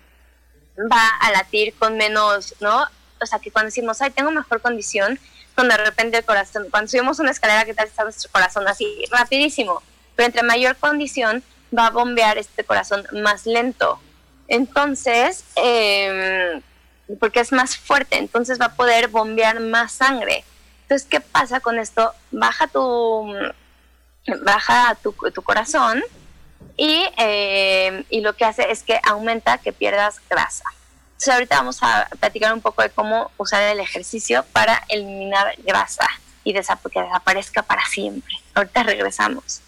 va 0.90 1.08
a 1.20 1.30
latir 1.32 1.74
con 1.74 1.96
menos, 1.96 2.54
¿no? 2.60 2.84
O 3.20 3.26
sea, 3.26 3.38
que 3.38 3.50
cuando 3.50 3.66
decimos, 3.66 4.00
ay, 4.00 4.10
tengo 4.10 4.30
mejor 4.30 4.60
condición, 4.60 5.18
cuando 5.54 5.76
de 5.76 5.84
repente 5.84 6.18
el 6.18 6.24
corazón, 6.24 6.68
cuando 6.70 6.88
subimos 6.88 7.18
una 7.18 7.30
escalera, 7.30 7.64
¿qué 7.64 7.74
tal 7.74 7.86
está 7.86 8.04
nuestro 8.04 8.30
corazón? 8.30 8.66
Así, 8.66 9.04
rapidísimo. 9.10 9.82
Pero 10.16 10.26
entre 10.26 10.42
mayor 10.42 10.76
condición, 10.76 11.42
va 11.76 11.88
a 11.88 11.90
bombear 11.90 12.38
este 12.38 12.64
corazón 12.64 13.06
más 13.12 13.46
lento. 13.46 14.00
Entonces, 14.48 15.44
em, 15.56 16.62
porque 17.18 17.40
es 17.40 17.52
más 17.52 17.76
fuerte, 17.76 18.18
entonces 18.18 18.60
va 18.60 18.66
a 18.66 18.74
poder 18.74 19.08
bombear 19.08 19.60
más 19.60 19.92
sangre. 19.92 20.44
Entonces, 20.82 21.06
¿qué 21.08 21.20
pasa 21.20 21.60
con 21.60 21.78
esto? 21.78 22.12
Baja 22.30 22.66
tu, 22.66 23.34
baja 24.42 24.96
tu, 25.02 25.42
corazón 25.42 26.02
y, 26.76 27.04
eh, 27.16 28.04
y 28.10 28.20
lo 28.20 28.34
que 28.34 28.44
hace 28.44 28.70
es 28.70 28.82
que 28.82 29.00
aumenta 29.04 29.58
que 29.58 29.72
pierdas 29.72 30.20
grasa. 30.28 30.64
Entonces, 31.12 31.34
ahorita 31.34 31.56
vamos 31.56 31.78
a 31.82 32.08
platicar 32.18 32.52
un 32.54 32.60
poco 32.60 32.82
de 32.82 32.90
cómo 32.90 33.30
usar 33.36 33.62
el 33.62 33.80
ejercicio 33.80 34.44
para 34.52 34.84
eliminar 34.88 35.54
grasa 35.58 36.08
y 36.44 36.52
que 36.52 36.60
desaparezca 36.60 37.62
para 37.62 37.84
siempre. 37.86 38.34
Ahorita 38.54 38.82
regresamos. 38.82 39.60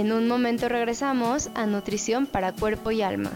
En 0.00 0.12
un 0.12 0.28
momento 0.28 0.66
regresamos 0.66 1.50
a 1.54 1.66
Nutrición 1.66 2.24
para 2.24 2.54
Cuerpo 2.54 2.90
y 2.90 3.02
Alma. 3.02 3.32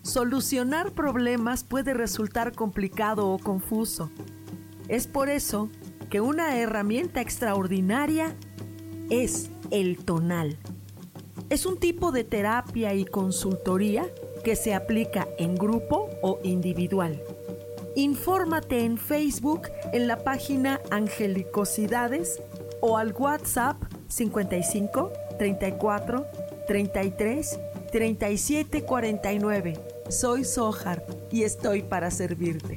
Solucionar 0.00 0.92
problemas 0.92 1.62
puede 1.62 1.92
resultar 1.92 2.52
complicado 2.54 3.28
o 3.28 3.38
confuso. 3.38 4.10
Es 4.88 5.06
por 5.06 5.28
eso 5.28 5.68
que 6.08 6.22
una 6.22 6.56
herramienta 6.56 7.20
extraordinaria 7.20 8.34
es 9.10 9.50
el 9.70 10.02
tonal. 10.02 10.56
Es 11.50 11.66
un 11.66 11.78
tipo 11.78 12.12
de 12.12 12.24
terapia 12.24 12.94
y 12.94 13.04
consultoría 13.04 14.06
que 14.42 14.56
se 14.56 14.72
aplica 14.72 15.28
en 15.36 15.54
grupo 15.54 16.08
o 16.22 16.40
individual. 16.42 17.22
Infórmate 17.96 18.84
en 18.84 18.98
Facebook 18.98 19.68
en 19.92 20.06
la 20.06 20.18
página 20.18 20.80
Angelicosidades 20.90 22.40
o 22.80 22.96
al 22.96 23.12
WhatsApp 23.12 23.76
55 24.08 25.12
34 25.38 26.26
33 26.66 27.58
37 27.90 28.84
49. 28.84 29.74
Soy 30.08 30.44
Sohar 30.44 31.04
y 31.30 31.42
estoy 31.42 31.82
para 31.82 32.10
servirte. 32.10 32.76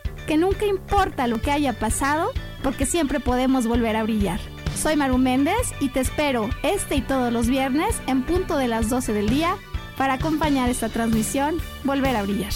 que 0.31 0.37
nunca 0.37 0.65
importa 0.65 1.27
lo 1.27 1.41
que 1.41 1.51
haya 1.51 1.77
pasado, 1.77 2.31
porque 2.63 2.85
siempre 2.85 3.19
podemos 3.19 3.67
volver 3.67 3.97
a 3.97 4.03
brillar. 4.03 4.39
Soy 4.77 4.95
Maru 4.95 5.17
Méndez 5.17 5.73
y 5.81 5.89
te 5.89 5.99
espero 5.99 6.49
este 6.63 6.95
y 6.95 7.01
todos 7.01 7.33
los 7.33 7.47
viernes 7.47 8.01
en 8.07 8.23
punto 8.23 8.55
de 8.55 8.69
las 8.69 8.89
12 8.89 9.11
del 9.11 9.27
día 9.27 9.57
para 9.97 10.13
acompañar 10.13 10.69
esta 10.69 10.87
transmisión 10.87 11.57
Volver 11.83 12.15
a 12.15 12.23
Brillar. 12.23 12.53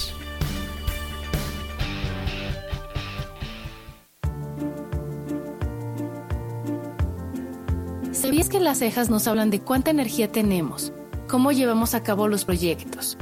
¿Sabías 8.14 8.48
que 8.48 8.62
las 8.62 8.80
cejas 8.80 9.10
nos 9.10 9.28
hablan 9.28 9.50
de 9.50 9.60
cuánta 9.60 9.92
energía 9.92 10.32
tenemos, 10.32 10.94
cómo 11.28 11.52
llevamos 11.52 11.94
a 11.94 12.04
cabo 12.04 12.30
los 12.30 12.46
proyectos, 12.46 13.18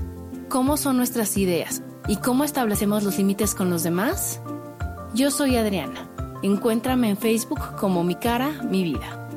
cómo 0.48 0.78
son 0.78 0.98
nuestras 0.98 1.38
ideas, 1.38 1.82
¿Y 2.08 2.18
cómo 2.18 2.44
establecemos 2.44 3.04
los 3.04 3.18
límites 3.18 3.56
con 3.56 3.70
los 3.70 3.84
demás? 3.84 4.42
Yo 5.14 5.32
soy 5.32 5.56
Adriana. 5.56 6.10
Encuéntrame 6.42 7.10
en 7.10 7.18
Facebook 7.18 7.76
como 7.78 8.04
mi 8.04 8.16
cara, 8.16 8.62
mi 8.64 8.84
vida. 8.84 9.30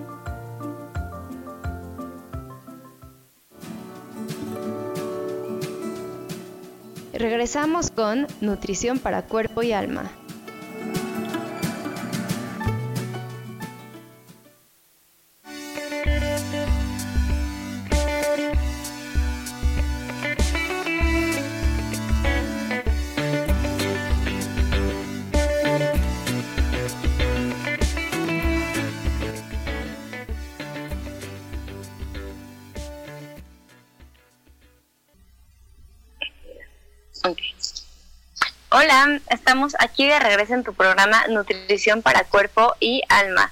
Regresamos 7.12 7.90
con 7.90 8.26
Nutrición 8.40 8.98
para 8.98 9.22
Cuerpo 9.22 9.62
y 9.62 9.72
Alma. 9.72 10.10
Hola, 38.86 39.20
estamos 39.30 39.74
aquí 39.80 40.06
de 40.06 40.16
regreso 40.20 40.54
en 40.54 40.62
tu 40.62 40.72
programa 40.72 41.26
Nutrición 41.26 42.02
para 42.02 42.22
Cuerpo 42.22 42.76
y 42.78 43.02
Alma. 43.08 43.50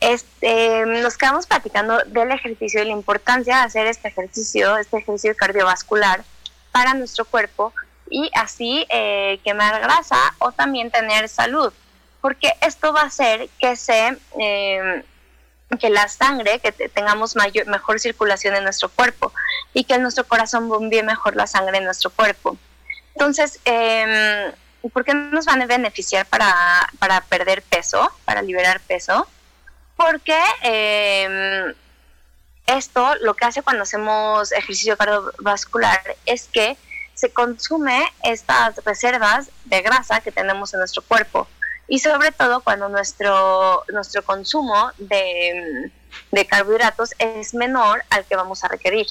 Este, 0.00 0.84
nos 0.84 1.16
quedamos 1.16 1.46
platicando 1.46 2.00
del 2.06 2.32
ejercicio 2.32 2.82
y 2.82 2.86
la 2.86 2.90
importancia 2.90 3.58
de 3.58 3.62
hacer 3.62 3.86
este 3.86 4.08
ejercicio, 4.08 4.76
este 4.76 4.96
ejercicio 4.96 5.36
cardiovascular 5.36 6.24
para 6.72 6.92
nuestro 6.94 7.24
cuerpo 7.24 7.72
y 8.10 8.28
así 8.34 8.84
eh, 8.88 9.38
quemar 9.44 9.80
grasa 9.80 10.18
o 10.40 10.50
también 10.50 10.90
tener 10.90 11.28
salud, 11.28 11.72
porque 12.20 12.52
esto 12.60 12.92
va 12.92 13.02
a 13.02 13.06
hacer 13.06 13.48
que 13.60 13.76
se 13.76 14.18
em, 14.36 15.02
que 15.78 15.88
la 15.88 16.08
sangre, 16.08 16.58
que 16.58 16.72
tengamos 16.72 17.36
mayor, 17.36 17.68
mejor 17.68 18.00
circulación 18.00 18.56
en 18.56 18.64
nuestro 18.64 18.88
cuerpo 18.88 19.32
y 19.72 19.84
que 19.84 19.98
nuestro 19.98 20.24
corazón 20.26 20.68
bombee 20.68 21.04
mejor 21.04 21.36
la 21.36 21.46
sangre 21.46 21.78
en 21.78 21.84
nuestro 21.84 22.10
cuerpo. 22.10 22.58
Entonces, 23.14 23.60
eh, 23.66 24.52
¿por 24.90 25.04
qué 25.04 25.14
nos 25.14 25.46
van 25.46 25.62
a 25.62 25.66
beneficiar 25.66 26.26
para, 26.26 26.54
para 26.98 27.20
perder 27.22 27.62
peso, 27.62 28.10
para 28.24 28.42
liberar 28.42 28.80
peso? 28.80 29.26
Porque 29.96 30.38
em, 30.62 31.74
esto 32.66 33.14
lo 33.20 33.34
que 33.34 33.44
hace 33.44 33.62
cuando 33.62 33.84
hacemos 33.84 34.52
ejercicio 34.52 34.96
cardiovascular 34.96 36.16
es 36.26 36.48
que 36.48 36.76
se 37.14 37.32
consume 37.32 38.04
estas 38.22 38.76
reservas 38.84 39.50
de 39.64 39.82
grasa 39.82 40.20
que 40.20 40.32
tenemos 40.32 40.74
en 40.74 40.80
nuestro 40.80 41.02
cuerpo 41.02 41.46
y 41.86 42.00
sobre 42.00 42.32
todo 42.32 42.60
cuando 42.62 42.88
nuestro, 42.88 43.84
nuestro 43.88 44.24
consumo 44.24 44.90
de, 44.98 45.92
de 46.32 46.46
carbohidratos 46.46 47.10
es 47.18 47.54
menor 47.54 48.02
al 48.10 48.24
que 48.24 48.36
vamos 48.36 48.64
a 48.64 48.68
requerir. 48.68 49.06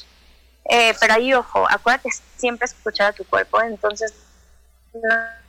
Eh, 0.66 0.94
pero 1.00 1.14
ahí, 1.14 1.34
ojo, 1.34 1.66
acuérdate 1.70 2.10
siempre 2.38 2.66
escuchar 2.66 3.08
a 3.08 3.14
tu 3.14 3.26
cuerpo, 3.26 3.62
entonces 3.62 4.14
nada 4.94 5.43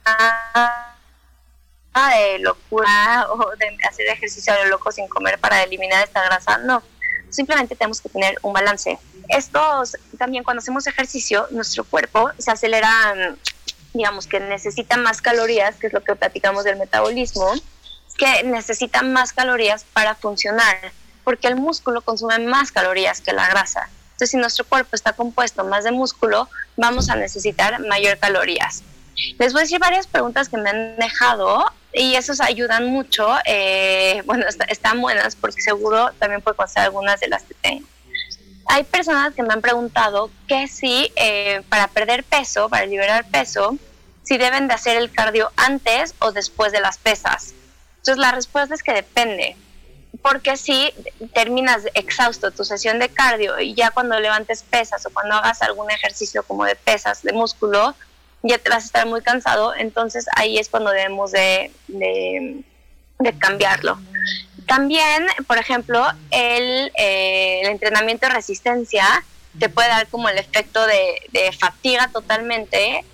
de 2.11 2.39
locura 2.41 3.27
o 3.33 3.57
de 3.57 3.79
hacer 3.89 4.07
ejercicio 4.09 4.53
a 4.53 4.65
lo 4.65 4.71
loco 4.71 4.93
sin 4.93 5.09
comer 5.09 5.39
para 5.39 5.63
eliminar 5.63 6.05
esta 6.05 6.25
grasa, 6.25 6.59
no, 6.59 6.83
simplemente 7.31 7.77
tenemos 7.77 8.01
que 8.01 8.09
tener 8.09 8.39
un 8.43 8.53
balance. 8.53 8.99
Estos, 9.29 9.97
también 10.19 10.45
cuando 10.45 10.61
hacemos 10.61 10.87
ejercicio, 10.87 11.47
nuestro 11.51 11.85
cuerpo 11.85 12.31
se 12.39 12.51
acelera, 12.51 13.37
digamos 13.93 14.27
que 14.27 14.41
necesita 14.41 14.97
más 14.97 15.23
calorías, 15.23 15.77
que 15.77 15.87
es 15.87 15.93
lo 15.93 16.03
que 16.03 16.15
platicamos 16.15 16.65
del 16.65 16.77
metabolismo, 16.77 17.53
que 18.17 18.45
necesita 18.45 19.03
más 19.03 19.33
calorías 19.33 19.85
para 19.93 20.15
funcionar, 20.15 20.93
porque 21.25 21.49
el 21.49 21.57
músculo 21.57 22.03
consume 22.03 22.39
más 22.39 22.71
calorías 22.71 23.21
que 23.21 23.33
la 23.33 23.49
grasa. 23.49 23.89
Entonces, 24.13 24.31
si 24.31 24.37
nuestro 24.37 24.65
cuerpo 24.65 24.95
está 24.95 25.15
compuesto 25.15 25.65
más 25.65 25.83
de 25.83 25.91
músculo, 25.91 26.49
vamos 26.77 27.09
a 27.09 27.17
necesitar 27.17 27.81
mayor 27.81 28.19
calorías. 28.19 28.85
Les 29.39 29.53
voy 29.53 29.61
a 29.61 29.62
decir 29.65 29.79
varias 29.79 30.07
preguntas 30.07 30.49
que 30.49 30.57
me 30.57 30.71
han 30.71 30.97
dejado 30.97 31.65
y 31.93 32.15
esos 32.15 32.41
ayudan 32.41 32.87
mucho. 32.87 33.29
Eh, 33.45 34.23
bueno, 34.27 34.47
están 34.69 35.01
buenas 35.01 35.37
porque 35.37 35.62
seguro 35.62 36.11
también 36.19 36.43
puedo 36.43 36.57
conocer 36.57 36.83
algunas 36.83 37.21
de 37.21 37.29
las 37.29 37.43
que 37.43 37.55
tengo. 37.55 37.87
Hay 38.67 38.85
personas 38.85 39.35
que 39.35 39.43
me 39.43 39.53
han 39.53 39.61
preguntado 39.61 40.31
que 40.49 40.69
si 40.69 41.12
eh, 41.17 41.62
para 41.69 41.89
perder 41.89 42.25
peso, 42.25 42.69
para 42.69 42.87
liberar 42.87 43.27
peso, 43.31 43.77
si 44.23 44.39
deben 44.39 44.69
de 44.69 44.75
hacer 44.75 44.97
el 44.97 45.12
cardio 45.12 45.53
antes 45.57 46.15
o 46.19 46.33
después 46.33 46.73
de 46.73 46.81
las 46.81 46.99
pesas. 46.99 47.55
Entonces 47.99 48.17
la 48.17 48.33
respuesta 48.33 48.75
es 48.75 48.83
que 48.83 48.93
depende 48.93 49.57
porque 50.23 50.57
si 50.57 50.93
terminas 51.35 51.83
exhausto 51.95 52.51
tu 52.51 52.65
sesión 52.65 52.99
de 52.99 53.11
cardio 53.11 53.61
y 53.61 53.75
ya 53.75 53.91
cuando 53.91 54.19
levantes 54.19 54.62
pesas 54.62 55.05
o 55.05 55.11
cuando 55.11 55.35
hagas 55.35 55.61
algún 55.61 55.91
ejercicio 55.91 56.43
como 56.45 56.65
de 56.65 56.77
pesas, 56.77 57.23
de 57.23 57.33
músculo, 57.33 57.95
ya 58.45 58.59
te 58.59 58.69
vas 58.69 58.85
a 58.85 58.87
estar 58.87 59.07
muy 59.07 59.23
cansado, 59.23 59.75
entonces 59.75 60.27
ahí 60.37 60.59
es 60.59 60.69
cuando 60.69 60.91
debemos 60.91 61.33
de, 61.33 61.73
cambiarlo. 63.39 63.99
También, 64.67 65.27
por 65.47 65.59
ejemplo, 65.59 66.07
el, 66.31 66.93
eh, 66.97 67.63
entrenamiento 67.65 68.27
de 68.27 68.35
resistencia 68.35 69.25
te 69.59 69.69
puede 69.69 69.89
dar 69.89 70.07
como 70.09 70.29
el 70.29 70.39
efecto 70.39 70.87
de, 70.87 71.21
de 71.33 71.53
fatiga 71.53 72.09
totalmente. 72.09 73.05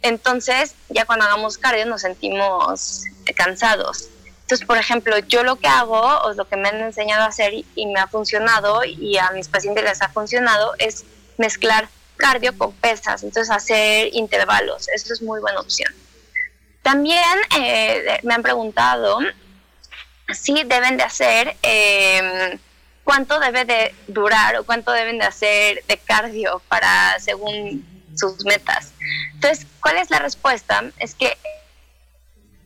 Entonces, 0.00 0.74
ya 0.88 1.04
cuando 1.04 1.26
hagamos 1.26 1.58
cardio 1.58 1.86
nos 1.86 2.02
sentimos 2.02 3.02
cansados. 3.34 4.08
Entonces, 4.42 4.66
por 4.66 4.78
ejemplo, 4.78 5.18
yo 5.18 5.42
lo 5.42 5.56
que 5.56 5.68
hago 5.68 6.00
o 6.00 6.32
lo 6.32 6.48
que 6.48 6.56
me 6.56 6.70
han 6.70 6.80
enseñado 6.80 7.24
a 7.24 7.26
hacer 7.26 7.52
y, 7.52 7.86
me 7.86 8.00
ha 8.00 8.06
funcionado 8.06 8.82
y 8.82 9.18
a 9.18 9.30
mis 9.32 9.48
pacientes 9.48 9.84
les 9.84 10.00
ha 10.00 10.08
funcionado 10.08 10.72
es 10.78 11.04
mezclar 11.36 11.90
cardio 12.18 12.56
con 12.56 12.72
pesas, 12.72 13.22
entonces 13.22 13.50
hacer 13.50 14.14
intervalos, 14.14 14.88
eso 14.88 15.14
es 15.14 15.22
muy 15.22 15.40
buena 15.40 15.60
opción. 15.60 15.92
También 16.82 17.22
eh, 17.58 18.20
me 18.22 18.34
han 18.34 18.42
preguntado 18.42 19.18
si 20.34 20.62
deben 20.64 20.98
de 20.98 21.04
hacer, 21.04 21.56
em, 21.62 22.58
cuánto 23.04 23.40
debe 23.40 23.64
de 23.64 23.94
durar 24.06 24.56
o 24.56 24.64
cuánto 24.64 24.92
deben 24.92 25.18
de 25.18 25.24
hacer 25.24 25.82
de 25.86 25.96
cardio 25.96 26.60
para 26.68 27.18
según 27.20 27.86
sus 28.14 28.44
metas. 28.44 28.92
Entonces, 29.34 29.66
¿cuál 29.80 29.96
es 29.96 30.10
la 30.10 30.18
respuesta? 30.18 30.84
Es 30.98 31.14
que 31.14 31.38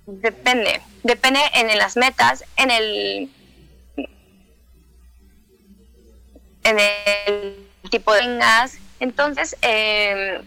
Depende, 0.07 0.81
depende 1.05 1.41
en 1.55 1.79
las 1.79 1.97
metas, 1.97 2.45
en 2.57 2.71
el 2.71 3.31
en 6.65 6.79
el 6.79 7.69
tipo 7.91 8.13
de 8.13 8.21
vengas. 8.21 8.79
Entonces, 9.03 9.57
em, 9.63 10.41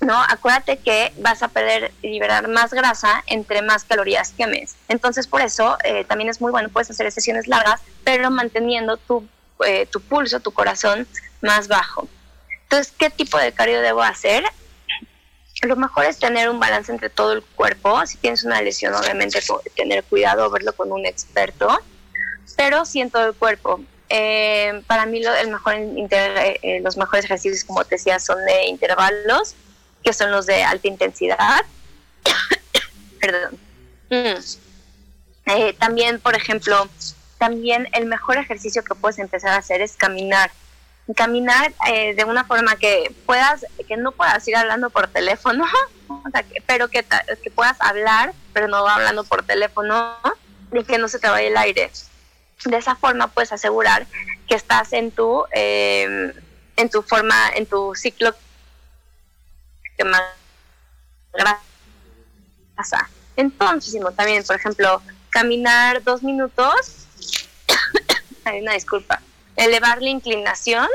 no, 0.00 0.16
acuérdate 0.16 0.76
que 0.76 1.12
vas 1.18 1.42
a 1.42 1.48
perder 1.48 1.90
y 2.02 2.10
liberar 2.10 2.46
más 2.46 2.72
grasa 2.72 3.24
entre 3.26 3.62
más 3.62 3.82
calorías 3.82 4.30
quemes. 4.30 4.76
Entonces, 4.86 5.26
por 5.26 5.40
eso 5.40 5.76
eh, 5.82 6.04
también 6.04 6.30
es 6.30 6.40
muy 6.40 6.52
bueno, 6.52 6.68
puedes 6.68 6.88
hacer 6.88 7.10
sesiones 7.10 7.48
largas, 7.48 7.80
pero 8.04 8.30
manteniendo 8.30 8.96
tu, 8.96 9.26
eh, 9.66 9.86
tu 9.86 10.00
pulso, 10.00 10.38
tu 10.38 10.52
corazón 10.52 11.08
más 11.42 11.66
bajo. 11.66 12.06
Entonces, 12.62 12.94
¿qué 12.96 13.10
tipo 13.10 13.38
de 13.38 13.52
cardio 13.52 13.80
debo 13.80 14.02
hacer? 14.02 14.44
lo 15.62 15.74
mejor 15.74 16.04
es 16.04 16.18
tener 16.18 16.48
un 16.48 16.60
balance 16.60 16.92
entre 16.92 17.10
todo 17.10 17.32
el 17.32 17.42
cuerpo. 17.42 18.06
Si 18.06 18.18
tienes 18.18 18.44
una 18.44 18.62
lesión, 18.62 18.94
obviamente 18.94 19.40
tener 19.74 20.04
cuidado, 20.04 20.48
verlo 20.48 20.72
con 20.74 20.92
un 20.92 21.06
experto, 21.06 21.76
pero 22.56 22.84
sí 22.84 23.00
en 23.00 23.10
todo 23.10 23.26
el 23.26 23.34
cuerpo. 23.34 23.80
Eh, 24.08 24.82
para 24.86 25.06
mí 25.06 25.22
lo, 25.22 25.34
el 25.34 25.50
mejor 25.50 25.74
eh, 25.76 26.80
los 26.82 26.96
mejores 26.96 27.24
ejercicios, 27.24 27.64
como 27.64 27.84
te 27.84 27.96
decía, 27.96 28.18
son 28.20 28.44
de 28.44 28.66
intervalos, 28.66 29.54
que 30.02 30.12
son 30.12 30.30
los 30.30 30.46
de 30.46 30.62
alta 30.62 30.86
intensidad. 30.88 31.64
Perdón. 33.20 33.58
Mm. 34.10 34.40
Eh, 35.46 35.72
también, 35.78 36.20
por 36.20 36.34
ejemplo, 36.34 36.88
también 37.38 37.88
el 37.92 38.06
mejor 38.06 38.38
ejercicio 38.38 38.82
que 38.82 38.94
puedes 38.94 39.18
empezar 39.18 39.50
a 39.52 39.58
hacer 39.58 39.80
es 39.80 39.96
caminar 39.96 40.50
caminar 41.14 41.72
eh, 41.88 42.14
de 42.14 42.24
una 42.24 42.44
forma 42.44 42.76
que 42.76 43.14
puedas, 43.26 43.64
que 43.86 43.96
no 43.96 44.12
puedas 44.12 44.46
ir 44.48 44.56
hablando 44.56 44.90
por 44.90 45.06
teléfono, 45.08 45.64
pero 46.66 46.88
que, 46.88 47.04
que 47.42 47.50
puedas 47.50 47.80
hablar, 47.80 48.32
pero 48.52 48.66
no 48.68 48.86
hablando 48.88 49.22
por 49.24 49.44
teléfono, 49.44 50.16
y 50.72 50.82
que 50.84 50.98
no 50.98 51.08
se 51.08 51.18
te 51.18 51.28
vaya 51.28 51.48
el 51.48 51.56
aire. 51.56 51.90
De 52.64 52.76
esa 52.76 52.96
forma 52.96 53.28
puedes 53.28 53.52
asegurar 53.52 54.06
que 54.48 54.54
estás 54.54 54.92
en 54.92 55.10
tu, 55.10 55.44
em, 55.52 56.32
en 56.76 56.90
tu 56.90 57.02
forma, 57.02 57.50
en 57.54 57.66
tu 57.66 57.94
ciclo 57.94 58.34
que 59.96 60.04
más 60.04 60.22
grasa. 61.32 63.08
Entonces, 63.36 64.00
también, 64.16 64.42
por 64.44 64.56
ejemplo, 64.56 65.02
caminar 65.30 66.02
dos 66.02 66.22
minutos, 66.22 67.06
hay 68.44 68.60
una 68.60 68.72
disculpa, 68.72 69.20
elevar 69.56 70.00
la 70.00 70.08
inclinación, 70.08 70.88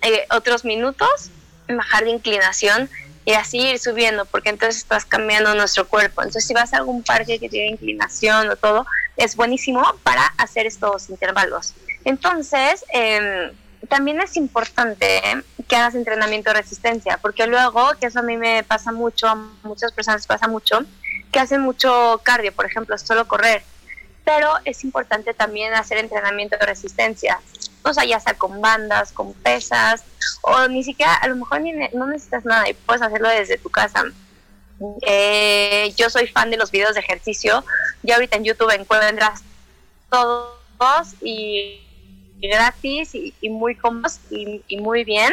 eh, 0.00 0.26
otros 0.30 0.64
minutos, 0.64 1.30
bajar 1.68 2.02
la 2.04 2.10
inclinación 2.10 2.90
y 3.24 3.32
así 3.32 3.58
ir 3.58 3.78
subiendo, 3.78 4.24
porque 4.24 4.50
entonces 4.50 4.78
estás 4.78 5.04
cambiando 5.04 5.54
nuestro 5.54 5.86
cuerpo. 5.86 6.22
Entonces, 6.22 6.46
si 6.46 6.54
vas 6.54 6.72
a 6.72 6.78
algún 6.78 7.02
parque 7.02 7.38
que 7.38 7.48
tiene 7.48 7.70
inclinación 7.70 8.50
o 8.50 8.56
todo, 8.56 8.86
es 9.16 9.36
buenísimo 9.36 9.82
para 10.02 10.26
hacer 10.38 10.66
estos 10.66 11.08
intervalos. 11.08 11.74
Entonces, 12.04 12.84
em, 12.92 13.52
también 13.88 14.20
es 14.20 14.36
importante 14.36 15.20
que 15.68 15.76
hagas 15.76 15.94
entrenamiento 15.94 16.50
de 16.50 16.60
resistencia, 16.60 17.18
porque 17.18 17.46
luego, 17.46 17.92
que 18.00 18.06
eso 18.06 18.20
a 18.20 18.22
mí 18.22 18.36
me 18.36 18.64
pasa 18.64 18.90
mucho, 18.90 19.28
a 19.28 19.34
muchas 19.62 19.92
personas 19.92 20.26
pasa 20.26 20.48
mucho, 20.48 20.80
que 21.30 21.38
hacen 21.38 21.60
mucho 21.60 22.20
cardio, 22.22 22.52
por 22.52 22.66
ejemplo, 22.66 22.96
solo 22.98 23.26
correr. 23.28 23.62
Pero 24.24 24.52
es 24.64 24.84
importante 24.84 25.34
también 25.34 25.74
hacer 25.74 25.98
entrenamiento 25.98 26.56
de 26.58 26.66
resistencia 26.66 27.40
o 27.82 27.92
sea, 27.92 28.04
ya 28.04 28.20
sea 28.20 28.34
con 28.34 28.60
bandas, 28.60 29.12
con 29.12 29.32
pesas, 29.34 30.04
o 30.42 30.68
ni 30.68 30.84
siquiera, 30.84 31.14
a 31.14 31.28
lo 31.28 31.36
mejor 31.36 31.60
ni, 31.60 31.72
no 31.72 32.06
necesitas 32.06 32.44
nada 32.44 32.68
y 32.68 32.74
puedes 32.74 33.02
hacerlo 33.02 33.28
desde 33.28 33.58
tu 33.58 33.70
casa. 33.70 34.04
Eh, 35.02 35.92
yo 35.96 36.10
soy 36.10 36.26
fan 36.26 36.50
de 36.50 36.56
los 36.56 36.70
videos 36.70 36.94
de 36.94 37.00
ejercicio, 37.00 37.64
ya 38.02 38.16
ahorita 38.16 38.36
en 38.36 38.44
YouTube 38.44 38.70
encuentras 38.70 39.42
todos 40.10 41.14
y, 41.20 41.80
gratis 42.40 43.14
y, 43.14 43.34
muy 43.48 43.76
cómodos 43.76 44.18
y, 44.30 44.62
y 44.66 44.78
muy 44.78 45.04
bien. 45.04 45.32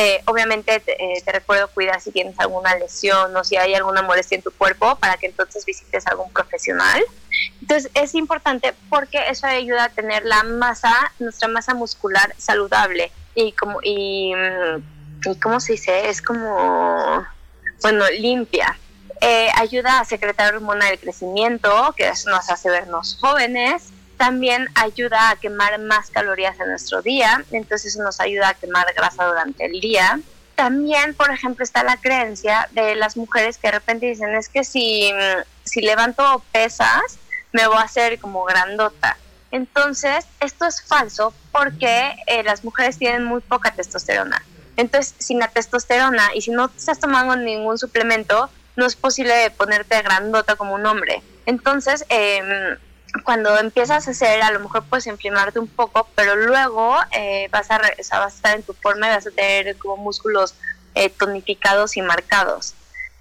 Eh, 0.00 0.22
obviamente 0.26 0.80
eh, 0.86 1.20
te, 1.24 1.32
recuerdo 1.32 1.66
cuidar 1.74 2.00
si 2.00 2.12
tienes 2.12 2.38
alguna 2.38 2.72
lesión 2.76 3.36
o 3.36 3.42
si 3.42 3.56
hay 3.56 3.74
alguna 3.74 4.00
molestia 4.00 4.36
en 4.36 4.42
tu 4.42 4.52
cuerpo 4.52 4.94
para 4.94 5.16
que 5.16 5.26
entonces 5.26 5.66
visites 5.66 6.06
a 6.06 6.10
algún 6.10 6.32
profesional. 6.32 7.02
Entonces 7.60 7.90
es 7.94 8.14
importante 8.14 8.74
porque 8.90 9.18
eso 9.28 9.48
ayuda 9.48 9.86
a 9.86 9.88
tener 9.88 10.24
la 10.24 10.44
masa, 10.44 10.94
nuestra 11.18 11.48
masa 11.48 11.74
muscular 11.74 12.32
saludable 12.38 13.10
y 13.34 13.50
como 13.54 13.80
y, 13.82 14.32
mm, 14.36 15.32
y 15.32 15.40
cómo 15.40 15.58
se 15.58 15.72
dice 15.72 16.08
es 16.08 16.22
como 16.22 17.26
bueno 17.82 18.04
limpia. 18.20 18.78
Eh, 19.20 19.48
ayuda 19.56 19.98
a 19.98 20.04
secretar 20.04 20.54
hormona 20.54 20.86
del 20.86 21.00
crecimiento 21.00 21.92
que 21.96 22.06
eso 22.06 22.30
nos 22.30 22.48
hace 22.50 22.70
vernos 22.70 23.18
jóvenes 23.20 23.90
también 24.18 24.68
ayuda 24.74 25.30
a 25.30 25.36
quemar 25.36 25.78
más 25.78 26.10
calorías 26.10 26.58
en 26.60 26.68
nuestro 26.68 27.00
día, 27.00 27.44
entonces 27.52 27.96
nos 27.96 28.20
ayuda 28.20 28.50
a 28.50 28.54
quemar 28.54 28.92
grasa 28.94 29.24
durante 29.24 29.64
el 29.64 29.80
día. 29.80 30.20
También, 30.56 31.14
por 31.14 31.30
ejemplo, 31.30 31.64
está 31.64 31.84
la 31.84 31.96
creencia 31.96 32.68
de 32.72 32.96
las 32.96 33.16
mujeres 33.16 33.56
que 33.58 33.68
de 33.68 33.72
repente 33.72 34.06
dicen, 34.06 34.34
es 34.34 34.48
que 34.48 34.64
si, 34.64 35.10
si 35.64 35.80
levanto 35.80 36.42
pesas, 36.52 37.18
me 37.52 37.66
voy 37.68 37.78
a 37.78 37.82
hacer 37.82 38.18
como 38.18 38.44
grandota. 38.44 39.16
Entonces, 39.52 40.26
esto 40.40 40.66
es 40.66 40.82
falso 40.82 41.32
porque 41.52 42.12
eh, 42.26 42.42
las 42.42 42.64
mujeres 42.64 42.98
tienen 42.98 43.24
muy 43.24 43.40
poca 43.40 43.70
testosterona. 43.70 44.44
Entonces, 44.76 45.14
sin 45.18 45.38
la 45.38 45.48
testosterona 45.48 46.34
y 46.34 46.42
si 46.42 46.50
no 46.50 46.70
estás 46.76 46.98
tomando 46.98 47.36
ningún 47.36 47.78
suplemento, 47.78 48.50
no 48.76 48.84
es 48.84 48.96
posible 48.96 49.50
ponerte 49.56 50.02
grandota 50.02 50.56
como 50.56 50.74
un 50.74 50.84
hombre. 50.86 51.22
Entonces, 51.46 52.04
eh, 52.08 52.76
cuando 53.24 53.58
empiezas 53.58 54.06
a 54.06 54.10
hacer, 54.10 54.42
a 54.42 54.50
lo 54.50 54.60
mejor 54.60 54.84
puedes 54.84 55.06
inflamarte 55.06 55.58
un 55.58 55.68
poco, 55.68 56.08
pero 56.14 56.36
luego 56.36 56.96
eh, 57.12 57.48
vas, 57.50 57.70
a, 57.70 57.78
vas 57.78 58.12
a 58.12 58.28
estar 58.28 58.56
en 58.56 58.62
tu 58.62 58.74
forma 58.74 59.06
y 59.06 59.10
vas 59.10 59.26
a 59.26 59.30
tener 59.30 59.76
como 59.76 59.96
músculos 59.96 60.54
eh, 60.94 61.10
tonificados 61.10 61.96
y 61.96 62.02
marcados. 62.02 62.74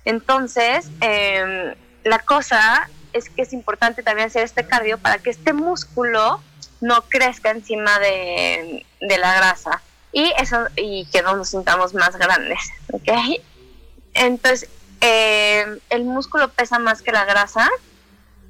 Entonces, 0.05 0.89
em, 1.01 1.75
la 2.03 2.19
cosa 2.19 2.89
es 3.13 3.29
que 3.29 3.41
es 3.41 3.53
importante 3.53 4.03
también 4.03 4.27
hacer 4.27 4.43
este 4.43 4.65
cardio 4.65 4.97
para 4.97 5.17
que 5.19 5.29
este 5.29 5.53
músculo 5.53 6.41
no 6.81 7.01
crezca 7.03 7.51
encima 7.51 7.99
de, 7.99 8.85
de 9.01 9.17
la 9.17 9.35
grasa 9.35 9.81
y 10.11 10.31
eso 10.38 10.67
y 10.75 11.05
que 11.11 11.21
no 11.21 11.35
nos 11.35 11.49
sintamos 11.49 11.93
más 11.93 12.15
grandes, 12.17 12.59
¿ok? 12.91 13.39
Entonces, 14.13 14.69
em, 15.01 15.79
el 15.89 16.05
músculo 16.05 16.49
pesa 16.49 16.79
más 16.79 17.01
que 17.01 17.11
la 17.11 17.25
grasa 17.25 17.69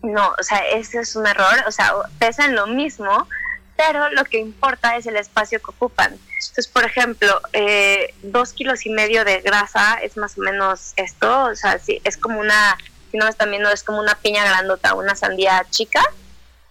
no, 0.08 0.34
o 0.40 0.44
sea, 0.44 0.60
ese 0.60 1.00
es 1.00 1.16
un 1.16 1.28
error, 1.28 1.64
o 1.68 1.72
sea, 1.72 1.94
pesan 2.20 2.56
lo 2.56 2.68
mismo, 2.68 3.28
pero 3.76 4.10
lo 4.10 4.26
que 4.26 4.40
importa 4.40 4.96
es 4.96 5.06
el 5.06 5.16
espacio 5.16 5.60
que 5.60 5.72
ocupan. 5.72 6.14
Entonces, 6.14 6.68
por 6.68 6.84
ejemplo, 6.84 7.42
eh, 7.54 8.14
dos 8.24 8.54
kilos 8.54 8.86
y 8.86 8.90
medio 8.90 9.24
de 9.26 9.42
grasa 9.42 9.96
es 9.96 10.18
más 10.18 10.38
o 10.38 10.42
menos 10.42 10.94
esto, 10.96 11.46
o 11.46 11.56
sea, 11.56 11.78
sí, 11.80 12.02
es 12.04 12.18
como 12.18 12.40
una, 12.40 12.78
si 13.12 13.18
no 13.18 13.26
me 13.26 13.32
están 13.32 13.52
viendo, 13.52 13.70
es 13.70 13.84
como 13.84 14.00
una 14.00 14.16
piña 14.16 14.46
grandota, 14.46 14.96
una 14.96 15.16
sandía 15.16 15.66
chica. 15.70 16.02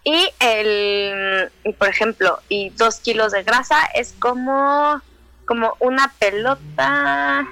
Y, 0.03 0.30
el, 0.39 1.51
por 1.78 1.89
ejemplo, 1.89 2.41
y 2.49 2.70
dos 2.70 3.01
kilos 3.01 3.32
de 3.32 3.43
grasa 3.43 3.84
es 3.95 4.14
como, 4.18 5.03
como 5.47 5.76
una 5.80 6.12
pelota, 6.18 7.47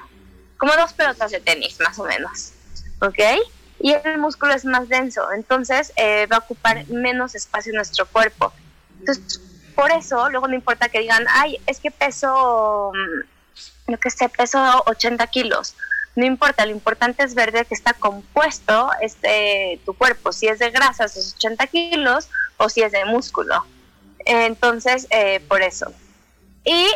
como 0.56 0.76
dos 0.76 0.92
pelotas 0.92 1.32
de 1.32 1.40
tenis, 1.40 1.78
más 1.80 1.98
o 1.98 2.04
menos. 2.04 2.52
¿Ok? 3.00 3.18
Y 3.84 3.92
el 3.92 4.16
músculo 4.16 4.54
es 4.54 4.64
más 4.64 4.88
denso, 4.88 5.30
entonces 5.32 5.92
eh, 5.96 6.26
va 6.32 6.36
a 6.36 6.38
ocupar 6.38 6.88
menos 6.88 7.34
espacio 7.34 7.68
en 7.68 7.76
nuestro 7.76 8.06
cuerpo. 8.06 8.50
Entonces, 8.98 9.42
por 9.74 9.92
eso, 9.92 10.30
luego 10.30 10.48
no 10.48 10.54
importa 10.54 10.88
que 10.88 11.00
digan, 11.00 11.26
ay, 11.28 11.60
es 11.66 11.80
que 11.80 11.90
peso, 11.90 12.92
mm, 12.94 13.90
lo 13.90 13.98
que 13.98 14.08
sé, 14.08 14.30
peso 14.30 14.58
80 14.86 15.26
kilos. 15.26 15.74
No 16.16 16.24
importa, 16.24 16.64
lo 16.64 16.72
importante 16.72 17.24
es 17.24 17.34
ver 17.34 17.52
de 17.52 17.66
qué 17.66 17.74
está 17.74 17.92
compuesto 17.92 18.88
este, 19.02 19.78
tu 19.84 19.92
cuerpo, 19.92 20.32
si 20.32 20.48
es 20.48 20.60
de 20.60 20.70
grasa, 20.70 21.04
esos 21.04 21.34
80 21.34 21.66
kilos, 21.66 22.30
o 22.56 22.70
si 22.70 22.80
es 22.80 22.92
de 22.92 23.04
músculo. 23.04 23.66
Entonces, 24.20 25.06
eh, 25.10 25.40
por 25.46 25.60
eso. 25.60 25.92
Y 26.64 26.88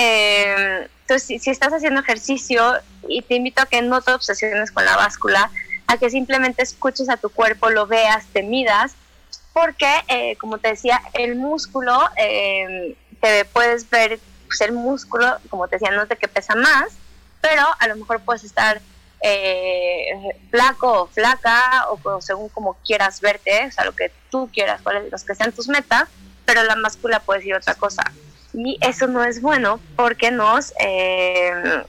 eh, 0.00 0.88
Entonces, 1.02 1.40
si, 1.40 1.50
estás 1.50 1.72
haciendo 1.72 2.00
ejercicio, 2.00 2.80
y 3.06 3.22
te 3.22 3.36
invito 3.36 3.62
a 3.62 3.66
que 3.66 3.80
no 3.80 4.02
te 4.02 4.12
obsesiones 4.12 4.72
con 4.72 4.84
la 4.84 4.96
báscula, 4.96 5.48
a 5.92 5.98
que 5.98 6.10
simplemente 6.10 6.62
escuches 6.62 7.08
a 7.10 7.18
tu 7.18 7.28
cuerpo, 7.28 7.68
lo 7.68 7.86
veas, 7.86 8.26
te 8.32 8.42
midas, 8.42 8.94
porque, 9.52 9.90
eh, 10.08 10.36
como 10.36 10.58
te 10.58 10.68
decía, 10.68 11.02
el 11.12 11.36
músculo, 11.36 11.98
eh, 12.16 12.96
te 13.20 13.44
puedes 13.44 13.88
ver, 13.90 14.18
pues 14.46 14.60
el 14.62 14.72
músculo, 14.72 15.38
como 15.50 15.68
te 15.68 15.76
decía, 15.76 15.90
no 15.90 16.06
sé 16.06 16.16
qué 16.16 16.28
pesa 16.28 16.54
más, 16.54 16.92
pero 17.42 17.62
a 17.78 17.86
lo 17.88 17.96
mejor 17.96 18.20
puedes 18.20 18.44
estar 18.44 18.80
eh, 19.20 20.14
flaco 20.50 21.02
o 21.02 21.06
flaca, 21.08 21.86
o, 21.90 22.20
según 22.22 22.48
como 22.48 22.74
quieras 22.86 23.20
verte, 23.20 23.66
o 23.66 23.70
sea, 23.70 23.84
lo 23.84 23.92
que 23.92 24.10
tú 24.30 24.48
quieras, 24.50 24.80
cuáles 24.82 25.12
los 25.12 25.24
que 25.24 25.34
sean 25.34 25.52
tus 25.52 25.68
metas, 25.68 26.08
pero 26.46 26.62
la 26.64 26.74
máscula 26.74 27.20
puede 27.20 27.40
decir 27.40 27.54
otra 27.54 27.74
cosa. 27.74 28.02
Y 28.54 28.78
eso 28.80 29.06
no 29.06 29.24
es 29.24 29.42
bueno 29.42 29.78
porque 29.96 30.30
nos, 30.30 30.72
eh, 30.80 31.84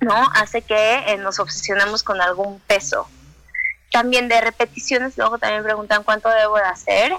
¿no? 0.00 0.28
hace 0.34 0.62
que 0.62 1.16
nos 1.20 1.38
obsesionemos 1.38 2.02
con 2.02 2.20
algún 2.20 2.60
peso 2.60 3.08
también 3.90 4.28
de 4.28 4.40
repeticiones, 4.40 5.16
luego 5.16 5.38
también 5.38 5.62
preguntan 5.62 6.02
cuánto 6.02 6.28
debo 6.28 6.56
de 6.56 6.64
hacer. 6.64 7.12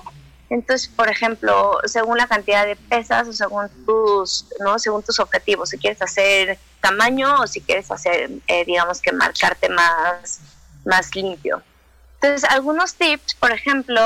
Entonces, 0.49 0.88
por 0.88 1.09
ejemplo, 1.09 1.80
según 1.86 2.17
la 2.17 2.28
cantidad 2.28 2.65
de 2.65 2.76
pesas 2.76 3.28
o 3.28 3.34
según 3.34 3.70
tus, 3.86 4.47
¿no? 4.59 4.80
Según 4.80 5.03
tus 5.03 5.20
objetivos, 5.20 5.70
si 5.70 5.78
quieres 5.78 6.01
hacer 6.01 6.57
tamaño 6.82 7.41
o 7.41 7.47
si 7.47 7.61
quieres 7.61 7.91
hacer, 7.91 8.30
eh, 8.47 8.65
digamos 8.65 9.01
que 9.01 9.11
marcarte 9.11 9.70
más, 9.70 10.39
más 10.86 11.15
limpio. 11.15 11.61
Entonces, 12.15 12.49
algunos 12.49 12.95
tips, 12.95 13.36
por 13.36 13.51
ejemplo, 13.51 14.01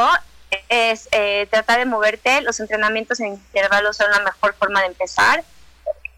es 0.70 1.08
eh, 1.12 1.48
tratar 1.50 1.80
de 1.80 1.86
moverte. 1.86 2.42
Los 2.42 2.60
entrenamientos 2.60 3.20
en 3.20 3.34
intervalos 3.34 3.98
son 3.98 4.12
la 4.12 4.20
mejor 4.20 4.54
forma 4.56 4.82
de 4.82 4.88
empezar. 4.88 5.44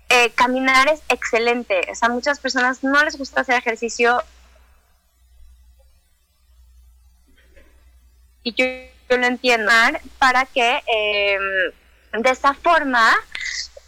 Eh, 0.09 0.31
caminar 0.31 0.87
es 0.89 1.01
excelente. 1.09 1.81
O 1.91 1.95
sea, 1.95 2.09
muchas 2.09 2.39
personas 2.39 2.83
no 2.83 3.03
les 3.03 3.17
gusta 3.17 3.41
hacer 3.41 3.55
ejercicio 3.55 4.21
y 8.45 8.53
yo, 8.53 9.17
lo 9.17 9.25
entiendo, 9.25 9.71
para 10.19 10.45
que 10.45 10.83
em, 10.85 12.21
de 12.21 12.29
esa 12.29 12.53
forma 12.53 13.11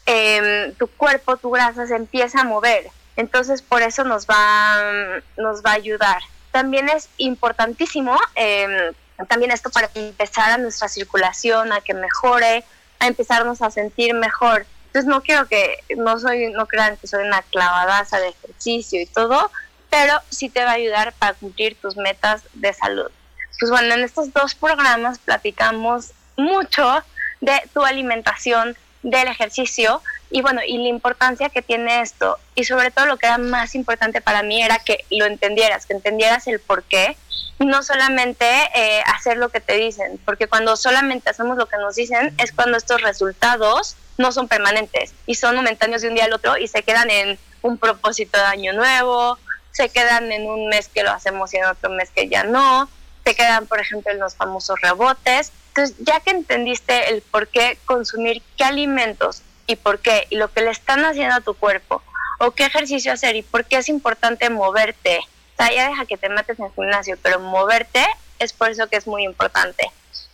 em, 0.05 0.73
tu 0.73 0.87
cuerpo, 0.87 1.37
tu 1.37 1.51
grasa 1.51 1.85
se 1.85 1.95
empieza 1.95 2.41
a 2.41 2.43
mover. 2.43 2.89
Entonces 3.15 3.61
por 3.61 3.83
eso 3.83 4.03
nos 4.03 4.25
va, 4.25 5.21
nos 5.37 5.61
va 5.61 5.71
a 5.71 5.75
ayudar. 5.75 6.21
También 6.51 6.89
es 6.89 7.07
importantísimo, 7.17 8.17
em, 8.33 8.93
también 9.27 9.51
esto 9.51 9.69
para 9.69 9.91
empezar 9.93 10.51
a 10.51 10.57
nuestra 10.57 10.87
circulación, 10.89 11.71
a 11.71 11.81
que 11.81 11.93
mejore, 11.93 12.63
a 12.99 13.07
empezarnos 13.07 13.61
a 13.61 13.69
sentir 13.69 14.15
mejor. 14.15 14.65
Entonces 14.87 15.05
no 15.05 15.21
quiero 15.21 15.47
que, 15.47 15.83
no 15.95 16.17
soy, 16.17 16.51
no 16.51 16.65
crean 16.65 16.97
que 16.97 17.05
soy 17.05 17.25
una 17.25 17.43
clavadaza 17.43 18.19
de 18.19 18.29
ejercicio 18.29 18.99
y 18.99 19.05
todo, 19.05 19.51
pero 19.91 20.19
sí 20.29 20.49
te 20.49 20.63
va 20.63 20.71
a 20.71 20.75
ayudar 20.81 21.13
para 21.13 21.35
cumplir 21.35 21.79
tus 21.79 21.95
metas 21.95 22.41
de 22.53 22.73
salud 22.73 23.11
pues 23.59 23.71
bueno, 23.71 23.93
en 23.93 24.01
estos 24.01 24.33
dos 24.33 24.55
programas 24.55 25.19
platicamos 25.19 26.11
mucho 26.35 27.03
de 27.41 27.61
tu 27.73 27.83
alimentación, 27.83 28.77
del 29.03 29.27
ejercicio 29.27 30.01
y 30.29 30.41
bueno, 30.41 30.61
y 30.67 30.77
la 30.77 30.89
importancia 30.89 31.49
que 31.49 31.61
tiene 31.61 32.01
esto. 32.01 32.37
Y 32.55 32.65
sobre 32.65 32.91
todo 32.91 33.05
lo 33.05 33.17
que 33.17 33.27
era 33.27 33.37
más 33.37 33.75
importante 33.75 34.21
para 34.21 34.43
mí 34.43 34.61
era 34.61 34.79
que 34.79 35.05
lo 35.09 35.25
entendieras, 35.25 35.85
que 35.85 35.93
entendieras 35.93 36.47
el 36.47 36.59
por 36.59 36.83
qué 36.83 37.15
y 37.59 37.65
no 37.65 37.81
solamente 37.83 38.45
eh, 38.75 39.01
hacer 39.05 39.37
lo 39.37 39.49
que 39.49 39.61
te 39.61 39.73
dicen, 39.77 40.19
porque 40.25 40.47
cuando 40.47 40.75
solamente 40.75 41.29
hacemos 41.29 41.57
lo 41.57 41.67
que 41.67 41.77
nos 41.77 41.95
dicen 41.95 42.33
es 42.37 42.51
cuando 42.51 42.77
estos 42.77 43.01
resultados 43.01 43.95
no 44.17 44.31
son 44.31 44.47
permanentes 44.47 45.13
y 45.25 45.35
son 45.35 45.55
momentáneos 45.55 46.01
de 46.01 46.09
un 46.09 46.15
día 46.15 46.25
al 46.25 46.33
otro 46.33 46.57
y 46.57 46.67
se 46.67 46.83
quedan 46.83 47.09
en 47.09 47.39
un 47.61 47.77
propósito 47.77 48.37
de 48.37 48.45
año 48.45 48.73
nuevo, 48.73 49.37
se 49.71 49.89
quedan 49.89 50.31
en 50.31 50.47
un 50.47 50.67
mes 50.67 50.87
que 50.87 51.03
lo 51.03 51.11
hacemos 51.11 51.53
y 51.53 51.57
en 51.57 51.65
otro 51.65 51.89
mes 51.89 52.09
que 52.11 52.27
ya 52.27 52.43
no, 52.43 52.89
te 53.27 53.35
quedan, 53.35 53.67
por 53.67 53.81
ejemplo, 53.81 54.09
en 54.09 54.19
los 54.19 54.35
famosos 54.35 54.79
rebotes. 54.79 55.51
Entonces, 55.67 55.97
ya 55.99 56.21
que 56.21 56.29
entendiste 56.29 57.09
el 57.09 57.21
por 57.21 57.49
qué 57.49 57.77
consumir 57.83 58.41
qué 58.55 58.63
alimentos 58.63 59.41
y 59.67 59.75
por 59.75 59.99
qué, 59.99 60.27
y 60.29 60.37
lo 60.37 60.47
que 60.47 60.61
le 60.61 60.71
están 60.71 61.03
haciendo 61.03 61.35
a 61.35 61.41
tu 61.41 61.53
cuerpo, 61.53 62.01
o 62.39 62.51
qué 62.51 62.63
ejercicio 62.63 63.11
hacer 63.11 63.35
y 63.35 63.41
por 63.41 63.65
qué 63.65 63.79
es 63.79 63.89
importante 63.89 64.49
moverte. 64.49 65.19
O 65.59 65.65
ya 65.65 65.89
deja 65.89 66.05
que 66.05 66.15
te 66.15 66.29
metes 66.29 66.57
en 66.57 66.67
el 66.67 66.71
gimnasio, 66.71 67.17
pero 67.21 67.41
moverte 67.41 68.05
es 68.39 68.53
por 68.53 68.69
eso 68.69 68.87
que 68.87 68.95
es 68.95 69.07
muy 69.07 69.25
importante. 69.25 69.91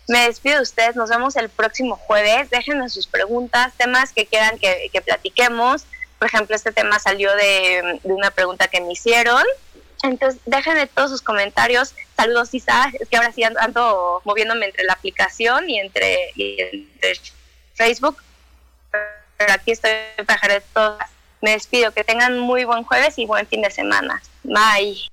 Me 0.07 0.27
despido 0.27 0.57
de 0.57 0.61
ustedes, 0.61 0.95
nos 0.95 1.09
vemos 1.09 1.35
el 1.35 1.49
próximo 1.49 1.95
jueves. 1.95 2.51
Déjenme 2.51 2.89
sus 2.89 3.07
preguntas, 3.07 3.73
temas 3.75 4.13
que 4.13 4.27
quieran 4.27 4.59
que, 4.59 5.01
platiquemos. 5.03 5.85
Por 6.19 6.27
ejemplo, 6.27 6.55
este 6.55 6.71
tema 6.71 6.99
salió 6.99 7.35
de 7.35 7.99
una 8.03 8.29
pregunta 8.29 8.67
que 8.67 8.81
me 8.81 8.91
hicieron. 8.91 9.43
Entonces, 10.03 10.41
déjenme 10.45 10.85
todos 10.87 11.09
sus 11.09 11.21
comentarios. 11.21 11.95
Saludos, 12.15 12.53
Isa. 12.53 12.91
Es 12.99 13.07
que 13.07 13.17
ahora 13.17 13.31
sí 13.31 13.43
ando, 13.43 14.21
moviéndome 14.25 14.65
entre 14.65 14.83
la 14.83 14.93
aplicación 14.93 15.69
y 15.69 15.79
entre, 15.79 16.33
Facebook. 17.73 18.21
Pero 19.37 19.53
aquí 19.53 19.71
estoy 19.71 19.91
para 20.27 20.59
todas. 20.59 21.09
Me 21.41 21.51
despido. 21.51 21.91
Que 21.93 22.03
tengan 22.03 22.37
muy 22.37 22.65
buen 22.65 22.83
jueves 22.83 23.17
y 23.17 23.25
buen 23.25 23.47
fin 23.47 23.61
de 23.61 23.71
semana. 23.71 24.21
Bye. 24.43 25.12